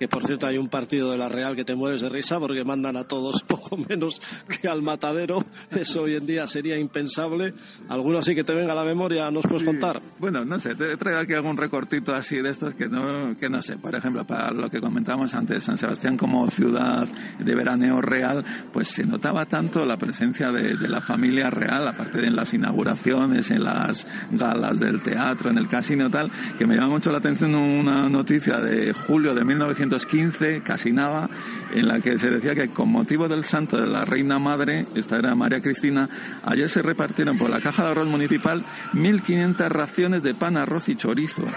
que 0.00 0.08
por 0.08 0.24
cierto 0.24 0.46
hay 0.46 0.56
un 0.56 0.70
partido 0.70 1.12
de 1.12 1.18
la 1.18 1.28
Real 1.28 1.54
que 1.54 1.62
te 1.62 1.74
mueres 1.74 2.00
de 2.00 2.08
risa 2.08 2.40
porque 2.40 2.64
mandan 2.64 2.96
a 2.96 3.04
todos 3.04 3.42
poco 3.46 3.76
menos 3.76 4.18
que 4.48 4.66
al 4.66 4.80
matadero. 4.80 5.44
Eso 5.70 6.02
hoy 6.02 6.14
en 6.14 6.26
día 6.26 6.46
sería 6.46 6.78
impensable. 6.78 7.52
¿Alguno 7.90 8.18
así 8.18 8.34
que 8.34 8.42
te 8.42 8.54
venga 8.54 8.72
a 8.72 8.76
la 8.76 8.84
memoria 8.84 9.30
nos 9.30 9.44
puedes 9.46 9.62
contar? 9.62 10.00
Bueno, 10.18 10.42
no 10.42 10.58
sé, 10.58 10.74
te 10.74 10.96
traigo 10.96 11.20
aquí 11.20 11.34
algún 11.34 11.58
recortito 11.58 12.14
así 12.14 12.40
de 12.40 12.48
estos 12.48 12.74
que 12.74 12.88
no, 12.88 13.36
que 13.36 13.50
no 13.50 13.60
sé. 13.60 13.76
Por 13.76 13.94
ejemplo, 13.94 14.24
para 14.24 14.50
lo 14.52 14.70
que 14.70 14.80
comentábamos 14.80 15.34
antes, 15.34 15.62
San 15.62 15.76
Sebastián 15.76 16.16
como 16.16 16.48
ciudad 16.48 17.06
de 17.38 17.54
veraneo 17.54 18.00
real, 18.00 18.42
pues 18.72 18.88
se 18.88 19.04
notaba 19.04 19.44
tanto 19.44 19.84
la 19.84 19.98
presencia 19.98 20.50
de, 20.50 20.78
de 20.78 20.88
la 20.88 21.02
familia 21.02 21.50
real, 21.50 21.86
aparte 21.86 22.22
de 22.22 22.28
en 22.28 22.36
las 22.36 22.54
inauguraciones, 22.54 23.50
en 23.50 23.64
las 23.64 24.06
galas 24.30 24.80
del 24.80 25.02
teatro, 25.02 25.50
en 25.50 25.58
el 25.58 25.68
casino 25.68 26.08
tal, 26.08 26.30
que 26.56 26.66
me 26.66 26.76
llama 26.76 26.94
mucho 26.94 27.10
la 27.10 27.18
atención 27.18 27.54
una 27.54 28.08
noticia 28.08 28.58
de 28.60 28.94
julio 28.94 29.34
de 29.34 29.44
1915, 29.90 30.62
casi 30.62 30.92
nada, 30.92 31.28
en 31.72 31.88
la 31.88 32.00
que 32.00 32.16
se 32.18 32.30
decía 32.30 32.54
que 32.54 32.68
con 32.68 32.90
motivo 32.90 33.28
del 33.28 33.44
santo 33.44 33.76
de 33.76 33.86
la 33.86 34.04
Reina 34.04 34.38
Madre, 34.38 34.86
esta 34.94 35.18
era 35.18 35.34
María 35.34 35.60
Cristina, 35.60 36.08
ayer 36.44 36.68
se 36.68 36.82
repartieron 36.82 37.36
por 37.36 37.50
la 37.50 37.60
caja 37.60 37.84
de 37.84 37.90
arroz 37.90 38.08
municipal 38.08 38.64
1.500 38.92 39.68
raciones 39.68 40.22
de 40.22 40.34
pan, 40.34 40.56
arroz 40.56 40.88
y 40.88 40.96
chorizo. 40.96 41.44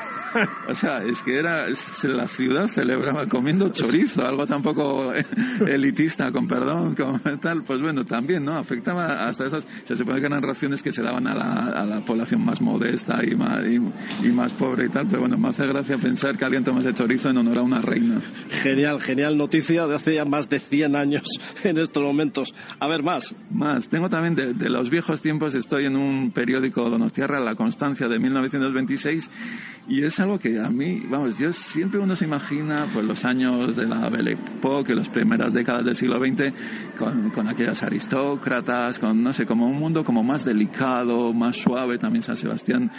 O 0.67 0.73
sea, 0.73 1.03
es 1.03 1.21
que 1.21 1.37
era 1.37 1.67
la 1.67 2.27
ciudad 2.27 2.67
celebraba 2.67 3.27
comiendo 3.27 3.69
chorizo, 3.69 4.25
algo 4.25 4.47
tampoco 4.47 5.11
elitista, 5.67 6.31
con 6.31 6.47
perdón, 6.47 6.95
como 6.95 7.19
tal. 7.39 7.63
Pues 7.63 7.79
bueno, 7.81 8.03
también, 8.03 8.43
¿no? 8.43 8.57
Afectaba 8.57 9.25
hasta 9.25 9.45
esas, 9.45 9.67
se 9.83 9.95
supone 9.95 10.19
que 10.19 10.25
eran 10.25 10.41
raciones 10.41 10.81
que 10.81 10.91
se 10.91 11.03
daban 11.03 11.27
a 11.27 11.35
la, 11.35 11.51
a 11.75 11.85
la 11.85 11.99
población 12.01 12.43
más 12.43 12.61
modesta 12.61 13.23
y 13.23 13.35
más, 13.35 13.59
y, 14.23 14.27
más 14.29 14.53
pobre 14.53 14.85
y 14.85 14.89
tal, 14.89 15.05
pero 15.07 15.21
bueno, 15.21 15.37
me 15.37 15.49
hace 15.49 15.67
gracia 15.67 15.97
pensar 15.97 16.37
que 16.37 16.45
alguien 16.45 16.63
tomase 16.63 16.93
chorizo 16.93 17.29
en 17.29 17.37
honor 17.37 17.59
a 17.59 17.61
una 17.61 17.81
reina. 17.81 18.19
Genial, 18.61 19.01
genial 19.01 19.37
noticia 19.37 19.87
de 19.87 19.95
hace 19.95 20.15
ya 20.15 20.25
más 20.25 20.49
de 20.49 20.59
100 20.59 20.95
años 20.95 21.23
en 21.63 21.77
estos 21.77 22.03
momentos. 22.03 22.53
A 22.79 22.87
ver, 22.87 23.03
más. 23.03 23.33
Más. 23.51 23.89
Tengo 23.89 24.09
también 24.09 24.35
de, 24.35 24.69
los 24.69 24.89
viejos 24.89 25.21
tiempos, 25.21 25.55
estoy 25.55 25.85
en 25.85 25.95
un 25.95 26.31
periódico 26.31 26.89
Donostiarra, 26.89 27.39
La 27.39 27.55
Constancia, 27.55 28.07
de 28.07 28.19
1926, 28.19 29.29
y 29.87 30.03
es 30.03 30.19
algo 30.19 30.37
que 30.37 30.59
a 30.59 30.69
mí, 30.69 31.03
vamos, 31.09 31.39
yo 31.39 31.51
siempre 31.51 31.99
uno 31.99 32.15
se 32.15 32.25
imagina 32.25 32.87
pues 32.93 33.05
los 33.05 33.25
años 33.25 33.75
de 33.75 33.85
la 33.85 34.09
Belle 34.09 34.33
Époque, 34.33 34.95
las 34.95 35.09
primeras 35.09 35.53
décadas 35.53 35.85
del 35.85 35.95
siglo 35.95 36.19
XX, 36.19 36.53
con, 36.97 37.29
con, 37.31 37.47
aquellas 37.47 37.83
aristócratas, 37.83 38.99
con, 38.99 39.21
no 39.21 39.33
sé, 39.33 39.45
como 39.45 39.67
un 39.67 39.77
mundo 39.77 40.03
como 40.03 40.23
más 40.23 40.45
delicado, 40.45 41.33
más 41.33 41.57
suave. 41.57 41.97
También 41.97 42.21
San 42.21 42.35
Sebastián 42.35 42.91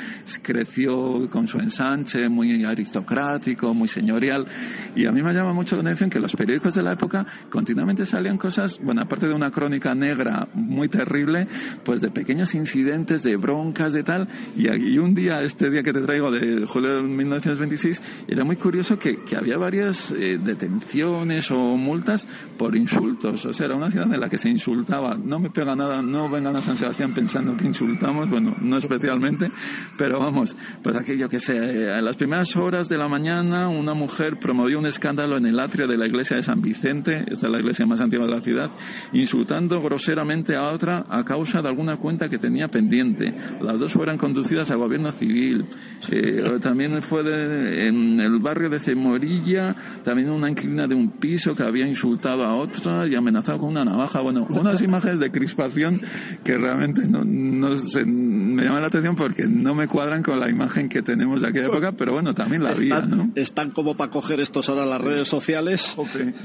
creció 0.42 1.28
con 1.30 1.48
su 1.48 1.58
ensanche, 1.58 2.28
muy 2.28 2.64
aristocrático, 2.64 3.72
muy 3.74 3.88
señorial. 3.88 4.46
Y 4.94 5.06
a 5.06 5.12
mí 5.14 5.22
me 5.22 5.32
llama 5.32 5.52
mucho 5.52 5.76
la 5.76 5.82
atención 5.82 6.10
que 6.10 6.18
los 6.18 6.34
periódicos 6.34 6.74
de 6.74 6.82
la 6.82 6.92
época 6.92 7.26
continuamente 7.50 8.04
salían 8.04 8.36
cosas, 8.36 8.80
bueno, 8.82 9.02
aparte 9.02 9.26
de 9.26 9.34
una 9.34 9.50
crónica 9.50 9.94
negra 9.94 10.48
muy 10.54 10.88
terrible, 10.88 11.46
pues 11.84 12.00
de 12.00 12.10
pequeños 12.10 12.54
incidentes, 12.54 13.22
de 13.22 13.36
broncas, 13.36 13.92
de 13.92 14.02
tal. 14.02 14.28
Y, 14.56 14.68
y 14.68 14.98
un 14.98 15.14
día, 15.14 15.40
este 15.42 15.70
día 15.70 15.82
que 15.82 15.92
te 15.92 16.00
traigo 16.00 16.30
de 16.30 16.66
julio 16.66 16.96
de 16.96 17.02
1926, 17.02 18.02
era 18.28 18.44
muy 18.44 18.56
curioso 18.56 18.98
que, 18.98 19.22
que 19.22 19.36
había 19.36 19.56
varias 19.56 20.12
eh, 20.12 20.38
detenciones 20.42 21.50
o 21.50 21.76
multas 21.76 22.28
por 22.58 22.76
insultos. 22.76 23.46
O 23.46 23.52
sea, 23.52 23.66
era 23.66 23.76
una 23.76 23.90
ciudad 23.90 24.12
en 24.12 24.20
la 24.20 24.28
que 24.28 24.38
se 24.38 24.48
insultaba. 24.48 25.16
No 25.16 25.38
me 25.38 25.50
pega 25.50 25.74
nada, 25.74 26.02
no 26.02 26.28
vengan 26.28 26.56
a 26.56 26.60
San 26.60 26.76
Sebastián 26.76 27.14
pensando 27.14 27.56
que 27.56 27.66
insultamos, 27.66 28.28
bueno, 28.28 28.54
no 28.60 28.78
especialmente, 28.78 29.50
pero 29.96 30.18
vamos, 30.18 30.56
pues 30.82 30.96
aquello 30.96 31.28
que 31.28 31.38
sé, 31.38 31.56
eh, 31.56 31.96
en 31.96 32.04
las 32.04 32.16
primeras 32.16 32.56
horas 32.56 32.88
de 32.88 32.98
la 32.98 33.08
mañana 33.08 33.68
una 33.68 33.94
mujer 33.94 34.38
promovió 34.38 34.78
un 34.78 34.86
escándalo 34.86 35.03
en 35.10 35.46
el 35.46 35.60
atrio 35.60 35.86
de 35.86 35.98
la 35.98 36.06
iglesia 36.06 36.36
de 36.36 36.42
San 36.42 36.62
Vicente, 36.62 37.24
esta 37.26 37.46
es 37.46 37.52
la 37.52 37.58
iglesia 37.58 37.84
más 37.84 38.00
antigua 38.00 38.26
de 38.26 38.32
la 38.32 38.40
ciudad, 38.40 38.70
insultando 39.12 39.80
groseramente 39.82 40.56
a 40.56 40.72
otra 40.72 41.04
a 41.08 41.22
causa 41.24 41.60
de 41.60 41.68
alguna 41.68 41.98
cuenta 41.98 42.28
que 42.28 42.38
tenía 42.38 42.68
pendiente. 42.68 43.34
Las 43.60 43.78
dos 43.78 43.92
fueron 43.92 44.16
conducidas 44.16 44.70
al 44.70 44.78
gobierno 44.78 45.10
civil. 45.12 45.66
Eh, 46.10 46.58
también 46.60 47.02
fue 47.02 47.22
de, 47.22 47.86
en 47.86 48.18
el 48.18 48.38
barrio 48.38 48.70
de 48.70 48.78
Cemorilla, 48.78 49.76
también 50.02 50.30
una 50.30 50.48
inquilina 50.48 50.86
de 50.86 50.94
un 50.94 51.10
piso 51.10 51.54
que 51.54 51.64
había 51.64 51.86
insultado 51.86 52.42
a 52.42 52.56
otra 52.56 53.06
y 53.06 53.14
amenazado 53.14 53.58
con 53.58 53.70
una 53.70 53.84
navaja. 53.84 54.22
Bueno, 54.22 54.46
unas 54.48 54.80
imágenes 54.80 55.20
de 55.20 55.30
crispación 55.30 56.00
que 56.42 56.56
realmente 56.56 57.06
no, 57.06 57.22
no 57.24 57.76
sé, 57.76 58.06
me 58.06 58.64
llaman 58.64 58.80
la 58.80 58.88
atención 58.88 59.16
porque 59.16 59.44
no 59.44 59.74
me 59.74 59.86
cuadran 59.86 60.22
con 60.22 60.40
la 60.40 60.48
imagen 60.48 60.88
que 60.88 61.02
tenemos 61.02 61.42
de 61.42 61.48
aquella 61.48 61.66
época, 61.66 61.92
pero 61.92 62.12
bueno, 62.12 62.32
también 62.32 62.62
la 62.62 62.70
había, 62.70 63.00
¿no? 63.00 63.30
Están 63.34 63.70
como 63.70 63.94
para 63.96 64.10
coger 64.10 64.40
estos 64.40 64.70
ahora 64.70 64.83
las 64.84 65.00
redes 65.00 65.28
sociales, 65.28 65.96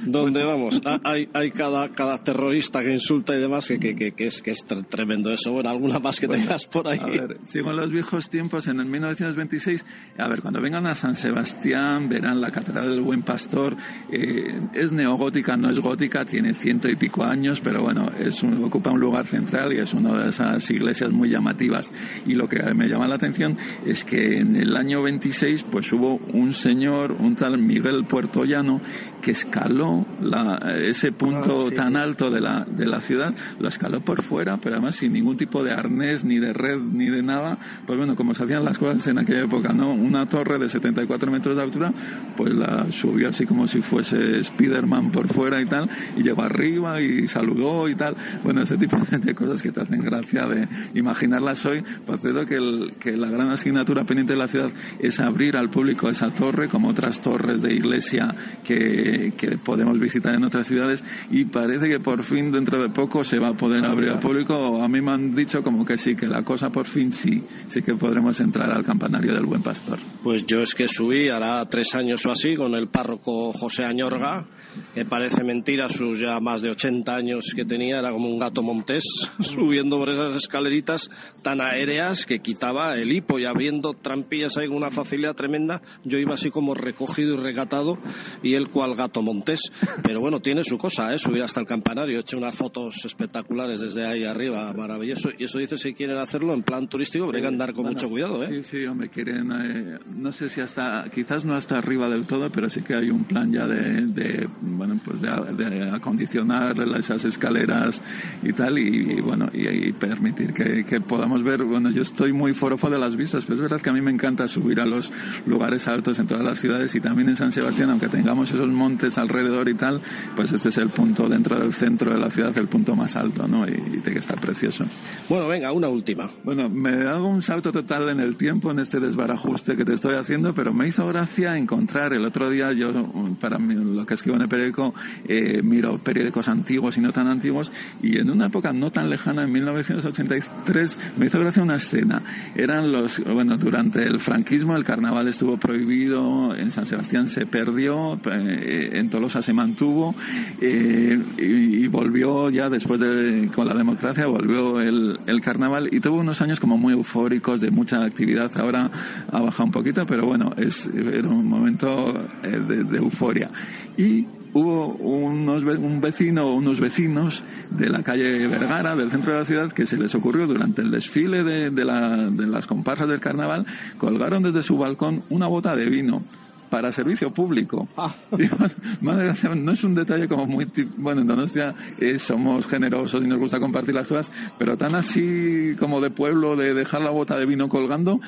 donde 0.06 0.44
vamos, 0.44 0.82
hay, 1.04 1.30
hay 1.34 1.52
cada, 1.52 1.90
cada 1.90 2.18
terrorista 2.24 2.82
que 2.82 2.92
insulta 2.92 3.36
y 3.36 3.40
demás, 3.40 3.68
que, 3.68 3.96
que, 3.96 4.12
que, 4.12 4.28
es, 4.28 4.42
que 4.42 4.52
es 4.52 4.66
tremendo 4.90 5.32
eso. 5.32 5.52
Bueno, 5.52 5.70
alguna 5.70 6.00
más 6.00 6.20
que 6.20 6.28
bueno, 6.28 6.44
tengas 6.44 6.66
por 6.66 6.88
ahí. 6.88 7.00
A 7.00 7.06
ver, 7.06 7.38
sigo 7.44 7.72
los 7.74 7.92
viejos 7.92 8.30
tiempos, 8.30 8.68
en 8.68 8.80
el 8.80 8.86
1926, 8.86 9.86
a 10.18 10.28
ver, 10.28 10.42
cuando 10.42 10.62
vengan 10.62 10.88
a 10.88 10.94
San 10.94 11.16
Sebastián, 11.16 12.10
verán 12.10 12.42
la 12.42 12.52
Catedral 12.52 12.90
del 12.90 13.02
Buen 13.02 13.24
Pastor. 13.24 13.76
Eh, 14.12 14.60
es 14.74 14.92
neogótica, 14.92 15.58
no 15.58 15.70
es 15.70 15.80
gótica, 15.80 16.26
tiene 16.26 16.54
ciento 16.54 16.90
y 16.90 16.96
pico 16.96 17.24
años, 17.24 17.62
pero 17.62 17.82
bueno, 17.82 18.08
es 18.18 18.44
un, 18.44 18.64
ocupa 18.64 18.92
un 18.92 19.00
lugar 19.00 19.26
central 19.26 19.74
y 19.74 19.80
es 19.80 19.94
una 19.94 20.18
de 20.18 20.30
esas 20.30 20.70
iglesias 20.70 21.12
muy 21.12 21.30
llamativas. 21.30 21.92
Y 22.26 22.34
lo 22.34 22.48
que 22.48 22.62
me 22.74 22.88
llama 22.88 23.08
la 23.08 23.16
atención 23.16 23.58
es 23.86 24.04
que 24.04 24.40
en 24.40 24.56
el 24.56 24.76
año 24.76 25.02
26, 25.02 25.64
pues 25.64 25.92
hubo 25.92 26.16
un 26.34 26.54
señor, 26.54 27.14
un 27.14 27.36
tal 27.36 27.58
Miguel 27.58 28.06
Puertollano, 28.30 28.80
que 29.22 29.32
escaló 29.32 30.06
la, 30.22 30.58
ese 30.82 31.12
punto 31.12 31.58
oh, 31.58 31.70
sí. 31.70 31.76
tan 31.76 31.96
alto 31.96 32.30
de 32.30 32.40
la, 32.40 32.66
de 32.66 32.86
la 32.86 33.02
ciudad, 33.02 33.34
lo 33.60 33.68
escaló 33.68 34.02
por 34.02 34.22
fuera, 34.24 34.58
pero 34.58 34.76
además 34.76 34.96
sin 34.96 35.14
ningún 35.14 35.36
tipo 35.36 35.64
de 35.64 35.72
arnés, 35.72 36.24
ni 36.24 36.40
de 36.40 36.54
red, 36.54 36.80
ni 36.80 37.10
de 37.10 37.22
nada. 37.22 37.58
Pues 37.86 37.98
bueno, 37.98 38.16
como 38.16 38.34
se 38.34 38.44
hacían 38.44 38.64
las 38.64 38.78
cosas 38.78 39.08
en 39.08 39.20
aquella 39.20 39.44
época, 39.44 39.74
¿no? 39.74 39.92
Una 39.94 40.26
torre 40.26 40.60
de 40.60 40.70
74 40.70 41.32
metros 41.32 41.56
de 41.56 41.64
altura, 41.64 41.94
pues 42.38 42.54
la 42.54 42.92
subió 42.92 43.30
así 43.30 43.46
como 43.46 43.68
si 43.68 43.82
fuese 43.82 44.44
Spiderman 44.44 45.12
por 45.12 45.28
fuera 45.28 45.62
y 45.62 45.66
tal, 45.66 45.90
y 46.16 46.24
llegó 46.24 46.44
arriba 46.44 47.02
y 47.02 47.28
saludó 47.28 47.90
y 47.90 47.96
tal. 47.96 48.16
Bueno, 48.44 48.62
ese 48.62 48.78
tipo 48.78 48.98
de 49.12 49.34
cosas 49.34 49.62
que 49.62 49.72
te 49.72 49.82
hacen 49.82 50.02
gracia 50.02 50.48
de 50.48 50.68
imaginarlas 50.94 51.66
hoy. 51.66 51.84
Pues 52.06 52.22
creo 52.22 52.46
que, 52.46 52.56
el, 52.56 52.94
que 53.00 53.18
la 53.18 53.30
gran 53.30 53.50
asignatura 53.50 54.04
pendiente 54.04 54.34
de 54.34 54.40
la 54.40 54.48
ciudad 54.48 54.70
es 55.00 55.20
abrir 55.20 55.58
al 55.58 55.70
público 55.70 56.10
esa 56.10 56.30
torre, 56.30 56.68
como 56.68 56.90
otras 56.90 57.22
torres 57.22 57.62
de 57.62 57.74
iglesia 57.74 58.19
que, 58.64 59.34
que 59.38 59.58
podemos 59.58 60.00
visitar 60.00 60.36
en 60.36 60.44
otras 60.44 60.68
ciudades, 60.68 61.04
y 61.32 61.46
parece 61.46 61.88
que 61.88 62.00
por 62.00 62.24
fin 62.24 62.52
dentro 62.52 62.82
de 62.82 62.90
poco 62.90 63.24
se 63.24 63.40
va 63.40 63.50
a 63.50 63.54
poder 63.54 63.86
abrir 63.86 64.10
al 64.10 64.20
público. 64.20 64.82
A 64.82 64.88
mí 64.88 65.02
me 65.02 65.12
han 65.12 65.36
dicho 65.36 65.62
como 65.62 65.86
que 65.86 65.98
sí, 65.98 66.16
que 66.16 66.28
la 66.28 66.44
cosa 66.44 66.70
por 66.70 66.86
fin 66.86 67.12
sí, 67.12 67.44
sí 67.68 67.82
que 67.82 67.96
podremos 67.96 68.40
entrar 68.40 68.70
al 68.72 68.84
campanario 68.84 69.34
del 69.34 69.46
Buen 69.46 69.62
Pastor. 69.62 70.00
Pues 70.24 70.46
yo 70.46 70.60
es 70.60 70.76
que 70.76 70.88
subí 70.88 71.30
hará 71.30 71.66
tres 71.66 71.96
años 71.96 72.26
o 72.26 72.32
así 72.32 72.56
con 72.56 72.76
el 72.76 72.88
párroco 72.88 73.54
José 73.54 73.84
Añorga, 73.84 74.46
que 74.94 75.06
parece 75.06 75.44
mentira, 75.44 75.90
sus 75.90 76.20
ya 76.20 76.40
más 76.40 76.62
de 76.62 76.70
80 76.70 77.16
años 77.16 77.54
que 77.56 77.66
tenía, 77.66 78.00
era 78.00 78.12
como 78.12 78.28
un 78.28 78.40
gato 78.40 78.62
montés, 78.62 79.04
subiendo 79.40 79.98
por 79.98 80.10
esas 80.12 80.36
escaleritas 80.36 81.10
tan 81.42 81.62
aéreas 81.62 82.26
que 82.26 82.40
quitaba 82.40 82.96
el 82.96 83.12
hipo 83.12 83.40
y 83.40 83.46
abriendo 83.46 83.94
trampillas 83.94 84.58
ahí 84.58 84.68
con 84.68 84.78
una 84.78 84.92
facilidad 84.92 85.36
tremenda, 85.36 85.82
yo 86.04 86.18
iba 86.18 86.34
así 86.34 86.50
como 86.50 86.74
recogido 86.74 87.36
y 87.36 87.38
recatado 87.38 87.98
y 88.44 88.54
él 88.54 88.70
cual 88.70 88.96
gato 88.96 89.22
montés. 89.22 89.72
Pero 90.04 90.20
bueno, 90.20 90.40
tiene 90.40 90.64
su 90.64 90.78
cosa, 90.78 91.14
¿eh? 91.14 91.18
subir 91.18 91.44
hasta 91.44 91.60
el 91.60 91.68
campanario, 91.68 92.20
eché 92.20 92.36
unas 92.36 92.56
fotos 92.56 93.04
espectaculares 93.06 93.82
desde 93.82 94.06
ahí 94.06 94.24
arriba, 94.24 94.72
maravilloso. 94.74 95.30
Y 95.38 95.46
eso 95.46 95.60
dice 95.60 95.78
si 95.78 95.94
quieren 95.94 96.18
hacerlo 96.18 96.54
en 96.54 96.64
plan 96.64 96.88
turístico, 96.88 97.26
pero 97.28 97.38
hay 97.38 97.42
que 97.42 97.48
andar 97.48 97.74
con 97.74 97.84
bueno, 97.84 97.96
mucho 97.96 98.10
cuidado, 98.10 98.44
¿eh? 98.44 98.48
Sí, 98.48 98.64
sí, 98.64 98.86
hombre, 98.86 99.10
quieren, 99.10 99.52
eh, 99.52 100.00
no 100.16 100.32
sé 100.32 100.50
si 100.50 100.62
hasta, 100.62 101.06
quizás 101.14 101.46
no 101.46 101.56
hasta 101.56 101.78
arriba 101.78 102.10
del 102.10 102.26
todo, 102.26 102.50
pero 102.50 102.70
sí 102.70 102.82
que 102.82 102.96
hay 102.96 103.10
un 103.10 103.24
plan 103.24 103.52
ya 103.52 103.66
de, 103.66 104.06
de 104.06 104.48
bueno, 104.62 105.00
pues 105.04 105.22
de, 105.22 105.30
de, 105.54 105.90
acondicionar 105.90 106.76
esas 106.98 107.26
escaleras 107.26 108.02
y 108.44 108.54
tal, 108.54 108.78
y, 108.78 109.18
y 109.18 109.22
bueno, 109.22 109.48
y, 109.54 109.68
y, 109.68 109.94
permitir 109.94 110.54
que, 110.54 110.84
que, 110.86 111.02
podamos 111.02 111.44
ver, 111.44 111.64
bueno, 111.64 111.90
yo 111.92 112.02
estoy 112.02 112.34
muy 112.34 112.54
forofo 112.54 112.90
de 112.90 112.98
las 112.98 113.16
vistas, 113.16 113.44
pero 113.46 113.56
es 113.56 113.62
verdad 113.62 113.82
que 113.82 113.90
a 113.90 113.94
mí 113.94 114.02
me 114.02 114.12
encanta 114.12 114.48
subir 114.48 114.80
a 114.80 114.86
los 114.86 115.12
lugares 115.46 115.88
altos 115.88 116.20
en 116.20 116.28
todas 116.28 116.44
las 116.44 116.60
ciudades 116.60 116.94
y 116.96 117.02
también 117.02 117.30
en 117.30 117.36
San 117.36 117.52
Sebastián, 117.52 117.90
aunque 118.00 118.18
tengamos 118.18 118.50
esos 118.50 118.70
montes 118.70 119.18
alrededor 119.18 119.68
y 119.68 119.74
tal, 119.74 120.02
pues 120.36 120.52
este 120.54 120.70
es 120.70 120.78
el 120.78 120.90
punto 120.90 121.28
dentro 121.28 121.60
del 121.60 121.74
centro 121.74 122.14
de 122.14 122.20
la 122.20 122.30
ciudad, 122.30 122.58
el 122.58 122.68
punto 122.68 122.96
más 122.96 123.16
alto, 123.18 123.46
¿no? 123.48 123.68
Y, 123.68 123.72
y 123.72 124.00
tiene 124.00 124.14
que 124.14 124.20
estar 124.20 124.40
precioso. 124.40 124.86
Bueno, 125.28 125.48
venga, 125.48 125.72
una 125.74 125.90
última. 125.90 126.30
Bueno, 126.44 126.70
me 126.70 127.08
hago 127.08 127.28
un 127.28 127.42
salto 127.42 127.72
total 127.72 128.10
en 128.10 128.22
el 128.22 128.38
tiempo, 128.38 128.72
en 128.72 128.80
este 128.80 129.00
desbarajuste 129.00 129.76
que 129.76 129.84
te 129.84 129.94
estoy 129.94 130.16
haciendo, 130.16 130.54
pero 130.54 130.74
me 130.74 130.88
hizo 130.88 131.06
gracia 131.08 131.58
encontrar 131.58 132.14
el 132.14 132.26
otro 132.26 132.50
día, 132.50 132.72
yo 132.72 132.92
para 133.40 133.58
mí, 133.58 133.76
lo 133.76 134.06
que 134.06 134.14
escribo 134.14 134.38
en 134.38 134.44
el 134.44 134.48
periódico, 134.50 134.94
eh, 135.28 135.62
miro 135.62 135.98
periódicos 135.98 136.48
antiguos 136.48 136.98
y 136.98 137.02
no 137.02 137.12
tan 137.12 137.28
antiguos, 137.28 137.72
y 138.02 138.18
en 138.18 138.30
una 138.30 138.48
época 138.48 138.72
no 138.72 138.92
tan 138.92 139.10
lejana, 139.10 139.44
en 139.44 139.52
1983, 139.52 141.00
me 141.18 141.26
hizo 141.26 141.40
gracia 141.40 141.62
una 141.62 141.76
escena. 141.76 142.22
Eran 142.56 142.92
los, 142.92 143.22
bueno, 143.24 143.58
durante 143.58 144.04
el 144.04 144.20
franquismo 144.20 144.76
el 144.76 144.84
carnaval 144.84 145.28
estuvo 145.28 145.58
prohibido, 145.58 146.56
en 146.56 146.72
San 146.72 146.86
Sebastián 146.86 147.28
se 147.28 147.46
perdió, 147.46 147.89
eh, 147.90 148.90
en 148.94 149.10
Tolosa 149.10 149.42
se 149.42 149.54
mantuvo 149.54 150.14
eh, 150.62 151.20
y, 151.38 151.88
volvió 151.88 152.50
ya 152.50 152.70
después 152.70 153.00
de, 153.00 153.50
con 153.54 153.68
la 153.68 153.74
democracia, 153.74 154.28
volvió 154.28 154.80
el, 154.80 155.18
carnaval 155.42 155.90
y 155.92 156.00
tuvo 156.00 156.18
unos 156.18 156.42
años 156.42 156.60
como 156.60 156.78
muy 156.78 156.94
eufóricos, 156.94 157.62
de 157.62 157.72
mucha 157.72 158.04
actividad. 158.04 158.52
Ahora 158.60 158.90
ha 159.32 159.40
bajado 159.40 159.66
un 159.66 159.72
poquito, 159.72 160.06
pero 160.06 160.26
bueno, 160.26 160.52
es, 160.58 160.88
era 160.88 161.28
un 161.28 161.48
momento 161.48 162.14
eh, 162.44 162.60
de, 162.60 162.84
de 162.84 162.98
euforia. 162.98 163.50
Y 163.98 164.26
hubo 164.54 164.88
unos, 164.96 165.64
un 165.64 166.02
vecino 166.02 166.48
o 166.48 166.56
unos 166.56 166.80
vecinos 166.80 167.44
de 167.70 167.90
la 167.90 168.04
calle 168.04 168.48
Vergara, 168.48 168.96
del 168.96 169.10
centro 169.10 169.34
de 169.34 169.40
la 169.40 169.46
ciudad, 169.46 169.72
que 169.72 169.86
se 169.86 169.98
les 169.98 170.14
ocurrió 170.16 170.48
durante 170.48 170.82
el 170.82 170.92
desfile 170.92 171.44
de, 171.44 171.70
de, 171.70 171.86
la, 171.86 172.30
de 172.30 172.48
las 172.48 172.68
comparsas 172.68 173.08
del 173.08 173.20
carnaval, 173.20 173.66
colgaron 173.98 174.44
desde 174.44 174.64
su 174.64 174.78
balcón 174.78 175.24
una 175.30 175.48
bota 175.48 175.76
de 175.76 175.86
vino 175.86 176.24
para 176.70 176.92
servicio 176.92 177.32
público. 177.32 177.88
Ah. 177.98 178.16
no 179.02 179.72
es 179.72 179.84
un 179.84 179.96
detalle 179.96 180.28
como 180.28 180.46
muy... 180.46 180.68
Bueno, 180.98 181.22
en 181.22 181.28
Donostia 181.28 181.74
eh, 182.00 182.20
somos 182.20 182.68
generosos 182.68 183.24
y 183.24 183.28
nos 183.28 183.40
gusta 183.40 183.60
compartir 183.60 183.96
las 183.96 184.08
cosas, 184.08 184.32
pero 184.58 184.78
tan 184.78 184.96
así 184.96 185.76
como 185.80 186.02
de 186.02 186.10
pueblo, 186.10 186.56
de 186.56 186.74
dejar 186.74 187.02
la 187.02 187.10
bota 187.10 187.38
de 187.38 187.46
vino 187.46 187.70
colgando, 187.70 188.20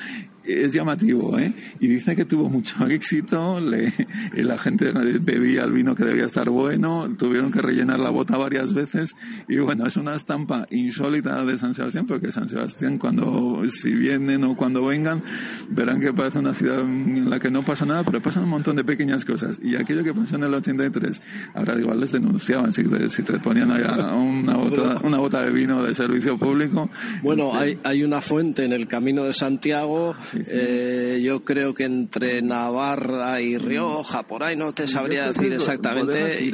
es 0.44 0.72
llamativo, 0.72 1.38
¿eh? 1.38 1.52
Y 1.80 1.88
dice 1.88 2.14
que 2.16 2.24
tuvo 2.24 2.48
mucho 2.48 2.86
éxito, 2.88 3.60
le, 3.60 3.92
la 4.34 4.58
gente 4.58 4.92
bebía 5.20 5.62
el 5.62 5.72
vino 5.72 5.94
que 5.94 6.04
debía 6.04 6.24
estar 6.24 6.48
bueno, 6.50 7.08
tuvieron 7.16 7.50
que 7.50 7.60
rellenar 7.60 8.00
la 8.00 8.10
bota 8.10 8.36
varias 8.36 8.74
veces 8.74 9.14
y 9.48 9.58
bueno, 9.58 9.86
es 9.86 9.96
una 9.96 10.14
estampa 10.14 10.66
insólita 10.70 11.44
de 11.44 11.56
San 11.56 11.74
Sebastián 11.74 12.06
porque 12.06 12.32
San 12.32 12.48
Sebastián 12.48 12.98
cuando, 12.98 13.62
si 13.68 13.92
vienen 13.92 14.44
o 14.44 14.56
cuando 14.56 14.84
vengan, 14.86 15.22
verán 15.68 16.00
que 16.00 16.12
parece 16.12 16.38
una 16.38 16.54
ciudad 16.54 16.80
en 16.80 17.28
la 17.28 17.38
que 17.38 17.50
no 17.50 17.64
pasa 17.64 17.84
nada, 17.84 18.02
pero 18.04 18.20
pasan 18.20 18.44
un 18.44 18.50
montón 18.50 18.76
de 18.76 18.84
pequeñas 18.84 19.24
cosas 19.24 19.60
y 19.62 19.76
aquello 19.76 20.02
que 20.04 20.14
pasó 20.14 20.36
en 20.36 20.44
el 20.44 20.54
83, 20.54 21.22
ahora 21.54 21.78
igual 21.78 22.00
les 22.00 22.12
denunciaban 22.12 22.72
si 22.72 22.84
te, 22.84 23.08
si 23.08 23.22
te 23.22 23.38
ponían 23.38 23.70
una 23.70 24.56
bota, 24.56 25.00
una 25.04 25.18
bota 25.18 25.40
de 25.40 25.52
vino 25.52 25.82
de 25.82 25.94
servicio 25.94 26.36
público. 26.36 26.90
Bueno, 27.22 27.54
hay, 27.54 27.78
hay 27.84 28.02
una 28.02 28.20
fuente 28.20 28.64
en 28.64 28.72
el 28.72 28.86
Camino 28.86 29.24
de 29.24 29.32
Santiago 29.32 30.14
eh, 30.46 31.20
yo 31.22 31.44
creo 31.44 31.74
que 31.74 31.84
entre 31.84 32.42
Navarra 32.42 33.40
y 33.40 33.56
Rioja, 33.58 34.22
por 34.22 34.44
ahí 34.44 34.56
no 34.56 34.72
te 34.72 34.86
sabría 34.86 35.24
decir 35.24 35.52
exactamente, 35.52 36.44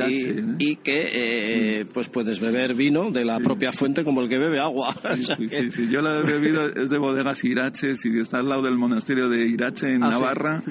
y, 0.58 0.76
que 0.76 1.80
eh, 1.80 1.86
pues 1.92 2.08
puedes 2.08 2.40
beber 2.40 2.74
vino 2.74 3.10
de 3.10 3.24
la 3.24 3.40
propia 3.40 3.72
fuente 3.72 4.04
como 4.04 4.20
el 4.20 4.28
que 4.28 4.38
bebe 4.38 4.60
agua. 4.60 4.94
Yo 5.90 6.02
la 6.02 6.18
he 6.18 6.22
bebido, 6.22 6.68
es 6.68 6.90
de 6.90 6.98
bodegas 6.98 7.44
Irache, 7.44 7.94
si 7.94 8.08
está 8.18 8.38
al 8.38 8.48
lado 8.48 8.62
del 8.62 8.76
monasterio 8.76 9.28
de 9.28 9.46
Irache 9.46 9.88
en 9.88 10.02
ah, 10.02 10.10
Navarra, 10.10 10.62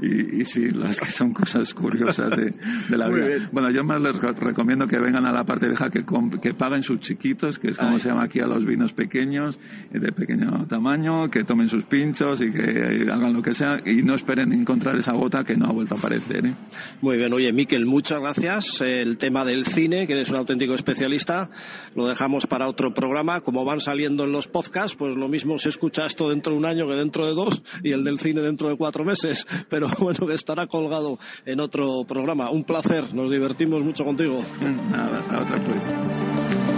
y, 0.00 0.40
y, 0.40 0.44
sí, 0.44 0.70
las 0.70 1.00
que 1.00 1.06
son 1.06 1.32
cosas 1.32 1.72
curiosas 1.74 2.36
de, 2.36 2.54
la 2.96 3.08
vida. 3.08 3.48
Bueno, 3.52 3.70
yo 3.70 3.84
más 3.84 4.00
les 4.00 4.16
recomiendo 4.16 4.86
que 4.86 4.98
vengan 4.98 5.26
a 5.26 5.32
la 5.32 5.44
parte 5.44 5.66
vieja, 5.66 5.88
que, 5.90 6.04
que 6.40 6.54
paguen 6.54 6.82
sus 6.82 7.00
chiquitos, 7.00 7.58
que 7.58 7.68
es 7.68 7.78
como 7.78 7.98
se 7.98 8.08
llama 8.08 8.24
aquí 8.24 8.40
a 8.40 8.46
los 8.46 8.64
vinos 8.64 8.92
pequeños, 8.92 9.58
de 9.90 10.12
pequeño 10.12 10.66
tamaño, 10.66 11.30
que 11.30 11.44
tomen 11.44 11.68
sus 11.68 11.84
pinchos 11.84 12.40
y 12.40 12.50
que 12.54 13.10
hagan 13.10 13.32
lo 13.32 13.42
que 13.42 13.52
sea 13.52 13.80
y 13.84 14.02
no 14.02 14.14
esperen 14.14 14.52
encontrar 14.52 14.96
esa 14.96 15.12
bota 15.12 15.44
que 15.44 15.56
no 15.56 15.66
ha 15.66 15.72
vuelto 15.72 15.94
a 15.96 15.98
aparecer. 15.98 16.46
¿eh? 16.46 16.54
Muy 17.00 17.18
bien, 17.18 17.32
oye, 17.32 17.52
Miquel, 17.52 17.86
muchas 17.86 18.20
gracias. 18.20 18.80
El 18.80 19.16
tema 19.16 19.44
del 19.44 19.66
cine, 19.66 20.06
que 20.06 20.12
eres 20.14 20.30
un 20.30 20.36
auténtico 20.36 20.74
especialista, 20.74 21.50
lo 21.94 22.06
dejamos 22.06 22.46
para 22.46 22.68
otro 22.68 22.94
programa. 22.94 23.40
Como 23.40 23.64
van 23.64 23.80
saliendo 23.80 24.24
en 24.24 24.32
los 24.32 24.48
podcasts, 24.48 24.96
pues 24.96 25.16
lo 25.16 25.28
mismo 25.28 25.58
se 25.58 25.68
escucha 25.68 26.06
esto 26.06 26.28
dentro 26.28 26.52
de 26.52 26.58
un 26.58 26.66
año 26.66 26.86
que 26.86 26.94
dentro 26.94 27.26
de 27.26 27.34
dos 27.34 27.62
y 27.82 27.92
el 27.92 28.04
del 28.04 28.18
cine 28.18 28.40
dentro 28.40 28.68
de 28.68 28.76
cuatro 28.76 29.04
meses. 29.04 29.46
Pero 29.68 29.88
bueno, 29.98 30.26
que 30.26 30.34
estará 30.34 30.66
colgado 30.66 31.18
en 31.44 31.60
otro 31.60 32.04
programa. 32.06 32.50
Un 32.50 32.64
placer, 32.64 33.14
nos 33.14 33.30
divertimos 33.30 33.82
mucho 33.82 34.04
contigo. 34.04 34.42
Nada, 34.90 35.18
hasta 35.18 35.38
otra 35.38 35.56
pues. 35.56 36.73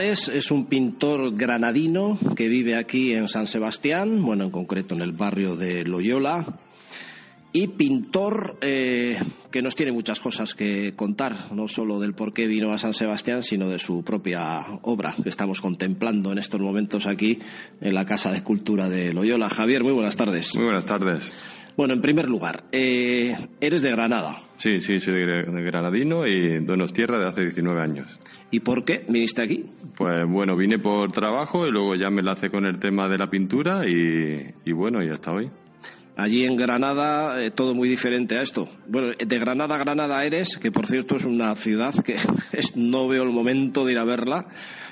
Es 0.00 0.50
un 0.50 0.66
pintor 0.66 1.36
granadino 1.36 2.18
que 2.34 2.48
vive 2.48 2.74
aquí 2.74 3.12
en 3.12 3.28
San 3.28 3.46
Sebastián, 3.46 4.24
bueno, 4.24 4.42
en 4.44 4.50
concreto 4.50 4.96
en 4.96 5.02
el 5.02 5.12
barrio 5.12 5.54
de 5.54 5.84
Loyola, 5.84 6.44
y 7.52 7.68
pintor 7.68 8.58
eh, 8.60 9.20
que 9.52 9.62
nos 9.62 9.76
tiene 9.76 9.92
muchas 9.92 10.18
cosas 10.18 10.54
que 10.54 10.94
contar, 10.96 11.52
no 11.52 11.68
solo 11.68 12.00
del 12.00 12.12
por 12.12 12.32
qué 12.32 12.46
vino 12.46 12.72
a 12.72 12.78
San 12.78 12.92
Sebastián, 12.92 13.44
sino 13.44 13.68
de 13.68 13.78
su 13.78 14.02
propia 14.02 14.64
obra 14.82 15.14
que 15.22 15.28
estamos 15.28 15.60
contemplando 15.60 16.32
en 16.32 16.38
estos 16.38 16.60
momentos 16.60 17.06
aquí 17.06 17.38
en 17.80 17.94
la 17.94 18.04
Casa 18.04 18.32
de 18.32 18.42
Cultura 18.42 18.88
de 18.88 19.12
Loyola. 19.12 19.48
Javier, 19.48 19.84
muy 19.84 19.92
buenas 19.92 20.16
tardes. 20.16 20.56
Muy 20.56 20.64
buenas 20.64 20.86
tardes. 20.86 21.32
Bueno, 21.76 21.94
en 21.94 22.00
primer 22.00 22.28
lugar, 22.28 22.64
eh, 22.70 23.34
eres 23.60 23.82
de 23.82 23.90
Granada. 23.90 24.36
Sí, 24.56 24.78
sí, 24.80 25.00
soy 25.00 25.26
de 25.26 25.62
granadino 25.62 26.24
y 26.24 26.64
Donostierra 26.64 27.18
de 27.18 27.26
hace 27.26 27.42
19 27.42 27.80
años. 27.80 28.18
¿Y 28.52 28.60
por 28.60 28.84
qué 28.84 29.04
viniste 29.08 29.42
aquí? 29.42 29.64
Pues 29.96 30.24
bueno, 30.28 30.56
vine 30.56 30.78
por 30.78 31.10
trabajo 31.10 31.66
y 31.66 31.72
luego 31.72 31.96
ya 31.96 32.10
me 32.10 32.22
lancé 32.22 32.48
con 32.48 32.64
el 32.64 32.78
tema 32.78 33.08
de 33.08 33.18
la 33.18 33.28
pintura 33.28 33.82
y, 33.84 34.72
bueno, 34.72 35.02
y 35.02 35.08
hasta 35.08 35.32
hoy. 35.32 35.50
Allí 36.16 36.44
en 36.44 36.54
Granada, 36.54 37.42
eh, 37.42 37.50
todo 37.50 37.74
muy 37.74 37.88
diferente 37.88 38.38
a 38.38 38.42
esto. 38.42 38.68
Bueno, 38.86 39.08
de 39.18 39.38
Granada 39.40 39.74
a 39.74 39.78
Granada 39.78 40.24
eres, 40.24 40.56
que 40.58 40.70
por 40.70 40.86
cierto 40.86 41.16
es 41.16 41.24
una 41.24 41.56
ciudad 41.56 41.92
que 42.04 42.14
no 42.76 43.08
veo 43.08 43.24
el 43.24 43.32
momento 43.32 43.84
de 43.84 43.92
ir 43.92 43.98
a 43.98 44.04
verla. 44.04 44.46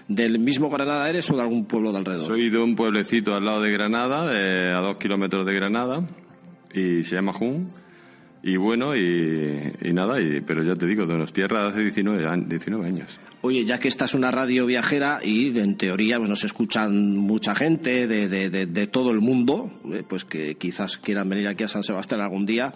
¿Del 0.08 0.40
mismo 0.40 0.68
Granada 0.68 1.08
eres 1.08 1.30
o 1.30 1.36
de 1.36 1.42
algún 1.42 1.66
pueblo 1.66 1.92
de 1.92 1.98
alrededor? 1.98 2.26
Soy 2.26 2.50
de 2.50 2.58
un 2.58 2.74
pueblecito 2.74 3.32
al 3.36 3.44
lado 3.44 3.60
de 3.60 3.70
Granada, 3.70 4.28
a 4.32 4.80
dos 4.80 4.98
kilómetros 4.98 5.46
de 5.46 5.54
Granada, 5.54 6.04
y 6.74 7.04
se 7.04 7.16
llama 7.16 7.32
Jun. 7.32 7.70
Y 8.44 8.56
bueno, 8.56 8.96
y, 8.96 9.92
nada, 9.92 10.20
y, 10.20 10.40
pero 10.40 10.64
ya 10.64 10.74
te 10.74 10.86
digo, 10.86 11.06
tierras 11.32 11.68
hace 11.68 11.82
19, 11.82 12.44
19 12.48 12.86
años. 12.86 13.20
Oye, 13.42 13.64
ya 13.64 13.78
que 13.78 13.86
esta 13.86 14.06
es 14.06 14.14
una 14.14 14.32
radio 14.32 14.66
viajera 14.66 15.20
y 15.22 15.56
en 15.58 15.76
teoría 15.76 16.18
pues, 16.18 16.28
nos 16.28 16.42
escuchan 16.42 17.16
mucha 17.16 17.54
gente 17.54 18.08
de, 18.08 18.28
de, 18.28 18.86
todo 18.88 19.10
el 19.10 19.20
mundo, 19.20 19.70
eh, 19.92 20.02
pues 20.08 20.24
que 20.24 20.56
quizás 20.56 20.96
quieran 20.96 21.28
venir 21.28 21.46
aquí 21.48 21.62
a 21.62 21.68
San 21.68 21.84
Sebastián 21.84 22.20
algún 22.20 22.44
día 22.44 22.74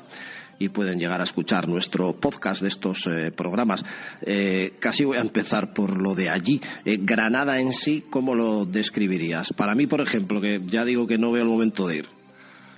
y 0.59 0.68
pueden 0.68 1.01
llegar 1.01 1.20
a 1.20 1.24
escuchar 1.24 1.68
nuestro 1.68 2.12
podcast 2.12 2.62
de 2.62 2.68
estos 2.68 3.09
eh, 3.09 3.32
programas. 3.32 3.84
Eh, 4.22 4.74
casi 4.78 5.05
voy 5.05 5.18
a 5.18 5.20
empezar 5.20 5.74
por 5.74 6.01
lo 6.01 6.14
de 6.14 6.30
allí. 6.30 6.61
Granada 6.84 7.59
en 7.59 7.72
sí, 7.72 8.05
¿cómo 8.09 8.36
lo 8.36 8.64
describirías? 8.66 9.53
Para 9.53 9.74
mí, 9.74 9.88
por 9.88 10.01
ejemplo, 10.01 10.40
que 10.40 10.61
ya 10.64 10.84
digo 10.84 11.09
que 11.09 11.18
no 11.18 11.32
veo 11.32 11.42
el 11.42 11.49
momento 11.49 11.88
de 11.88 11.97
ir. 11.97 12.16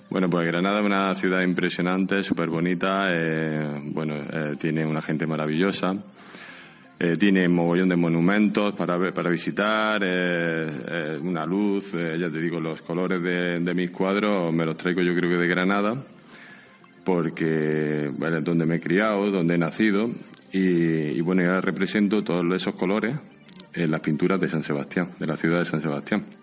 Bueno, 0.09 0.27
pues 0.27 0.43
Granada 0.47 0.79
es 0.79 0.85
una 0.87 1.13
ciudad 1.13 1.43
impresionante, 1.43 2.23
súper 2.23 2.49
bonita, 2.49 3.05
eh, 3.11 3.79
bueno, 3.93 4.15
eh, 4.15 4.55
tiene 4.59 4.83
una 4.83 5.03
gente 5.03 5.27
maravillosa, 5.27 5.93
eh, 6.99 7.15
tiene 7.15 7.45
un 7.47 7.53
mogollón 7.53 7.89
de 7.89 7.95
monumentos 7.95 8.75
para, 8.75 8.97
para 9.11 9.29
visitar, 9.29 10.01
una 11.21 11.45
luz, 11.45 11.91
ya 11.91 12.27
te 12.27 12.41
digo, 12.41 12.59
los 12.59 12.81
colores 12.81 13.21
de, 13.21 13.73
mis 13.75 13.91
cuadros 13.91 14.51
me 14.51 14.65
los 14.65 14.75
traigo 14.77 15.03
yo 15.03 15.13
creo 15.13 15.29
que 15.29 15.37
de 15.37 15.47
Granada, 15.47 15.93
porque 17.05 18.05
es 18.07 18.43
donde 18.43 18.65
me 18.65 18.77
he 18.77 18.79
criado, 18.79 19.29
donde 19.29 19.53
he 19.53 19.59
nacido, 19.59 20.09
y, 20.51 21.19
y 21.19 21.21
bueno, 21.21 21.43
ya 21.43 21.61
represento 21.61 22.23
todos 22.23 22.43
esos 22.55 22.73
colores 22.73 23.15
en 23.75 23.91
las 23.91 24.01
pinturas 24.01 24.41
de 24.41 24.49
San 24.49 24.63
Sebastián, 24.63 25.09
de 25.19 25.27
la 25.27 25.37
ciudad 25.37 25.59
de 25.59 25.65
San 25.65 25.83
Sebastián. 25.83 26.38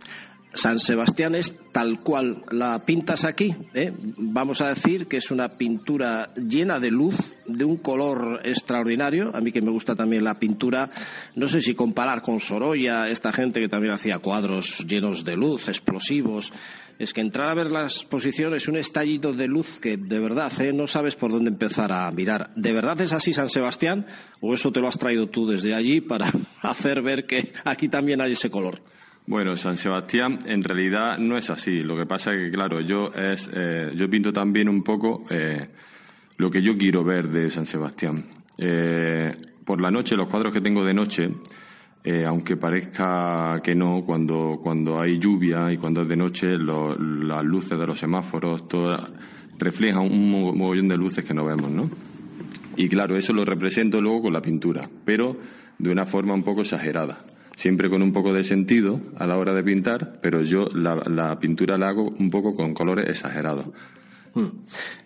San 0.56 0.78
Sebastián 0.78 1.34
es 1.34 1.54
tal 1.70 2.00
cual 2.00 2.42
la 2.50 2.78
pintas 2.78 3.24
aquí. 3.26 3.54
¿eh? 3.74 3.92
Vamos 4.16 4.62
a 4.62 4.68
decir 4.68 5.06
que 5.06 5.18
es 5.18 5.30
una 5.30 5.50
pintura 5.50 6.30
llena 6.34 6.78
de 6.78 6.90
luz, 6.90 7.34
de 7.46 7.64
un 7.64 7.76
color 7.76 8.40
extraordinario. 8.42 9.30
A 9.34 9.40
mí 9.40 9.52
que 9.52 9.60
me 9.60 9.70
gusta 9.70 9.94
también 9.94 10.24
la 10.24 10.38
pintura, 10.38 10.90
no 11.34 11.46
sé 11.46 11.60
si 11.60 11.74
comparar 11.74 12.22
con 12.22 12.40
Sorolla, 12.40 13.08
esta 13.08 13.32
gente 13.32 13.60
que 13.60 13.68
también 13.68 13.92
hacía 13.92 14.18
cuadros 14.18 14.84
llenos 14.86 15.24
de 15.24 15.36
luz, 15.36 15.68
explosivos. 15.68 16.52
Es 16.98 17.12
que 17.12 17.20
entrar 17.20 17.50
a 17.50 17.54
ver 17.54 17.70
las 17.70 17.96
exposición 17.96 18.54
es 18.54 18.68
un 18.68 18.76
estallido 18.76 19.34
de 19.34 19.46
luz 19.46 19.78
que 19.78 19.98
de 19.98 20.18
verdad 20.18 20.50
¿eh? 20.62 20.72
no 20.72 20.86
sabes 20.86 21.14
por 21.14 21.30
dónde 21.30 21.50
empezar 21.50 21.92
a 21.92 22.10
mirar. 22.10 22.50
¿De 22.56 22.72
verdad 22.72 22.98
es 23.02 23.12
así 23.12 23.34
San 23.34 23.50
Sebastián 23.50 24.06
o 24.40 24.54
eso 24.54 24.72
te 24.72 24.80
lo 24.80 24.88
has 24.88 24.98
traído 24.98 25.26
tú 25.26 25.46
desde 25.46 25.74
allí 25.74 26.00
para 26.00 26.32
hacer 26.62 27.02
ver 27.02 27.26
que 27.26 27.52
aquí 27.64 27.88
también 27.90 28.22
hay 28.22 28.32
ese 28.32 28.48
color? 28.48 28.80
Bueno, 29.28 29.56
San 29.56 29.76
Sebastián 29.76 30.38
en 30.46 30.62
realidad 30.62 31.18
no 31.18 31.36
es 31.36 31.50
así. 31.50 31.82
Lo 31.82 31.96
que 31.96 32.06
pasa 32.06 32.30
es 32.30 32.44
que, 32.44 32.50
claro, 32.52 32.80
yo 32.80 33.08
es, 33.08 33.50
eh, 33.52 33.90
yo 33.96 34.08
pinto 34.08 34.32
también 34.32 34.68
un 34.68 34.84
poco 34.84 35.24
eh, 35.30 35.68
lo 36.36 36.48
que 36.48 36.62
yo 36.62 36.76
quiero 36.78 37.02
ver 37.02 37.28
de 37.28 37.50
San 37.50 37.66
Sebastián. 37.66 38.24
Eh, 38.56 39.32
por 39.64 39.80
la 39.80 39.90
noche, 39.90 40.14
los 40.14 40.28
cuadros 40.28 40.54
que 40.54 40.60
tengo 40.60 40.84
de 40.84 40.94
noche, 40.94 41.28
aunque 42.24 42.56
parezca 42.56 43.60
que 43.64 43.74
no, 43.74 44.04
cuando, 44.06 44.60
cuando 44.62 45.00
hay 45.00 45.18
lluvia 45.18 45.72
y 45.72 45.76
cuando 45.76 46.02
es 46.02 46.08
de 46.08 46.16
noche, 46.16 46.52
las 46.56 47.44
luces 47.44 47.76
de 47.76 47.84
los 47.84 47.98
semáforos, 47.98 48.68
todo 48.68 48.94
reflejan 49.58 50.02
un 50.02 50.30
mogollón 50.56 50.86
de 50.86 50.96
luces 50.96 51.24
que 51.24 51.34
no 51.34 51.44
vemos, 51.44 51.68
¿no? 51.68 51.90
Y 52.76 52.88
claro, 52.88 53.16
eso 53.16 53.32
lo 53.32 53.44
represento 53.44 54.00
luego 54.00 54.22
con 54.22 54.34
la 54.34 54.40
pintura, 54.40 54.88
pero 55.04 55.36
de 55.80 55.90
una 55.90 56.04
forma 56.04 56.32
un 56.32 56.44
poco 56.44 56.60
exagerada 56.60 57.24
siempre 57.56 57.90
con 57.90 58.02
un 58.02 58.12
poco 58.12 58.32
de 58.32 58.44
sentido 58.44 59.00
a 59.16 59.26
la 59.26 59.36
hora 59.36 59.52
de 59.52 59.64
pintar, 59.64 60.20
pero 60.22 60.42
yo 60.42 60.66
la, 60.66 61.38
pintura 61.40 61.76
la 61.76 61.88
hago 61.88 62.10
un 62.10 62.30
poco 62.30 62.54
con 62.54 62.74
colores 62.74 63.08
exagerados. 63.08 63.66
Hmm. 64.34 64.48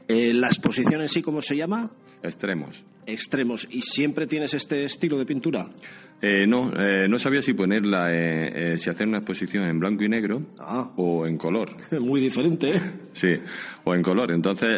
Eh, 0.08 0.34
¿La 0.34 0.48
exposición 0.48 1.00
en 1.00 1.08
sí 1.08 1.22
cómo 1.22 1.40
se 1.40 1.56
llama? 1.56 1.90
Extremos. 2.22 2.84
Extremos. 3.06 3.66
¿Y 3.70 3.80
siempre 3.80 4.26
tienes 4.26 4.52
este 4.52 4.84
estilo 4.84 5.16
de 5.16 5.24
pintura? 5.24 5.70
Eh, 6.22 6.46
no, 6.46 6.70
eh, 6.76 7.08
no 7.08 7.18
sabía 7.18 7.40
si 7.40 7.54
ponerla, 7.54 8.10
eh, 8.12 8.76
si 8.76 8.90
hacer 8.90 9.08
una 9.08 9.18
exposición 9.18 9.66
en 9.66 9.80
blanco 9.80 10.04
y 10.04 10.08
negro 10.08 10.42
ah. 10.58 10.92
o 10.96 11.26
en 11.26 11.38
color. 11.38 11.76
Muy 12.00 12.20
diferente, 12.20 12.76
¿eh? 12.76 12.80
Sí, 13.12 13.36
o 13.84 13.94
en 13.94 14.02
color. 14.02 14.30
Entonces 14.30 14.68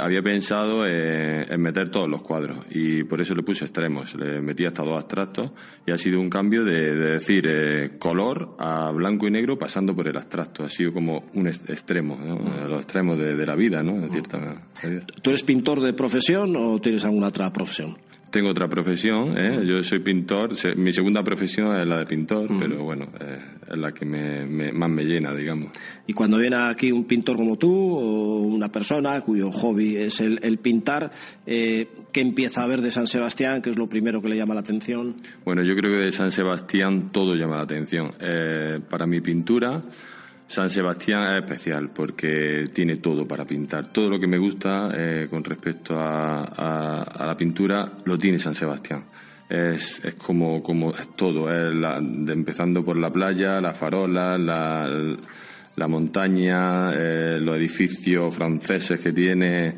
había 0.00 0.22
pensado 0.22 0.86
en 0.86 1.60
meter 1.60 1.90
todos 1.90 2.08
los 2.08 2.22
cuadros 2.22 2.66
y 2.70 3.04
por 3.04 3.20
eso 3.20 3.34
le 3.34 3.42
puse 3.42 3.64
extremos. 3.64 4.14
Le 4.14 4.40
metí 4.40 4.64
hasta 4.64 4.84
dos 4.84 4.96
abstractos 4.96 5.50
y 5.84 5.92
ha 5.92 5.96
sido 5.96 6.20
un 6.20 6.30
cambio 6.30 6.64
de, 6.64 6.94
decir 6.94 7.98
color 7.98 8.56
a 8.58 8.90
blanco 8.92 9.26
y 9.26 9.30
negro 9.30 9.58
pasando 9.58 9.94
por 9.94 10.08
el 10.08 10.16
abstracto. 10.16 10.64
Ha 10.64 10.70
sido 10.70 10.92
como 10.92 11.24
un 11.34 11.48
extremo, 11.48 12.16
los 12.68 12.78
extremos 12.78 13.18
de, 13.18 13.44
la 13.44 13.54
vida, 13.54 13.82
¿no? 13.82 13.96
En 14.02 14.10
cierta 14.10 14.62
¿Tú 15.22 15.30
eres 15.30 15.42
pintor 15.42 15.80
de 15.80 15.92
profesión 15.92 16.56
o 16.56 16.78
tienes 16.80 17.04
alguna 17.04 17.28
otra 17.28 17.52
profesión? 17.52 17.96
Tengo 18.34 18.50
otra 18.50 18.66
profesión, 18.66 19.38
¿eh? 19.38 19.64
yo 19.64 19.80
soy 19.84 20.00
pintor, 20.00 20.54
mi 20.76 20.92
segunda 20.92 21.22
profesión 21.22 21.72
es 21.80 21.86
la 21.86 22.00
de 22.00 22.04
pintor, 22.04 22.48
pero 22.58 22.82
bueno, 22.82 23.06
es 23.70 23.78
la 23.78 23.92
que 23.92 24.04
me, 24.04 24.72
más 24.72 24.90
me 24.90 25.04
llena, 25.04 25.32
digamos. 25.32 25.70
Y 26.04 26.14
cuando 26.14 26.38
viene 26.38 26.56
aquí 26.56 26.90
un 26.90 27.04
pintor 27.04 27.36
como 27.36 27.56
tú, 27.56 27.70
o 27.72 28.40
una 28.40 28.72
persona 28.72 29.20
cuyo 29.20 29.52
hobby 29.52 29.98
es 29.98 30.20
el, 30.20 30.58
pintar, 30.58 31.12
eh, 31.46 31.86
¿qué 32.12 32.22
empieza 32.22 32.64
a 32.64 32.66
ver 32.66 32.80
de 32.80 32.90
San 32.90 33.06
Sebastián? 33.06 33.62
¿Qué 33.62 33.70
es 33.70 33.78
lo 33.78 33.88
primero 33.88 34.20
que 34.20 34.30
le 34.30 34.36
llama 34.36 34.54
la 34.54 34.62
atención? 34.62 35.14
Bueno, 35.44 35.62
yo 35.62 35.76
creo 35.76 35.92
que 35.92 36.06
de 36.06 36.10
San 36.10 36.32
Sebastián 36.32 37.12
todo 37.12 37.36
llama 37.36 37.58
la 37.58 37.62
atención. 37.62 38.10
Eh, 38.18 38.80
para 38.90 39.06
mi 39.06 39.20
pintura 39.20 39.80
San 40.46 40.68
Sebastián 40.68 41.22
es 41.32 41.42
especial 41.42 41.90
porque 41.90 42.64
tiene 42.72 42.96
todo 42.96 43.26
para 43.26 43.44
pintar. 43.44 43.92
Todo 43.92 44.10
lo 44.10 44.20
que 44.20 44.26
me 44.26 44.38
gusta 44.38 44.90
eh, 44.94 45.26
con 45.28 45.42
respecto 45.42 45.96
a, 45.98 47.24
la 47.26 47.36
pintura 47.36 47.90
lo 48.04 48.18
tiene 48.18 48.38
San 48.38 48.54
Sebastián. 48.54 49.04
Es, 49.48 50.00
como, 50.16 50.62
como 50.62 50.90
es 50.90 51.14
todo, 51.14 51.50
es 51.50 51.74
empezando 52.28 52.84
por 52.84 52.96
la 52.96 53.10
playa, 53.10 53.60
la 53.60 53.74
farola, 53.74 54.38
la, 54.38 54.88
la 55.76 55.88
montaña, 55.88 56.92
eh, 56.92 57.38
los 57.40 57.56
edificios 57.56 58.34
franceses 58.34 59.00
que 59.00 59.12
tiene 59.12 59.76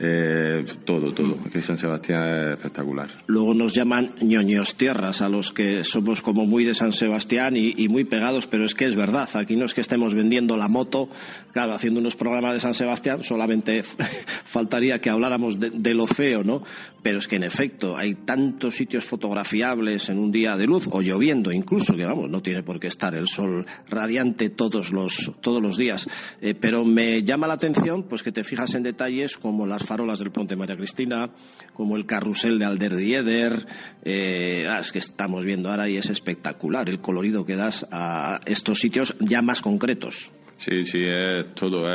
eh, 0.00 0.64
todo, 0.84 1.12
todo. 1.12 1.36
Aquí 1.44 1.60
San 1.60 1.76
Sebastián 1.76 2.22
es 2.22 2.54
espectacular. 2.54 3.08
Luego 3.26 3.52
nos 3.52 3.74
llaman 3.74 4.12
ñoños 4.20 4.76
tierras 4.76 5.22
a 5.22 5.28
los 5.28 5.50
que 5.50 5.82
somos 5.82 6.22
como 6.22 6.46
muy 6.46 6.64
de 6.64 6.74
San 6.74 6.92
Sebastián 6.92 7.56
y, 7.56 7.88
muy 7.88 8.04
pegados, 8.04 8.46
pero 8.46 8.64
es 8.64 8.74
que 8.74 8.86
es 8.86 8.94
verdad. 8.94 9.28
Aquí 9.34 9.56
no 9.56 9.64
es 9.64 9.74
que 9.74 9.80
estemos 9.80 10.14
vendiendo 10.14 10.56
la 10.56 10.68
moto, 10.68 11.08
claro, 11.52 11.74
haciendo 11.74 11.98
unos 11.98 12.14
programas 12.14 12.54
de 12.54 12.60
San 12.60 12.74
Sebastián, 12.74 13.24
solamente 13.24 13.82
faltaría 14.44 15.00
que 15.00 15.10
habláramos 15.10 15.58
de, 15.58 15.94
lo 15.94 16.06
feo, 16.06 16.44
¿no? 16.44 16.62
Pero 17.08 17.20
es 17.20 17.26
que 17.26 17.36
en 17.36 17.44
efecto 17.44 17.96
hay 17.96 18.16
tantos 18.16 18.76
sitios 18.76 19.02
fotografiables 19.02 20.10
en 20.10 20.18
un 20.18 20.30
día 20.30 20.58
de 20.58 20.66
luz 20.66 20.86
o 20.92 21.00
lloviendo 21.00 21.50
incluso, 21.50 21.94
que 21.94 22.04
vamos, 22.04 22.28
no 22.28 22.42
tiene 22.42 22.62
por 22.62 22.78
qué 22.78 22.88
estar 22.88 23.14
el 23.14 23.26
sol 23.28 23.64
radiante 23.88 24.50
todos 24.50 24.92
los, 24.92 25.32
todos 25.40 25.62
los 25.62 25.78
días. 25.78 26.06
Eh, 26.42 26.52
pero 26.52 26.84
me 26.84 27.22
llama 27.24 27.46
la 27.46 27.54
atención 27.54 28.02
pues 28.02 28.22
que 28.22 28.30
te 28.30 28.44
fijas 28.44 28.74
en 28.74 28.82
detalles 28.82 29.38
como 29.38 29.66
las 29.66 29.86
farolas 29.86 30.18
del 30.18 30.32
Ponte 30.32 30.54
María 30.54 30.76
Cristina, 30.76 31.30
como 31.72 31.96
el 31.96 32.04
carrusel 32.04 32.58
de 32.58 32.66
Alderdieder. 32.66 33.66
Eh, 34.04 34.66
ah, 34.68 34.80
es 34.80 34.92
que 34.92 34.98
estamos 34.98 35.46
viendo 35.46 35.70
ahora 35.70 35.88
y 35.88 35.96
es 35.96 36.10
espectacular 36.10 36.90
el 36.90 37.00
colorido 37.00 37.46
que 37.46 37.56
das 37.56 37.86
a 37.90 38.40
estos 38.44 38.80
sitios 38.80 39.16
ya 39.18 39.40
más 39.40 39.62
concretos. 39.62 40.30
Sí, 40.58 40.84
sí, 40.84 41.04
es 41.04 41.54
todo. 41.54 41.86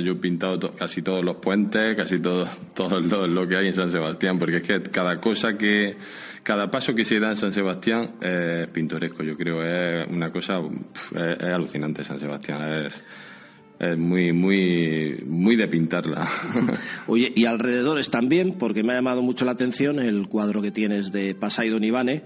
yo 0.00 0.12
he 0.12 0.16
pintado 0.16 0.70
casi 0.74 1.00
todos 1.00 1.24
los 1.24 1.36
puentes, 1.36 1.94
casi 1.94 2.20
todo, 2.20 2.44
todo, 2.76 3.26
lo 3.26 3.48
que 3.48 3.56
hay 3.56 3.68
en 3.68 3.74
San 3.74 3.90
Sebastián, 3.90 4.34
porque 4.38 4.58
es 4.58 4.62
que 4.62 4.82
cada 4.82 5.16
cosa 5.16 5.56
que, 5.56 5.96
cada 6.42 6.70
paso 6.70 6.94
que 6.94 7.06
se 7.06 7.18
da 7.18 7.30
en 7.30 7.36
San 7.36 7.52
Sebastián 7.52 8.16
es 8.20 8.68
pintoresco. 8.68 9.22
Yo 9.22 9.34
creo 9.34 9.62
es 9.64 10.06
una 10.08 10.30
cosa, 10.30 10.60
es, 11.14 11.42
es 11.42 11.52
alucinante 11.52 12.04
San 12.04 12.20
Sebastián. 12.20 12.84
Es, 12.84 13.02
es 13.82 13.98
muy, 13.98 14.32
muy, 14.32 15.16
muy 15.26 15.56
de 15.56 15.66
pintarla. 15.66 16.28
Oye, 17.08 17.32
y 17.34 17.46
alrededores 17.46 18.10
también, 18.10 18.56
porque 18.58 18.84
me 18.84 18.92
ha 18.92 18.96
llamado 18.96 19.22
mucho 19.22 19.44
la 19.44 19.52
atención 19.52 19.98
el 19.98 20.28
cuadro 20.28 20.62
que 20.62 20.70
tienes 20.70 21.10
de 21.10 21.34
Pasaido 21.34 21.80
Nivane, 21.80 22.22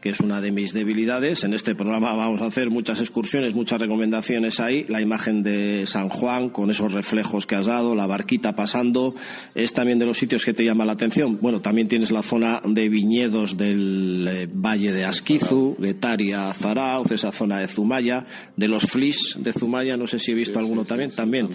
que 0.00 0.10
es 0.10 0.20
una 0.20 0.40
de 0.40 0.52
mis 0.52 0.72
debilidades. 0.72 1.44
En 1.44 1.54
este 1.54 1.74
programa 1.74 2.14
vamos 2.14 2.40
a 2.40 2.46
hacer 2.46 2.70
muchas 2.70 3.00
excursiones, 3.00 3.54
muchas 3.54 3.80
recomendaciones 3.80 4.60
ahí. 4.60 4.84
La 4.88 5.00
imagen 5.00 5.42
de 5.42 5.86
San 5.86 6.08
Juan 6.08 6.50
con 6.50 6.70
esos 6.70 6.92
reflejos 6.92 7.46
que 7.46 7.56
has 7.56 7.66
dado, 7.66 7.94
la 7.94 8.06
barquita 8.06 8.54
pasando, 8.54 9.14
es 9.54 9.72
también 9.72 9.98
de 9.98 10.06
los 10.06 10.16
sitios 10.16 10.44
que 10.44 10.54
te 10.54 10.64
llama 10.64 10.84
la 10.84 10.92
atención. 10.92 11.38
Bueno, 11.40 11.60
también 11.60 11.88
tienes 11.88 12.12
la 12.12 12.22
zona 12.22 12.60
de 12.64 12.88
viñedos 12.88 13.56
del 13.56 14.28
eh, 14.30 14.48
Valle 14.52 14.92
de 14.92 15.04
Asquizu, 15.04 15.76
Guetaria, 15.78 16.52
Zarauz, 16.52 17.10
esa 17.10 17.32
zona 17.32 17.58
de 17.58 17.66
Zumaya, 17.66 18.24
de 18.56 18.68
los 18.68 18.84
Flis 18.84 19.36
de 19.38 19.52
Zumaya, 19.52 19.96
no 19.96 20.06
sé 20.06 20.18
si 20.18 20.32
he 20.32 20.34
visto 20.34 20.58
alguno 20.58 20.84
también, 20.84 21.10
también. 21.10 21.48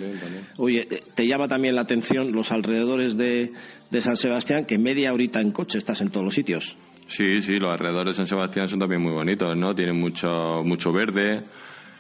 Oye, 0.58 0.88
eh, 0.90 1.02
te 1.16 1.28
llama 1.28 1.48
también 1.48 1.76
la 1.76 1.82
atención 1.82 2.32
los 2.34 2.52
alrededores 2.52 3.16
de, 3.16 3.52
de 3.90 4.02
San 4.02 4.18
Sebastián, 4.18 4.66
que 4.66 4.78
media 4.78 5.14
horita 5.14 5.40
en 5.40 5.52
coche 5.52 5.78
estás 5.78 6.02
en 6.02 6.10
todos 6.10 6.26
los 6.26 6.34
sitios. 6.34 6.76
Sí, 7.14 7.44
sí, 7.44 7.60
los 7.60 7.70
alrededores 7.70 8.16
de 8.16 8.26
San 8.26 8.28
Sebastián 8.28 8.68
son 8.68 8.80
también 8.80 9.00
muy 9.00 9.12
bonitos, 9.12 9.56
¿no? 9.56 9.76
Tienen 9.76 10.00
mucho, 10.00 10.64
mucho 10.64 10.92
verde, 10.92 11.44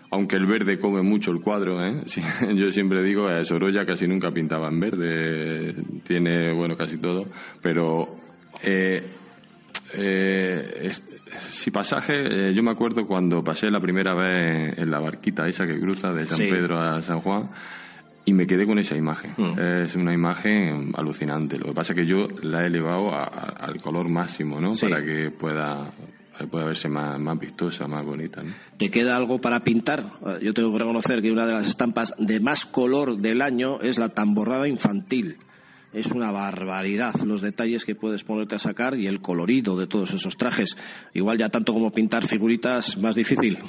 aunque 0.09 0.37
el 0.37 0.47
verde 0.47 0.79
come 0.79 1.03
mucho 1.03 1.29
el 1.29 1.39
cuadro, 1.39 1.85
¿eh? 1.85 2.01
yo 2.55 2.71
siempre 2.71 3.03
digo, 3.03 3.29
eh, 3.29 3.45
Sorolla 3.45 3.85
casi 3.85 4.07
nunca 4.07 4.31
pintaba 4.31 4.69
en 4.69 4.79
verde, 4.79 5.75
tiene, 6.03 6.51
bueno, 6.51 6.75
casi 6.75 6.97
todo, 6.97 7.25
pero 7.61 8.07
eh, 8.63 9.03
eh, 9.93 10.89
si 11.37 11.69
pasaje, 11.69 12.49
eh, 12.49 12.53
yo 12.55 12.63
me 12.63 12.71
acuerdo 12.71 13.05
cuando 13.05 13.43
pasé 13.43 13.69
la 13.69 13.79
primera 13.79 14.15
vez 14.15 14.79
en, 14.79 14.89
la 14.89 14.99
barquita 14.99 15.47
esa 15.47 15.67
que 15.67 15.79
cruza 15.79 16.11
de 16.11 16.25
San 16.25 16.39
Pedro 16.39 16.79
a 16.79 17.03
San 17.03 17.21
Juan, 17.21 17.51
y 18.25 18.33
me 18.33 18.47
quedé 18.47 18.65
con 18.65 18.79
esa 18.79 18.95
imagen. 18.95 19.31
Mm. 19.37 19.59
Es 19.59 19.95
una 19.95 20.13
imagen 20.13 20.91
alucinante. 20.95 21.57
Lo 21.57 21.65
que 21.65 21.73
pasa 21.73 21.93
es 21.93 21.99
que 21.99 22.05
yo 22.05 22.25
la 22.41 22.63
he 22.63 22.67
elevado 22.67 23.11
al 23.13 23.81
color 23.81 24.09
máximo, 24.09 24.59
¿no? 24.61 24.73
Para 24.75 25.03
que 25.03 25.29
pueda 25.31 25.91
pueda 26.49 26.65
verse 26.65 26.89
más, 26.89 27.19
más 27.19 27.39
vistosa, 27.39 27.87
más 27.87 28.05
bonita. 28.05 28.43
¿no? 28.43 28.51
¿Te 28.77 28.89
queda 28.89 29.15
algo 29.15 29.39
para 29.39 29.63
pintar? 29.63 30.13
Yo 30.41 30.53
tengo 30.53 30.71
que 30.71 30.79
reconocer 30.79 31.21
que 31.21 31.31
una 31.31 31.45
de 31.45 31.53
las 31.53 31.67
estampas 31.67 32.13
de 32.17 32.39
más 32.39 32.65
color 32.65 33.17
del 33.17 33.41
año 33.41 33.79
es 33.81 33.97
la 33.97 34.09
tamborrada 34.09 34.67
infantil. 34.67 35.37
Es 35.93 36.07
una 36.07 36.31
barbaridad 36.31 37.13
los 37.23 37.41
detalles 37.41 37.85
que 37.85 37.93
puedes 37.93 38.23
ponerte 38.23 38.55
a 38.55 38.59
sacar 38.59 38.97
y 38.97 39.05
el 39.05 39.21
colorido 39.21 39.77
de 39.77 39.85
todos 39.85 40.11
esos 40.11 40.37
trajes. 40.37 40.75
Igual 41.13 41.37
ya 41.37 41.49
tanto 41.49 41.71
como 41.71 41.91
pintar 41.91 42.25
figuritas, 42.25 42.97
más 42.97 43.15
difícil. 43.15 43.59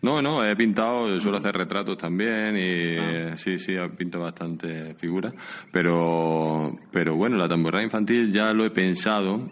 No, 0.00 0.22
no, 0.22 0.44
he 0.44 0.54
pintado, 0.54 1.18
suelo 1.18 1.38
hacer 1.38 1.54
retratos 1.54 1.98
también 1.98 2.56
y 2.56 2.96
ah. 2.96 3.36
sí, 3.36 3.58
sí, 3.58 3.74
pinto 3.96 4.20
bastante 4.20 4.94
figuras. 4.94 5.34
Pero, 5.72 6.78
pero 6.92 7.16
bueno, 7.16 7.36
la 7.36 7.48
tamborrada 7.48 7.84
infantil 7.84 8.32
ya 8.32 8.52
lo 8.52 8.64
he 8.64 8.70
pensado 8.70 9.50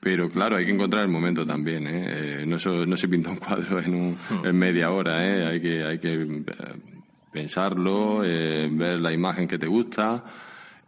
Pero 0.00 0.28
claro, 0.28 0.56
hay 0.56 0.64
que 0.64 0.72
encontrar 0.72 1.02
el 1.02 1.10
momento 1.10 1.44
también, 1.44 1.86
¿eh? 1.88 2.44
no, 2.46 2.56
no 2.86 2.96
se 2.96 3.08
pinta 3.08 3.30
un 3.30 3.36
cuadro 3.36 3.80
en, 3.80 3.94
un, 3.94 4.12
hmm. 4.12 4.46
en 4.46 4.56
media 4.56 4.90
hora, 4.90 5.24
¿eh? 5.26 5.46
Hay 5.46 5.60
que, 5.60 5.84
hay 5.84 5.98
que 5.98 6.44
pensarlo, 7.32 8.20
ver 8.20 9.00
la 9.00 9.12
imagen 9.12 9.48
que 9.48 9.58
te 9.58 9.66
gusta 9.66 10.24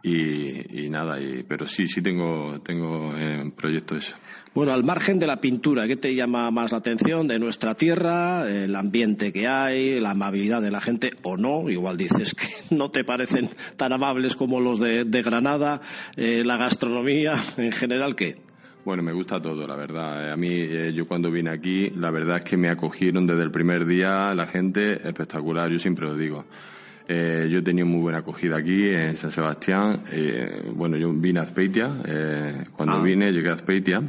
y, 0.05 0.89
nada, 0.89 1.17
y, 1.19 1.43
pero 1.43 1.65
sí, 1.65 1.87
sí 1.87 2.01
tengo, 2.01 2.59
tengo 2.61 3.15
en 3.15 3.51
proyecto 3.51 3.95
eso. 3.95 4.15
Bueno, 4.53 4.73
al 4.73 4.83
margen 4.83 5.17
de 5.17 5.25
la 5.25 5.39
pintura, 5.39 5.87
¿qué 5.87 5.95
te 5.95 6.13
llama 6.13 6.51
más 6.51 6.73
la 6.73 6.79
atención 6.79 7.27
de 7.27 7.39
nuestra 7.39 7.73
tierra, 7.73 8.47
el 8.47 8.75
ambiente 8.75 9.31
que 9.31 9.47
hay, 9.47 9.99
la 10.01 10.11
amabilidad 10.11 10.61
de 10.61 10.71
la 10.71 10.81
gente 10.81 11.11
o 11.23 11.37
no? 11.37 11.69
Igual 11.69 11.95
dices 11.95 12.35
que 12.35 12.47
no 12.75 12.91
te 12.91 13.05
parecen 13.05 13.49
tan 13.77 13.93
amables 13.93 14.35
como 14.35 14.59
los 14.59 14.79
de, 14.79 15.23
Granada, 15.23 15.79
eh, 16.17 16.43
la 16.43 16.57
gastronomía 16.57 17.33
en 17.57 17.71
general, 17.71 18.15
¿qué? 18.15 18.35
Bueno, 18.83 19.01
me 19.01 19.13
gusta 19.13 19.41
todo, 19.41 19.65
la 19.65 19.77
verdad. 19.77 20.33
A 20.33 20.35
mí, 20.35 20.49
eh, 20.51 20.91
yo 20.93 21.07
cuando 21.07 21.31
vine 21.31 21.49
aquí, 21.49 21.89
la 21.91 22.11
verdad 22.11 22.39
es 22.39 22.43
que 22.43 22.57
me 22.57 22.67
acogieron 22.67 23.25
desde 23.25 23.43
el 23.43 23.51
primer 23.51 23.85
día 23.85 24.35
la 24.35 24.47
gente 24.47 25.07
espectacular, 25.07 25.71
yo 25.71 25.79
siempre 25.79 26.05
lo 26.05 26.17
digo. 26.17 26.43
Eh, 27.07 27.47
yo 27.49 27.59
he 27.59 27.61
tenido 27.61 27.85
muy 27.85 28.01
buena 28.01 28.19
acogida 28.19 28.57
aquí 28.57 28.89
en 28.89 29.17
San 29.17 29.31
Sebastián. 29.31 30.03
Eh, 30.11 30.63
bueno, 30.73 30.97
yo 30.97 31.11
vine 31.13 31.39
a 31.39 31.43
Azpeitia. 31.43 31.97
Eh, 32.05 32.63
cuando 32.75 32.97
ah. 32.97 33.03
vine 33.03 33.31
llegué 33.31 33.49
a 33.49 33.53
Azpeitia 33.53 34.01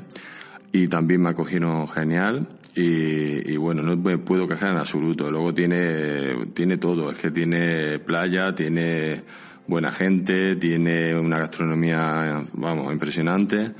y 0.72 0.86
también 0.88 1.22
me 1.22 1.30
acogieron 1.30 1.88
genial. 1.88 2.46
Y, 2.76 3.56
bueno, 3.56 3.82
no 3.82 3.96
me 3.96 4.18
puedo 4.18 4.48
quejar 4.48 4.72
en 4.72 4.78
absoluto. 4.78 5.30
Luego 5.30 5.54
tiene, 5.54 6.46
tiene 6.54 6.76
todo. 6.76 7.10
Es 7.10 7.18
que 7.18 7.30
tiene 7.30 8.00
playa, 8.00 8.52
tiene 8.52 9.22
buena 9.66 9.92
gente, 9.92 10.56
tiene 10.56 11.14
una 11.14 11.38
gastronomía, 11.38 12.42
vamos, 12.52 12.92
impresionante. 12.92 13.72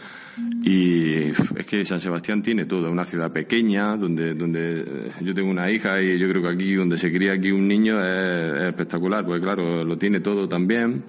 Y 0.63 1.29
es 1.29 1.67
que 1.67 1.85
San 1.85 2.01
Sebastián 2.01 2.43
tiene 2.43 2.65
todo, 2.65 2.91
una 2.91 3.05
ciudad 3.05 3.31
pequeña 3.31 3.97
donde, 3.97 4.35
donde 4.35 4.81
eh, 4.81 5.13
yo 5.21 5.33
tengo 5.33 5.51
una 5.51 5.71
hija 5.71 6.03
y 6.03 6.19
yo 6.19 6.29
creo 6.29 6.43
que 6.43 6.49
aquí 6.49 6.75
donde 6.75 6.99
se 6.99 7.13
cría 7.13 7.35
aquí 7.35 7.53
un 7.53 7.69
niño 7.69 8.01
es, 8.01 8.55
es 8.55 8.69
espectacular, 8.69 9.25
porque 9.25 9.41
claro, 9.41 9.85
lo 9.85 9.97
tiene 9.97 10.21
todo 10.21 10.49
también. 10.49 11.05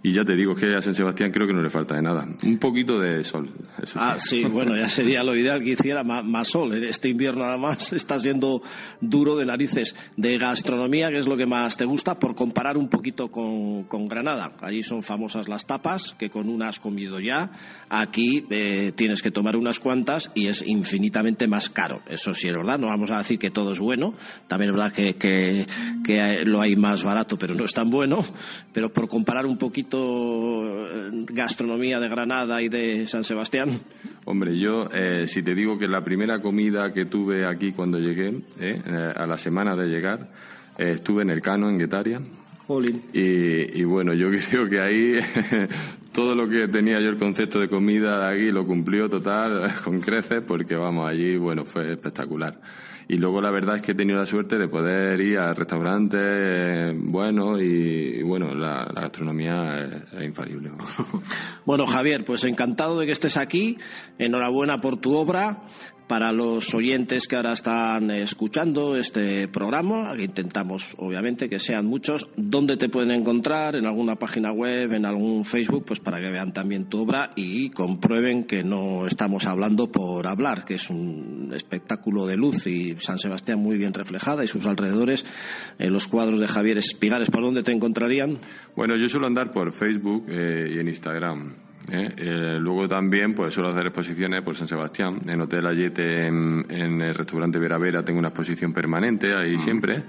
Y 0.00 0.12
ya 0.12 0.22
te 0.22 0.36
digo 0.36 0.54
que 0.54 0.76
a 0.76 0.80
San 0.80 0.94
Sebastián 0.94 1.32
creo 1.32 1.48
que 1.48 1.52
no 1.52 1.60
le 1.60 1.70
falta 1.70 1.96
de 1.96 2.02
nada. 2.02 2.24
Un 2.46 2.58
poquito 2.58 3.00
de 3.00 3.24
sol. 3.24 3.50
ah, 3.96 4.14
sí, 4.16 4.44
bueno, 4.44 4.76
ya 4.76 4.86
sería 4.86 5.24
lo 5.24 5.34
ideal 5.34 5.60
que 5.60 5.70
hiciera 5.70 6.04
más, 6.04 6.46
sol. 6.46 6.72
Este 6.84 7.08
invierno 7.08 7.44
nada 7.44 7.56
más 7.56 7.92
está 7.92 8.16
siendo 8.20 8.62
duro 9.00 9.34
de 9.34 9.44
narices. 9.44 9.96
De 10.16 10.38
gastronomía, 10.38 11.08
¿qué 11.08 11.18
es 11.18 11.26
lo 11.26 11.36
que 11.36 11.46
más 11.46 11.76
te 11.76 11.84
gusta? 11.84 12.14
Por 12.14 12.36
comparar 12.36 12.78
un 12.78 12.88
poquito 12.88 13.28
con, 13.28 13.84
con 13.84 14.06
Granada. 14.06 14.52
Allí 14.60 14.84
son 14.84 15.02
famosas 15.02 15.48
las 15.48 15.66
tapas, 15.66 16.14
que 16.16 16.30
con 16.30 16.48
una 16.48 16.68
has 16.68 16.78
comido 16.78 17.18
ya. 17.18 17.50
Aquí 17.88 18.44
eh, 18.50 18.92
tienes 18.92 19.20
que 19.20 19.32
tomar 19.32 19.56
unas 19.56 19.80
cuantas 19.80 20.30
y 20.32 20.46
es 20.46 20.62
infinitamente 20.64 21.48
más 21.48 21.68
caro. 21.68 22.02
Eso 22.08 22.32
sí 22.34 22.48
es 22.48 22.54
verdad. 22.54 22.78
No 22.78 22.86
vamos 22.86 23.10
a 23.10 23.18
decir 23.18 23.40
que 23.40 23.50
todo 23.50 23.72
es 23.72 23.80
bueno. 23.80 24.14
También 24.46 24.70
es 24.70 24.76
verdad 24.76 24.92
que, 24.92 25.14
que, 25.14 25.66
que 26.04 26.44
lo 26.44 26.60
hay 26.60 26.76
más 26.76 27.02
barato, 27.02 27.36
pero 27.36 27.56
no 27.56 27.64
es 27.64 27.74
tan 27.74 27.90
bueno. 27.90 28.20
Pero 28.72 28.92
por 28.92 29.08
comparar 29.08 29.44
un 29.44 29.58
poquito 29.58 29.87
eh, 29.94 31.10
gastronomía 31.30 31.98
de 31.98 32.08
Granada 32.08 32.60
y 32.60 32.68
de 32.68 33.06
San 33.06 33.24
Sebastián? 33.24 33.80
Hombre, 34.24 34.58
yo, 34.58 34.88
eh, 34.92 35.26
si 35.26 35.42
te 35.42 35.54
digo 35.54 35.78
que 35.78 35.88
la 35.88 36.02
primera 36.02 36.40
comida 36.40 36.92
que 36.92 37.06
tuve 37.06 37.46
aquí 37.46 37.72
cuando 37.72 37.98
llegué, 37.98 38.42
eh, 38.60 38.82
a 39.16 39.26
la 39.26 39.38
semana 39.38 39.74
de 39.74 39.86
llegar, 39.86 40.28
estuve 40.76 41.22
en 41.22 41.30
el 41.30 41.40
Cano, 41.40 41.68
en 41.68 41.78
Guetaria. 41.78 42.20
Y, 43.14 43.80
y, 43.80 43.84
bueno, 43.84 44.12
yo 44.12 44.28
creo 44.50 44.68
que 44.68 44.78
ahí 44.78 45.14
todo 46.12 46.34
lo 46.34 46.48
que 46.48 46.68
tenía 46.68 47.00
yo 47.00 47.08
el 47.08 47.18
concepto 47.18 47.60
de 47.60 47.68
comida 47.68 48.28
de 48.28 48.34
aquí 48.34 48.50
lo 48.50 48.66
cumplió 48.66 49.08
total 49.08 49.80
con 49.84 50.00
creces 50.00 50.42
porque 50.46 50.76
vamos, 50.76 51.08
allí, 51.08 51.36
bueno, 51.38 51.64
fue 51.64 51.92
espectacular. 51.92 52.54
Y 53.10 53.16
luego 53.16 53.40
la 53.40 53.50
verdad 53.50 53.76
es 53.76 53.82
que 53.82 53.92
he 53.92 53.94
tenido 53.94 54.18
la 54.18 54.26
suerte 54.26 54.58
de 54.58 54.68
poder 54.68 55.18
ir 55.22 55.38
a 55.38 55.54
restaurantes 55.54 56.20
eh, 56.22 56.92
buenos 56.94 57.58
y, 57.62 58.22
bueno, 58.22 58.54
la, 58.54 58.84
gastronomía 58.84 60.04
es, 60.12 60.24
infalible. 60.24 60.70
Bueno, 61.64 61.86
Javier, 61.86 62.24
pues 62.24 62.44
encantado 62.44 62.98
de 62.98 63.06
que 63.06 63.12
estés 63.12 63.36
aquí. 63.36 63.78
Enhorabuena 64.18 64.78
por 64.78 64.98
tu 64.98 65.16
obra 65.16 65.62
para 66.08 66.32
los 66.32 66.74
oyentes 66.74 67.28
que 67.28 67.36
ahora 67.36 67.52
están 67.52 68.10
escuchando 68.10 68.96
este 68.96 69.46
programa, 69.46 70.16
que 70.16 70.24
intentamos 70.24 70.94
obviamente 70.98 71.48
que 71.48 71.58
sean 71.58 71.84
muchos, 71.84 72.28
¿dónde 72.34 72.78
te 72.78 72.88
pueden 72.88 73.10
encontrar? 73.10 73.76
¿En 73.76 73.84
alguna 73.84 74.16
página 74.16 74.50
web, 74.50 74.90
en 74.94 75.04
algún 75.04 75.44
Facebook? 75.44 75.84
Pues 75.86 76.00
para 76.00 76.18
que 76.18 76.30
vean 76.30 76.52
también 76.52 76.86
tu 76.86 77.02
obra 77.02 77.30
y 77.36 77.68
comprueben 77.68 78.44
que 78.44 78.64
no 78.64 79.06
estamos 79.06 79.46
hablando 79.46 79.92
por 79.92 80.26
hablar, 80.26 80.64
que 80.64 80.74
es 80.74 80.88
un 80.88 81.37
espectáculo 81.54 82.26
de 82.26 82.36
luz 82.36 82.66
y 82.66 82.96
San 82.98 83.18
Sebastián 83.18 83.58
muy 83.58 83.78
bien 83.78 83.94
reflejada 83.94 84.44
y 84.44 84.48
sus 84.48 84.66
alrededores. 84.66 85.24
En 85.78 85.92
los 85.92 86.06
cuadros 86.06 86.40
de 86.40 86.46
Javier 86.46 86.78
Espigares, 86.78 87.30
¿por 87.30 87.42
dónde 87.42 87.62
te 87.62 87.72
encontrarían? 87.72 88.34
Bueno, 88.76 88.96
yo 88.96 89.08
suelo 89.08 89.26
andar 89.26 89.50
por 89.50 89.72
Facebook 89.72 90.26
eh, 90.28 90.72
y 90.74 90.78
en 90.78 90.88
Instagram. 90.88 91.54
¿eh? 91.90 92.08
Eh, 92.16 92.58
luego 92.60 92.86
también 92.86 93.34
pues 93.34 93.54
suelo 93.54 93.70
hacer 93.70 93.86
exposiciones 93.86 94.42
por 94.42 94.54
San 94.54 94.68
Sebastián. 94.68 95.20
En 95.26 95.40
Hotel 95.40 95.66
Ayete, 95.66 96.26
en, 96.26 96.64
el 96.70 97.14
restaurante 97.14 97.58
Vera 97.58 97.78
Vera, 97.78 98.02
tengo 98.02 98.18
una 98.18 98.28
exposición 98.28 98.72
permanente 98.72 99.34
ahí 99.34 99.56
mm. 99.56 99.60
siempre. 99.60 100.04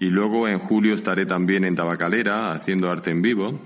Y 0.00 0.06
luego 0.06 0.48
en 0.48 0.58
julio 0.58 0.94
estaré 0.94 1.26
también 1.26 1.64
en 1.64 1.74
Tabacalera 1.74 2.52
haciendo 2.52 2.90
arte 2.90 3.10
en 3.10 3.22
vivo. 3.22 3.60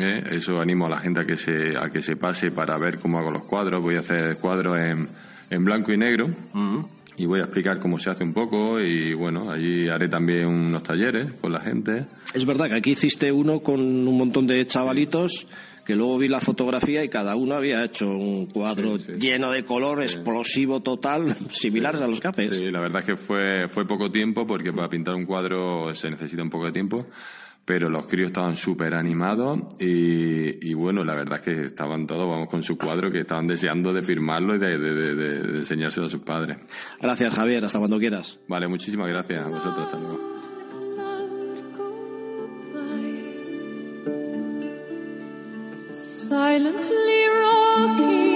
¿eh? 0.00 0.22
Eso 0.32 0.60
animo 0.60 0.86
a 0.86 0.90
la 0.90 0.98
gente 0.98 1.20
a 1.20 1.24
que, 1.24 1.36
se, 1.36 1.76
a 1.76 1.88
que 1.90 2.02
se 2.02 2.16
pase 2.16 2.50
para 2.50 2.76
ver 2.76 2.98
cómo 2.98 3.18
hago 3.18 3.30
los 3.30 3.44
cuadros. 3.44 3.82
Voy 3.82 3.96
a 3.96 4.00
hacer 4.00 4.38
cuadros 4.38 4.76
en, 4.76 5.08
en 5.50 5.64
blanco 5.64 5.92
y 5.92 5.96
negro. 5.96 6.28
Y 7.18 7.24
voy 7.24 7.40
a 7.40 7.44
explicar 7.44 7.78
cómo 7.78 7.98
se 7.98 8.10
hace 8.10 8.24
un 8.24 8.34
poco 8.34 8.78
y 8.78 9.14
bueno, 9.14 9.50
allí 9.50 9.88
haré 9.88 10.08
también 10.08 10.46
unos 10.46 10.82
talleres 10.82 11.32
con 11.40 11.52
la 11.52 11.60
gente. 11.60 12.04
Es 12.34 12.44
verdad 12.44 12.66
que 12.66 12.76
aquí 12.76 12.90
hiciste 12.90 13.32
uno 13.32 13.60
con 13.60 13.80
un 13.80 14.18
montón 14.18 14.46
de 14.46 14.64
chavalitos 14.66 15.46
que 15.86 15.94
luego 15.94 16.18
vi 16.18 16.28
la 16.28 16.40
fotografía 16.40 17.04
y 17.04 17.08
cada 17.08 17.36
uno 17.36 17.54
había 17.54 17.84
hecho 17.84 18.10
un 18.10 18.46
cuadro 18.46 18.96
lleno 18.96 19.52
de 19.52 19.64
color, 19.64 20.02
explosivo 20.02 20.80
total, 20.80 21.34
similares 21.50 22.02
a 22.02 22.08
los 22.08 22.20
cafés. 22.20 22.54
Sí, 22.54 22.70
la 22.70 22.80
verdad 22.80 23.00
es 23.00 23.06
que 23.06 23.16
fue, 23.16 23.68
fue 23.68 23.86
poco 23.86 24.10
tiempo 24.10 24.46
porque 24.46 24.72
para 24.72 24.88
pintar 24.88 25.14
un 25.14 25.24
cuadro 25.24 25.94
se 25.94 26.10
necesita 26.10 26.42
un 26.42 26.50
poco 26.50 26.66
de 26.66 26.72
tiempo 26.72 27.06
pero 27.66 27.90
los 27.90 28.06
críos 28.06 28.28
estaban 28.28 28.54
súper 28.54 28.94
animados 28.94 29.58
y, 29.80 30.72
bueno, 30.72 31.04
la 31.04 31.16
verdad 31.16 31.40
es 31.40 31.44
que 31.44 31.64
estaban 31.64 32.06
todos, 32.06 32.28
vamos, 32.28 32.48
con 32.48 32.62
su 32.62 32.78
cuadro 32.78 33.10
que 33.10 33.18
estaban 33.18 33.48
deseando 33.48 33.92
de 33.92 34.02
firmarlo 34.02 34.54
y 34.54 34.58
de, 34.58 34.78
de, 34.78 35.58
enseñárselo 35.58 36.06
a 36.06 36.08
sus 36.08 36.22
padres. 36.22 36.58
Gracias, 37.02 37.34
Javier, 37.34 37.64
hasta 37.64 37.80
cuando 37.80 37.98
quieras. 37.98 38.38
Vale, 38.46 38.68
muchísimas 38.68 39.08
gracias 39.08 39.42
a 39.44 39.48
vosotros, 39.48 39.84
hasta 39.84 39.98
luego. 39.98 40.36
silently 46.28 47.28
rocking 47.28 48.35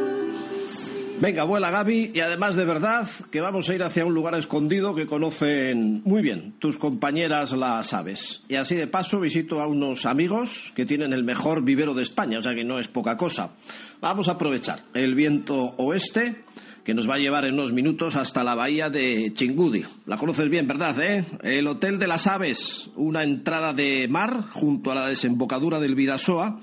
Venga, 1.21 1.43
vuela 1.43 1.69
Gaby, 1.69 2.13
y 2.15 2.19
además 2.19 2.55
de 2.55 2.65
verdad 2.65 3.07
que 3.29 3.41
vamos 3.41 3.69
a 3.69 3.75
ir 3.75 3.83
hacia 3.83 4.03
un 4.03 4.15
lugar 4.15 4.33
escondido 4.33 4.95
que 4.95 5.05
conocen 5.05 6.01
muy 6.03 6.23
bien 6.23 6.55
tus 6.57 6.79
compañeras 6.79 7.51
las 7.51 7.93
aves. 7.93 8.41
Y 8.49 8.55
así 8.55 8.73
de 8.73 8.87
paso 8.87 9.19
visito 9.19 9.61
a 9.61 9.67
unos 9.67 10.07
amigos 10.07 10.73
que 10.75 10.83
tienen 10.83 11.13
el 11.13 11.23
mejor 11.23 11.63
vivero 11.63 11.93
de 11.93 12.01
España, 12.01 12.39
o 12.39 12.41
sea 12.41 12.55
que 12.55 12.63
no 12.63 12.79
es 12.79 12.87
poca 12.87 13.17
cosa. 13.17 13.51
Vamos 14.01 14.29
a 14.29 14.31
aprovechar 14.31 14.79
el 14.95 15.13
viento 15.13 15.75
oeste 15.77 16.37
que 16.83 16.95
nos 16.95 17.07
va 17.07 17.13
a 17.13 17.19
llevar 17.19 17.45
en 17.45 17.53
unos 17.53 17.71
minutos 17.71 18.15
hasta 18.15 18.43
la 18.43 18.55
bahía 18.55 18.89
de 18.89 19.31
Chingudi. 19.35 19.83
La 20.07 20.17
conoces 20.17 20.49
bien, 20.49 20.65
¿verdad? 20.65 20.99
Eh? 21.03 21.23
El 21.43 21.67
Hotel 21.67 21.99
de 21.99 22.07
las 22.07 22.25
Aves, 22.25 22.89
una 22.95 23.23
entrada 23.23 23.73
de 23.73 24.07
mar 24.07 24.45
junto 24.49 24.91
a 24.91 24.95
la 24.95 25.07
desembocadura 25.07 25.79
del 25.79 25.93
Vidasoa 25.93 26.59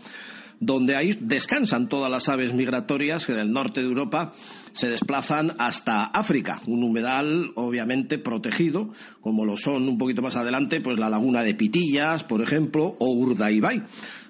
donde 0.60 0.96
ahí 0.96 1.16
descansan 1.20 1.88
todas 1.88 2.10
las 2.10 2.28
aves 2.28 2.52
migratorias 2.52 3.26
que 3.26 3.32
del 3.32 3.52
norte 3.52 3.80
de 3.80 3.86
Europa 3.86 4.32
se 4.72 4.88
desplazan 4.88 5.54
hasta 5.58 6.04
África, 6.04 6.60
un 6.66 6.82
humedal 6.82 7.52
obviamente 7.54 8.18
protegido, 8.18 8.92
como 9.20 9.44
lo 9.44 9.56
son 9.56 9.88
un 9.88 9.98
poquito 9.98 10.22
más 10.22 10.36
adelante, 10.36 10.80
pues 10.80 10.98
la 10.98 11.10
laguna 11.10 11.42
de 11.42 11.54
Pitillas, 11.54 12.24
por 12.24 12.42
ejemplo, 12.42 12.96
o 12.98 13.10
Urdaibai 13.12 13.84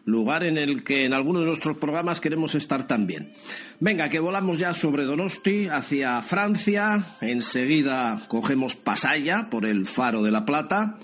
lugar 0.08 0.42
en 0.44 0.56
el 0.56 0.84
que 0.84 1.04
en 1.04 1.12
algunos 1.12 1.42
de 1.42 1.48
nuestros 1.48 1.76
programas 1.76 2.20
queremos 2.20 2.54
estar 2.54 2.86
también. 2.86 3.30
Venga, 3.78 4.08
que 4.08 4.20
volamos 4.20 4.58
ya 4.58 4.72
sobre 4.72 5.04
Donosti 5.04 5.68
hacia 5.68 6.22
Francia, 6.22 7.04
enseguida 7.20 8.22
cogemos 8.26 8.74
Pasaya 8.74 9.48
por 9.50 9.66
el 9.66 9.86
Faro 9.86 10.22
de 10.22 10.30
la 10.30 10.46
Plata, 10.46 10.96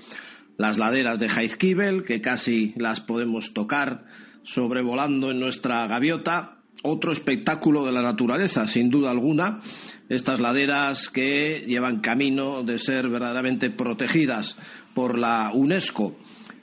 las 0.56 0.78
laderas 0.78 1.18
de 1.18 1.28
Jaizkibel, 1.28 2.04
que 2.04 2.22
casi 2.22 2.72
las 2.78 3.00
podemos 3.00 3.52
tocar 3.52 4.06
sobrevolando 4.44 5.30
en 5.30 5.40
nuestra 5.40 5.86
gaviota, 5.88 6.58
otro 6.82 7.12
espectáculo 7.12 7.84
de 7.84 7.92
la 7.92 8.02
naturaleza, 8.02 8.66
sin 8.66 8.90
duda 8.90 9.10
alguna. 9.10 9.58
Estas 10.08 10.38
laderas 10.38 11.08
que 11.08 11.64
llevan 11.66 12.00
camino 12.00 12.62
de 12.62 12.78
ser 12.78 13.08
verdaderamente 13.08 13.70
protegidas 13.70 14.56
por 14.94 15.18
la 15.18 15.50
UNESCO. 15.52 16.16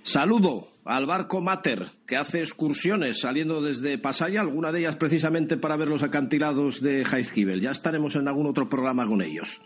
Saludo 0.03 0.67
al 0.85 1.05
barco 1.05 1.41
Mater, 1.41 1.87
que 2.07 2.17
hace 2.17 2.39
excursiones 2.39 3.19
saliendo 3.19 3.61
desde 3.61 3.97
Pasaya, 3.97 4.41
alguna 4.41 4.71
de 4.71 4.79
ellas 4.79 4.95
precisamente 4.95 5.57
para 5.57 5.77
ver 5.77 5.87
los 5.87 6.03
acantilados 6.03 6.81
de 6.81 7.05
Jaizkibel. 7.05 7.61
Ya 7.61 7.71
estaremos 7.71 8.15
en 8.15 8.27
algún 8.27 8.47
otro 8.47 8.67
programa 8.67 9.05
con 9.05 9.21
ellos. 9.21 9.61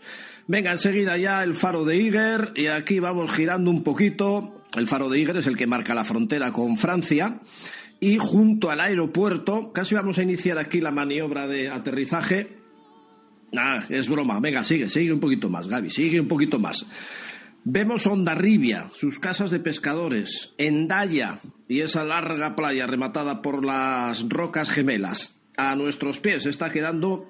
Venga, 0.46 0.72
enseguida 0.72 1.16
ya 1.16 1.42
el 1.42 1.54
faro 1.54 1.84
de 1.84 1.96
Iger, 1.96 2.52
y 2.54 2.66
aquí 2.66 3.00
vamos 3.00 3.32
girando 3.32 3.70
un 3.70 3.82
poquito. 3.82 4.62
El 4.76 4.86
faro 4.86 5.08
de 5.08 5.18
Iger 5.18 5.38
es 5.38 5.46
el 5.46 5.56
que 5.56 5.66
marca 5.66 5.94
la 5.94 6.04
frontera 6.04 6.52
con 6.52 6.76
Francia. 6.76 7.40
Y 8.00 8.18
junto 8.18 8.70
al 8.70 8.80
aeropuerto, 8.80 9.72
casi 9.72 9.94
vamos 9.94 10.18
a 10.18 10.22
iniciar 10.22 10.58
aquí 10.58 10.80
la 10.80 10.90
maniobra 10.90 11.46
de 11.46 11.68
aterrizaje. 11.68 12.58
Ah, 13.56 13.84
es 13.88 14.08
broma. 14.08 14.38
Venga, 14.40 14.62
sigue, 14.62 14.90
sigue 14.90 15.12
un 15.12 15.20
poquito 15.20 15.48
más, 15.48 15.68
Gaby, 15.68 15.90
sigue 15.90 16.20
un 16.20 16.28
poquito 16.28 16.58
más. 16.58 16.86
Vemos 17.64 18.06
Ondarribia, 18.06 18.90
sus 18.94 19.18
casas 19.18 19.50
de 19.50 19.58
pescadores, 19.58 20.52
Endaya 20.56 21.40
y 21.68 21.80
esa 21.80 22.04
larga 22.04 22.54
playa 22.54 22.86
rematada 22.86 23.42
por 23.42 23.64
las 23.64 24.28
rocas 24.28 24.70
gemelas. 24.70 25.40
A 25.56 25.74
nuestros 25.74 26.20
pies 26.20 26.46
está 26.46 26.70
quedando 26.70 27.28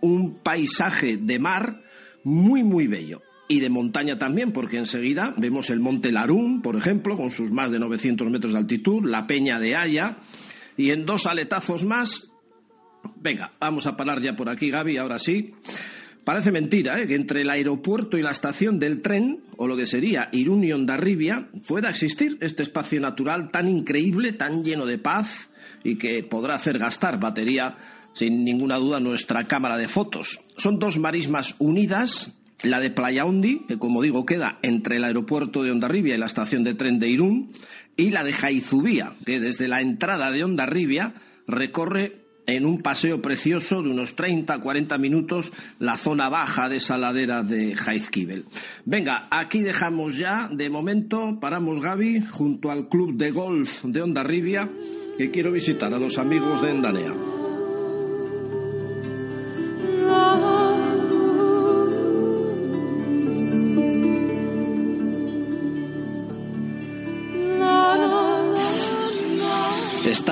un 0.00 0.34
paisaje 0.34 1.16
de 1.16 1.38
mar 1.38 1.80
muy, 2.22 2.62
muy 2.62 2.86
bello. 2.86 3.22
Y 3.46 3.60
de 3.60 3.68
montaña 3.68 4.18
también, 4.18 4.52
porque 4.52 4.78
enseguida 4.78 5.34
vemos 5.36 5.68
el 5.70 5.80
monte 5.80 6.10
Larún, 6.10 6.62
por 6.62 6.76
ejemplo, 6.76 7.16
con 7.16 7.30
sus 7.30 7.50
más 7.50 7.70
de 7.70 7.78
900 7.78 8.30
metros 8.30 8.52
de 8.52 8.58
altitud, 8.58 9.04
la 9.04 9.26
peña 9.26 9.60
de 9.60 9.76
Haya, 9.76 10.16
y 10.76 10.90
en 10.90 11.04
dos 11.04 11.26
aletazos 11.26 11.84
más. 11.84 12.28
Venga, 13.16 13.52
vamos 13.60 13.86
a 13.86 13.96
parar 13.96 14.22
ya 14.22 14.34
por 14.34 14.48
aquí, 14.48 14.70
Gaby, 14.70 14.96
ahora 14.96 15.18
sí. 15.18 15.52
Parece 16.24 16.52
mentira 16.52 16.98
¿eh? 17.00 17.06
que 17.06 17.16
entre 17.16 17.42
el 17.42 17.50
aeropuerto 17.50 18.16
y 18.16 18.22
la 18.22 18.30
estación 18.30 18.78
del 18.78 19.02
tren, 19.02 19.44
o 19.58 19.68
lo 19.68 19.76
que 19.76 19.84
sería 19.84 20.30
Irún 20.32 20.64
y 20.64 20.72
Ondarribia, 20.72 21.48
pueda 21.68 21.90
existir 21.90 22.38
este 22.40 22.62
espacio 22.62 22.98
natural 22.98 23.50
tan 23.50 23.68
increíble, 23.68 24.32
tan 24.32 24.64
lleno 24.64 24.86
de 24.86 24.96
paz 24.96 25.50
y 25.82 25.96
que 25.96 26.22
podrá 26.22 26.54
hacer 26.54 26.78
gastar 26.78 27.20
batería 27.20 27.76
sin 28.14 28.42
ninguna 28.42 28.78
duda 28.78 29.00
nuestra 29.00 29.44
cámara 29.44 29.76
de 29.76 29.86
fotos. 29.86 30.40
Son 30.56 30.78
dos 30.78 30.98
marismas 30.98 31.56
unidas, 31.58 32.32
la 32.64 32.80
de 32.80 32.90
Playa 32.90 33.24
Undi, 33.24 33.60
que 33.68 33.78
como 33.78 34.02
digo 34.02 34.26
queda 34.26 34.58
entre 34.62 34.96
el 34.96 35.04
aeropuerto 35.04 35.62
de 35.62 35.70
Ondarribia 35.70 36.14
y 36.14 36.18
la 36.18 36.26
estación 36.26 36.64
de 36.64 36.74
tren 36.74 36.98
de 36.98 37.08
Irún, 37.08 37.52
y 37.96 38.10
la 38.10 38.24
de 38.24 38.32
Jaizubía, 38.32 39.12
que 39.24 39.40
desde 39.40 39.68
la 39.68 39.80
entrada 39.80 40.30
de 40.30 40.44
Ondarribia 40.44 41.14
recorre 41.46 42.24
en 42.46 42.66
un 42.66 42.82
paseo 42.82 43.22
precioso 43.22 43.82
de 43.82 43.90
unos 43.90 44.16
30, 44.16 44.60
40 44.60 44.98
minutos 44.98 45.52
la 45.78 45.96
zona 45.96 46.28
baja 46.28 46.68
de 46.68 46.76
esa 46.76 46.98
ladera 46.98 47.42
de 47.42 47.74
Jaizkibel. 47.74 48.44
Venga, 48.84 49.28
aquí 49.30 49.60
dejamos 49.60 50.18
ya, 50.18 50.48
de 50.52 50.68
momento, 50.68 51.38
paramos 51.40 51.80
Gaby 51.80 52.22
junto 52.30 52.70
al 52.70 52.88
club 52.88 53.16
de 53.16 53.30
golf 53.30 53.84
de 53.84 54.02
Ondarribia, 54.02 54.68
que 55.16 55.30
quiero 55.30 55.52
visitar 55.52 55.94
a 55.94 55.98
los 55.98 56.18
amigos 56.18 56.60
de 56.60 56.70
Endanea. 56.70 57.43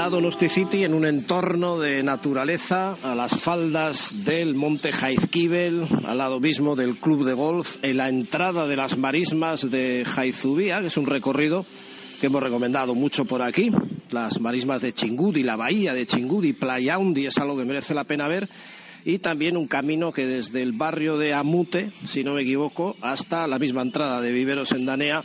Donosti 0.09 0.49
City 0.49 0.85
en 0.85 0.95
un 0.95 1.07
entorno 1.07 1.79
de 1.79 2.03
naturaleza, 2.03 2.97
a 3.03 3.15
las 3.15 3.39
faldas 3.39 4.25
del 4.25 4.55
monte 4.55 4.93
Jaizkibel, 4.93 5.87
al 6.07 6.19
lado 6.19 6.41
mismo 6.41 6.75
del 6.75 6.97
club 6.97 7.25
de 7.25 7.35
golf, 7.35 7.77
en 7.83 7.99
la 7.99 8.09
entrada 8.09 8.67
de 8.67 8.77
las 8.77 8.97
marismas 8.99 9.71
de 9.71 10.05
Jaizubía, 10.05 10.81
que 10.81 10.87
es 10.87 10.97
un 10.97 11.07
recorrido 11.07 11.67
que 12.21 12.27
hemos 12.27 12.43
recomendado 12.43 12.95
mucho 12.95 13.25
por 13.25 13.43
aquí. 13.43 13.71
Las 14.11 14.41
marismas 14.41 14.83
de 14.83 14.93
Chingudi, 14.93 15.43
la 15.43 15.57
bahía 15.57 15.95
de 15.95 16.07
Chingudi, 16.07 16.53
Playa 16.53 16.99
Undi, 16.99 17.27
es 17.27 17.39
algo 17.39 17.57
que 17.57 17.65
merece 17.65 17.95
la 17.95 18.05
pena 18.05 18.29
ver. 18.29 18.49
Y 19.05 19.19
también 19.19 19.57
un 19.57 19.67
camino 19.67 20.13
que 20.13 20.27
desde 20.27 20.63
el 20.63 20.73
barrio 20.73 21.19
de 21.19 21.35
Amute, 21.35 21.91
si 22.07 22.25
no 22.25 22.35
me 22.35 22.43
equivoco, 22.43 22.97
hasta 23.01 23.47
la 23.47 23.59
misma 23.59 23.83
entrada 23.83 24.21
de 24.21 24.33
Viveros 24.33 24.73
en 24.73 24.87
Danea, 24.87 25.23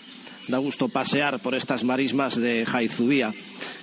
da 0.48 0.58
gusto 0.58 0.88
pasear 0.88 1.39
por 1.39 1.56
estas 1.56 1.84
marismas 1.84 2.36
de 2.36 2.66
Jaizubía. 2.66 3.34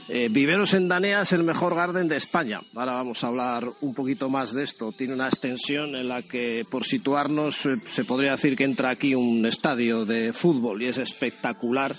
Eh, 0.09 0.29
Viveros 0.31 0.75
en 0.75 0.89
Danea 0.89 1.23
es 1.23 1.33
el 1.33 1.45
mejor 1.45 1.75
garden 1.75 2.09
de 2.09 2.17
España. 2.17 2.61
Ahora 2.75 2.93
vamos 2.93 3.23
a 3.23 3.29
hablar 3.29 3.69
un 3.81 3.95
poquito 3.95 4.29
más 4.29 4.53
de 4.53 4.62
esto. 4.62 4.93
Tiene 4.93 5.15
una 5.15 5.29
extensión 5.29 5.95
en 5.95 6.09
la 6.09 6.23
que, 6.23 6.65
por 6.71 6.85
situarnos, 6.85 7.67
eh, 7.67 7.77
se 7.91 8.05
podría 8.05 8.33
decir 8.33 8.57
que 8.57 8.65
entra 8.65 8.91
aquí 8.91 9.15
un 9.15 9.45
estadio 9.47 10.05
de 10.05 10.33
fútbol 10.33 10.83
y 10.83 10.87
es 10.87 10.99
espectacular 10.99 11.95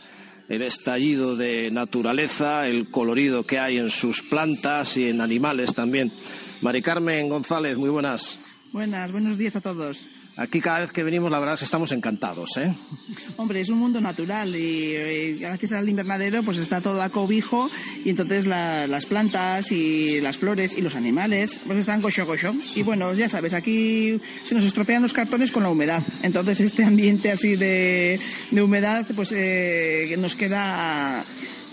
el 0.48 0.62
estallido 0.62 1.36
de 1.36 1.72
naturaleza, 1.72 2.68
el 2.68 2.92
colorido 2.92 3.46
que 3.46 3.58
hay 3.58 3.78
en 3.78 3.90
sus 3.90 4.22
plantas 4.22 4.98
y 4.98 5.10
en 5.10 5.22
animales 5.22 5.74
también. 5.74 6.14
Mari 6.62 6.82
Carmen 6.82 7.30
González, 7.30 7.78
muy 7.78 7.90
buenas. 7.90 8.40
Buenas, 8.72 9.12
buenos 9.12 9.38
días 9.38 9.56
a 9.56 9.62
todos. 9.62 10.06
Aquí 10.38 10.60
cada 10.60 10.82
vez 10.82 10.92
que 10.92 11.02
venimos 11.02 11.32
la 11.32 11.40
verdad 11.40 11.54
es 11.54 11.60
que 11.60 11.66
estamos 11.66 11.94
encantados, 11.94 12.58
¿eh? 12.58 12.74
Hombre, 13.38 13.62
es 13.62 13.70
un 13.70 13.80
mundo 13.80 14.02
natural 14.02 14.54
y, 14.54 15.38
gracias 15.40 15.72
al 15.72 15.88
invernadero 15.88 16.44
pues 16.44 16.58
está 16.58 16.82
todo 16.82 17.02
a 17.02 17.10
cobijo 17.10 17.70
y 18.04 18.10
entonces 18.10 18.46
las 18.46 19.06
plantas 19.06 19.72
y 19.72 20.20
las 20.20 20.38
flores 20.38 20.78
y 20.78 20.82
los 20.82 20.96
animales 20.96 21.60
pues 21.66 21.80
están 21.80 22.02
cocho 22.02 22.28
cocho. 22.28 22.54
Y 22.76 22.84
bueno, 22.84 23.14
ya 23.14 23.30
sabes, 23.30 23.54
aquí 23.54 24.20
se 24.44 24.56
nos 24.56 24.66
estropean 24.66 25.02
los 25.02 25.14
cartones 25.14 25.54
con 25.54 25.64
la 25.64 25.70
humedad. 25.70 26.04
Entonces 26.22 26.60
este 26.60 26.84
ambiente 26.84 27.32
así 27.32 27.56
de, 27.56 28.20
humedad 28.52 29.06
pues 29.16 29.32
eh, 29.32 30.16
nos 30.18 30.36
queda 30.36 31.24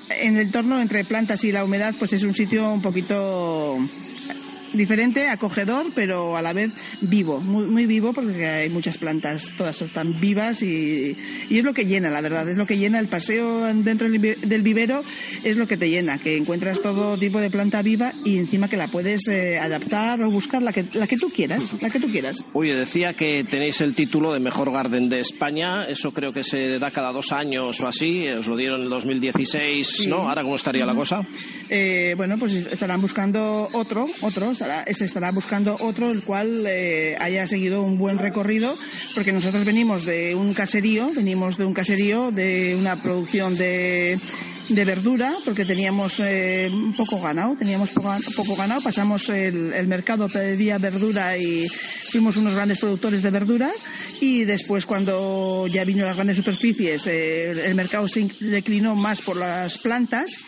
en 0.08 0.36
el 0.36 0.42
entorno 0.42 0.80
entre 0.80 1.04
plantas 1.04 1.42
y 1.42 1.50
la 1.50 1.64
humedad 1.64 1.94
pues 1.98 2.12
es 2.12 2.22
un 2.22 2.34
sitio 2.34 2.70
un 2.70 2.82
poquito 2.82 3.76
diferente, 4.72 5.28
acogedor, 5.28 5.86
pero 5.94 6.36
a 6.36 6.42
la 6.42 6.52
vez 6.52 6.72
vivo, 7.00 7.40
muy, 7.40 7.66
muy 7.66 7.86
vivo 7.86 8.12
porque 8.12 8.46
hay 8.46 8.68
muchas 8.68 8.98
plantas, 8.98 9.54
todas 9.56 9.80
están 9.82 10.20
vivas 10.20 10.62
y, 10.62 11.16
y, 11.48 11.58
es 11.58 11.64
lo 11.64 11.74
que 11.74 11.86
llena, 11.86 12.10
la 12.10 12.20
verdad, 12.20 12.48
es 12.48 12.56
lo 12.56 12.66
que 12.66 12.78
llena 12.78 12.98
el 12.98 13.08
paseo 13.08 13.64
dentro 13.64 14.08
del 14.08 14.62
vivero, 14.62 15.02
es 15.44 15.56
lo 15.56 15.66
que 15.66 15.76
te 15.76 15.88
llena, 15.88 16.18
que 16.18 16.36
encuentras 16.36 16.80
todo 16.80 17.18
tipo 17.18 17.40
de 17.40 17.50
planta 17.50 17.82
viva 17.82 18.12
y 18.24 18.38
encima 18.38 18.68
que 18.68 18.76
la 18.76 18.88
puedes 18.88 19.28
eh, 19.28 19.58
adaptar 19.58 20.22
o 20.22 20.30
buscar 20.30 20.62
la 20.62 20.72
que, 20.72 20.84
la 20.94 21.06
que 21.06 21.16
tú 21.16 21.30
quieras, 21.30 21.80
la 21.80 21.90
que 21.90 22.00
tú 22.00 22.08
quieras. 22.08 22.44
Oye, 22.52 22.74
decía 22.74 23.12
que 23.14 23.44
tenéis 23.44 23.80
el 23.80 23.94
título 23.94 24.32
de 24.32 24.40
mejor 24.40 24.72
garden 24.72 25.08
de 25.08 25.20
España, 25.20 25.84
eso 25.84 26.12
creo 26.12 26.32
que 26.32 26.42
se 26.42 26.78
da 26.78 26.90
cada 26.90 27.12
dos 27.12 27.32
años 27.32 27.80
o 27.80 27.86
así, 27.86 28.26
os 28.28 28.46
lo 28.46 28.56
dieron 28.56 28.80
en 28.80 28.84
el 28.84 28.90
2016, 28.90 30.06
¿no? 30.08 30.28
Ahora, 30.28 30.42
¿cómo 30.42 30.56
estaría 30.56 30.84
la 30.84 30.94
cosa? 30.94 31.20
Eh, 31.68 32.14
bueno, 32.16 32.38
pues 32.38 32.52
estarán 32.54 33.00
buscando 33.00 33.68
otro, 33.72 34.06
otro, 34.20 34.52
se 34.90 35.04
estará 35.04 35.30
buscando 35.30 35.76
otro 35.80 36.10
el 36.10 36.22
cual 36.22 36.64
eh, 36.66 37.16
haya 37.20 37.46
seguido 37.46 37.82
un 37.82 37.98
buen 37.98 38.18
recorrido, 38.18 38.76
porque 39.14 39.32
nosotros 39.32 39.64
venimos 39.64 40.04
de 40.04 40.34
un 40.34 40.54
caserío, 40.54 41.10
venimos 41.14 41.56
de 41.56 41.64
un 41.64 41.74
caserío 41.74 42.30
de 42.30 42.76
una 42.78 42.96
producción 43.02 43.56
de, 43.56 44.18
de 44.68 44.84
verdura, 44.84 45.34
porque 45.44 45.64
teníamos 45.64 46.20
eh, 46.20 46.70
poco 46.96 47.20
ganado, 47.20 47.56
teníamos 47.56 47.90
poco, 47.90 48.56
ganado, 48.56 48.80
pasamos 48.80 49.28
el, 49.28 49.72
el, 49.72 49.86
mercado 49.86 50.28
pedía 50.28 50.78
verdura 50.78 51.36
y 51.36 51.68
fuimos 51.68 52.36
unos 52.36 52.54
grandes 52.54 52.78
productores 52.78 53.22
de 53.22 53.30
verdura 53.30 53.70
y 54.20 54.44
después 54.44 54.86
cuando 54.86 55.66
ya 55.66 55.84
vino 55.84 56.04
las 56.04 56.16
grandes 56.16 56.36
superficies 56.36 57.06
eh, 57.06 57.50
el 57.50 57.74
mercado 57.74 58.08
se 58.08 58.28
declinó 58.40 58.94
más 58.94 59.20
por 59.22 59.36
las 59.36 59.78
plantas 59.78 60.38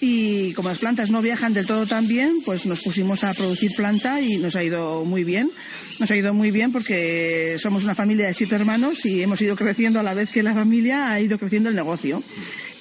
y 0.00 0.52
como 0.52 0.68
las 0.68 0.78
plantas 0.78 1.10
no 1.10 1.22
viajan 1.22 1.54
del 1.54 1.66
todo 1.66 1.86
tan 1.86 2.06
bien, 2.08 2.38
pues 2.44 2.66
nos 2.66 2.80
pusimos 2.80 3.24
a 3.24 3.32
producir 3.32 3.70
planta 3.76 4.20
y 4.20 4.38
nos 4.38 4.56
ha 4.56 4.64
ido 4.64 5.04
muy 5.04 5.24
bien. 5.24 5.50
Nos 5.98 6.10
ha 6.10 6.16
ido 6.16 6.34
muy 6.34 6.50
bien 6.50 6.72
porque 6.72 7.56
somos 7.58 7.84
una 7.84 7.94
familia 7.94 8.26
de 8.26 8.34
siete 8.34 8.54
hermanos 8.54 9.06
y 9.06 9.22
hemos 9.22 9.40
ido 9.40 9.56
creciendo 9.56 10.00
a 10.00 10.02
la 10.02 10.14
vez 10.14 10.30
que 10.30 10.42
la 10.42 10.54
familia 10.54 11.10
ha 11.10 11.20
ido 11.20 11.38
creciendo 11.38 11.68
el 11.68 11.76
negocio. 11.76 12.22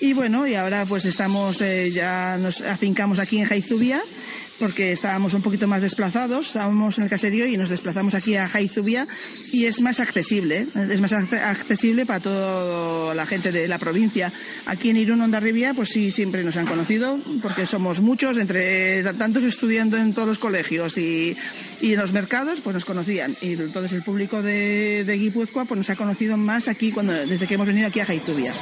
Y 0.01 0.13
bueno, 0.13 0.47
y 0.47 0.55
ahora 0.55 0.85
pues 0.85 1.05
estamos, 1.05 1.61
eh, 1.61 1.91
ya 1.91 2.37
nos 2.37 2.61
afincamos 2.61 3.19
aquí 3.19 3.37
en 3.37 3.45
Jaizubia 3.45 4.03
porque 4.63 4.93
estábamos 4.93 5.33
un 5.33 5.41
poquito 5.41 5.67
más 5.67 5.81
desplazados, 5.81 6.47
estábamos 6.47 6.97
en 6.97 7.03
el 7.03 7.09
caserío 7.09 7.45
y 7.45 7.57
nos 7.57 7.67
desplazamos 7.67 8.15
aquí 8.15 8.37
a 8.37 8.47
Jaizubia 8.47 9.09
y 9.51 9.65
es 9.65 9.81
más 9.81 9.99
accesible, 9.99 10.67
es 10.89 11.01
más 11.01 11.11
accesible 11.11 12.05
para 12.05 12.21
toda 12.21 13.13
la 13.13 13.25
gente 13.25 13.51
de 13.51 13.67
la 13.67 13.77
provincia. 13.77 14.31
Aquí 14.65 14.89
en 14.89 14.95
Irún 14.95 15.19
Ondarribia 15.19 15.73
pues 15.73 15.89
sí 15.89 16.11
siempre 16.11 16.45
nos 16.45 16.55
han 16.55 16.65
conocido 16.65 17.19
porque 17.41 17.65
somos 17.65 17.99
muchos, 17.99 18.37
entre 18.37 19.03
tantos 19.15 19.43
estudiando 19.43 19.97
en 19.97 20.13
todos 20.13 20.29
los 20.29 20.39
colegios 20.39 20.97
y, 20.97 21.35
y 21.81 21.91
en 21.91 21.99
los 21.99 22.13
mercados 22.13 22.61
pues 22.61 22.73
nos 22.73 22.85
conocían 22.85 23.35
y 23.41 23.55
entonces 23.55 23.91
el 23.91 24.03
público 24.03 24.41
de, 24.41 25.03
de 25.03 25.17
Guipúzcoa 25.17 25.65
pues 25.65 25.77
nos 25.77 25.89
ha 25.89 25.97
conocido 25.97 26.37
más 26.37 26.69
aquí 26.69 26.93
cuando 26.93 27.11
desde 27.11 27.47
que 27.47 27.55
hemos 27.55 27.67
venido 27.67 27.89
aquí 27.89 27.99
a 27.99 28.05
Jaizubia. 28.05 28.53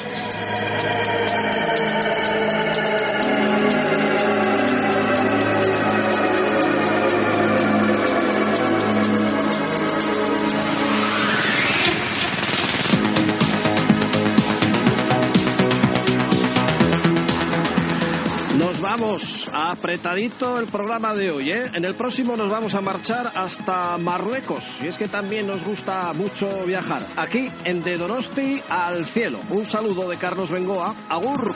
Apretadito 19.54 20.60
el 20.60 20.68
programa 20.68 21.14
de 21.14 21.32
hoy. 21.32 21.52
¿eh? 21.52 21.68
En 21.74 21.86
el 21.86 21.96
próximo 21.96 22.36
nos 22.36 22.52
vamos 22.52 22.76
a 22.76 22.82
marchar 22.82 23.32
hasta 23.36 23.98
Marruecos. 23.98 24.64
Y 24.82 24.88
es 24.88 24.98
que 24.98 25.08
también 25.08 25.48
nos 25.48 25.64
gusta 25.64 26.14
mucho 26.14 26.64
viajar. 26.66 27.02
Aquí 27.16 27.50
en 27.64 27.84
De 27.84 27.98
Donosti 27.98 28.62
al 28.70 29.06
cielo. 29.06 29.40
Un 29.50 29.66
saludo 29.66 30.10
de 30.10 30.18
Carlos 30.18 30.50
Bengoa. 30.50 30.94
Agur. 31.10 31.56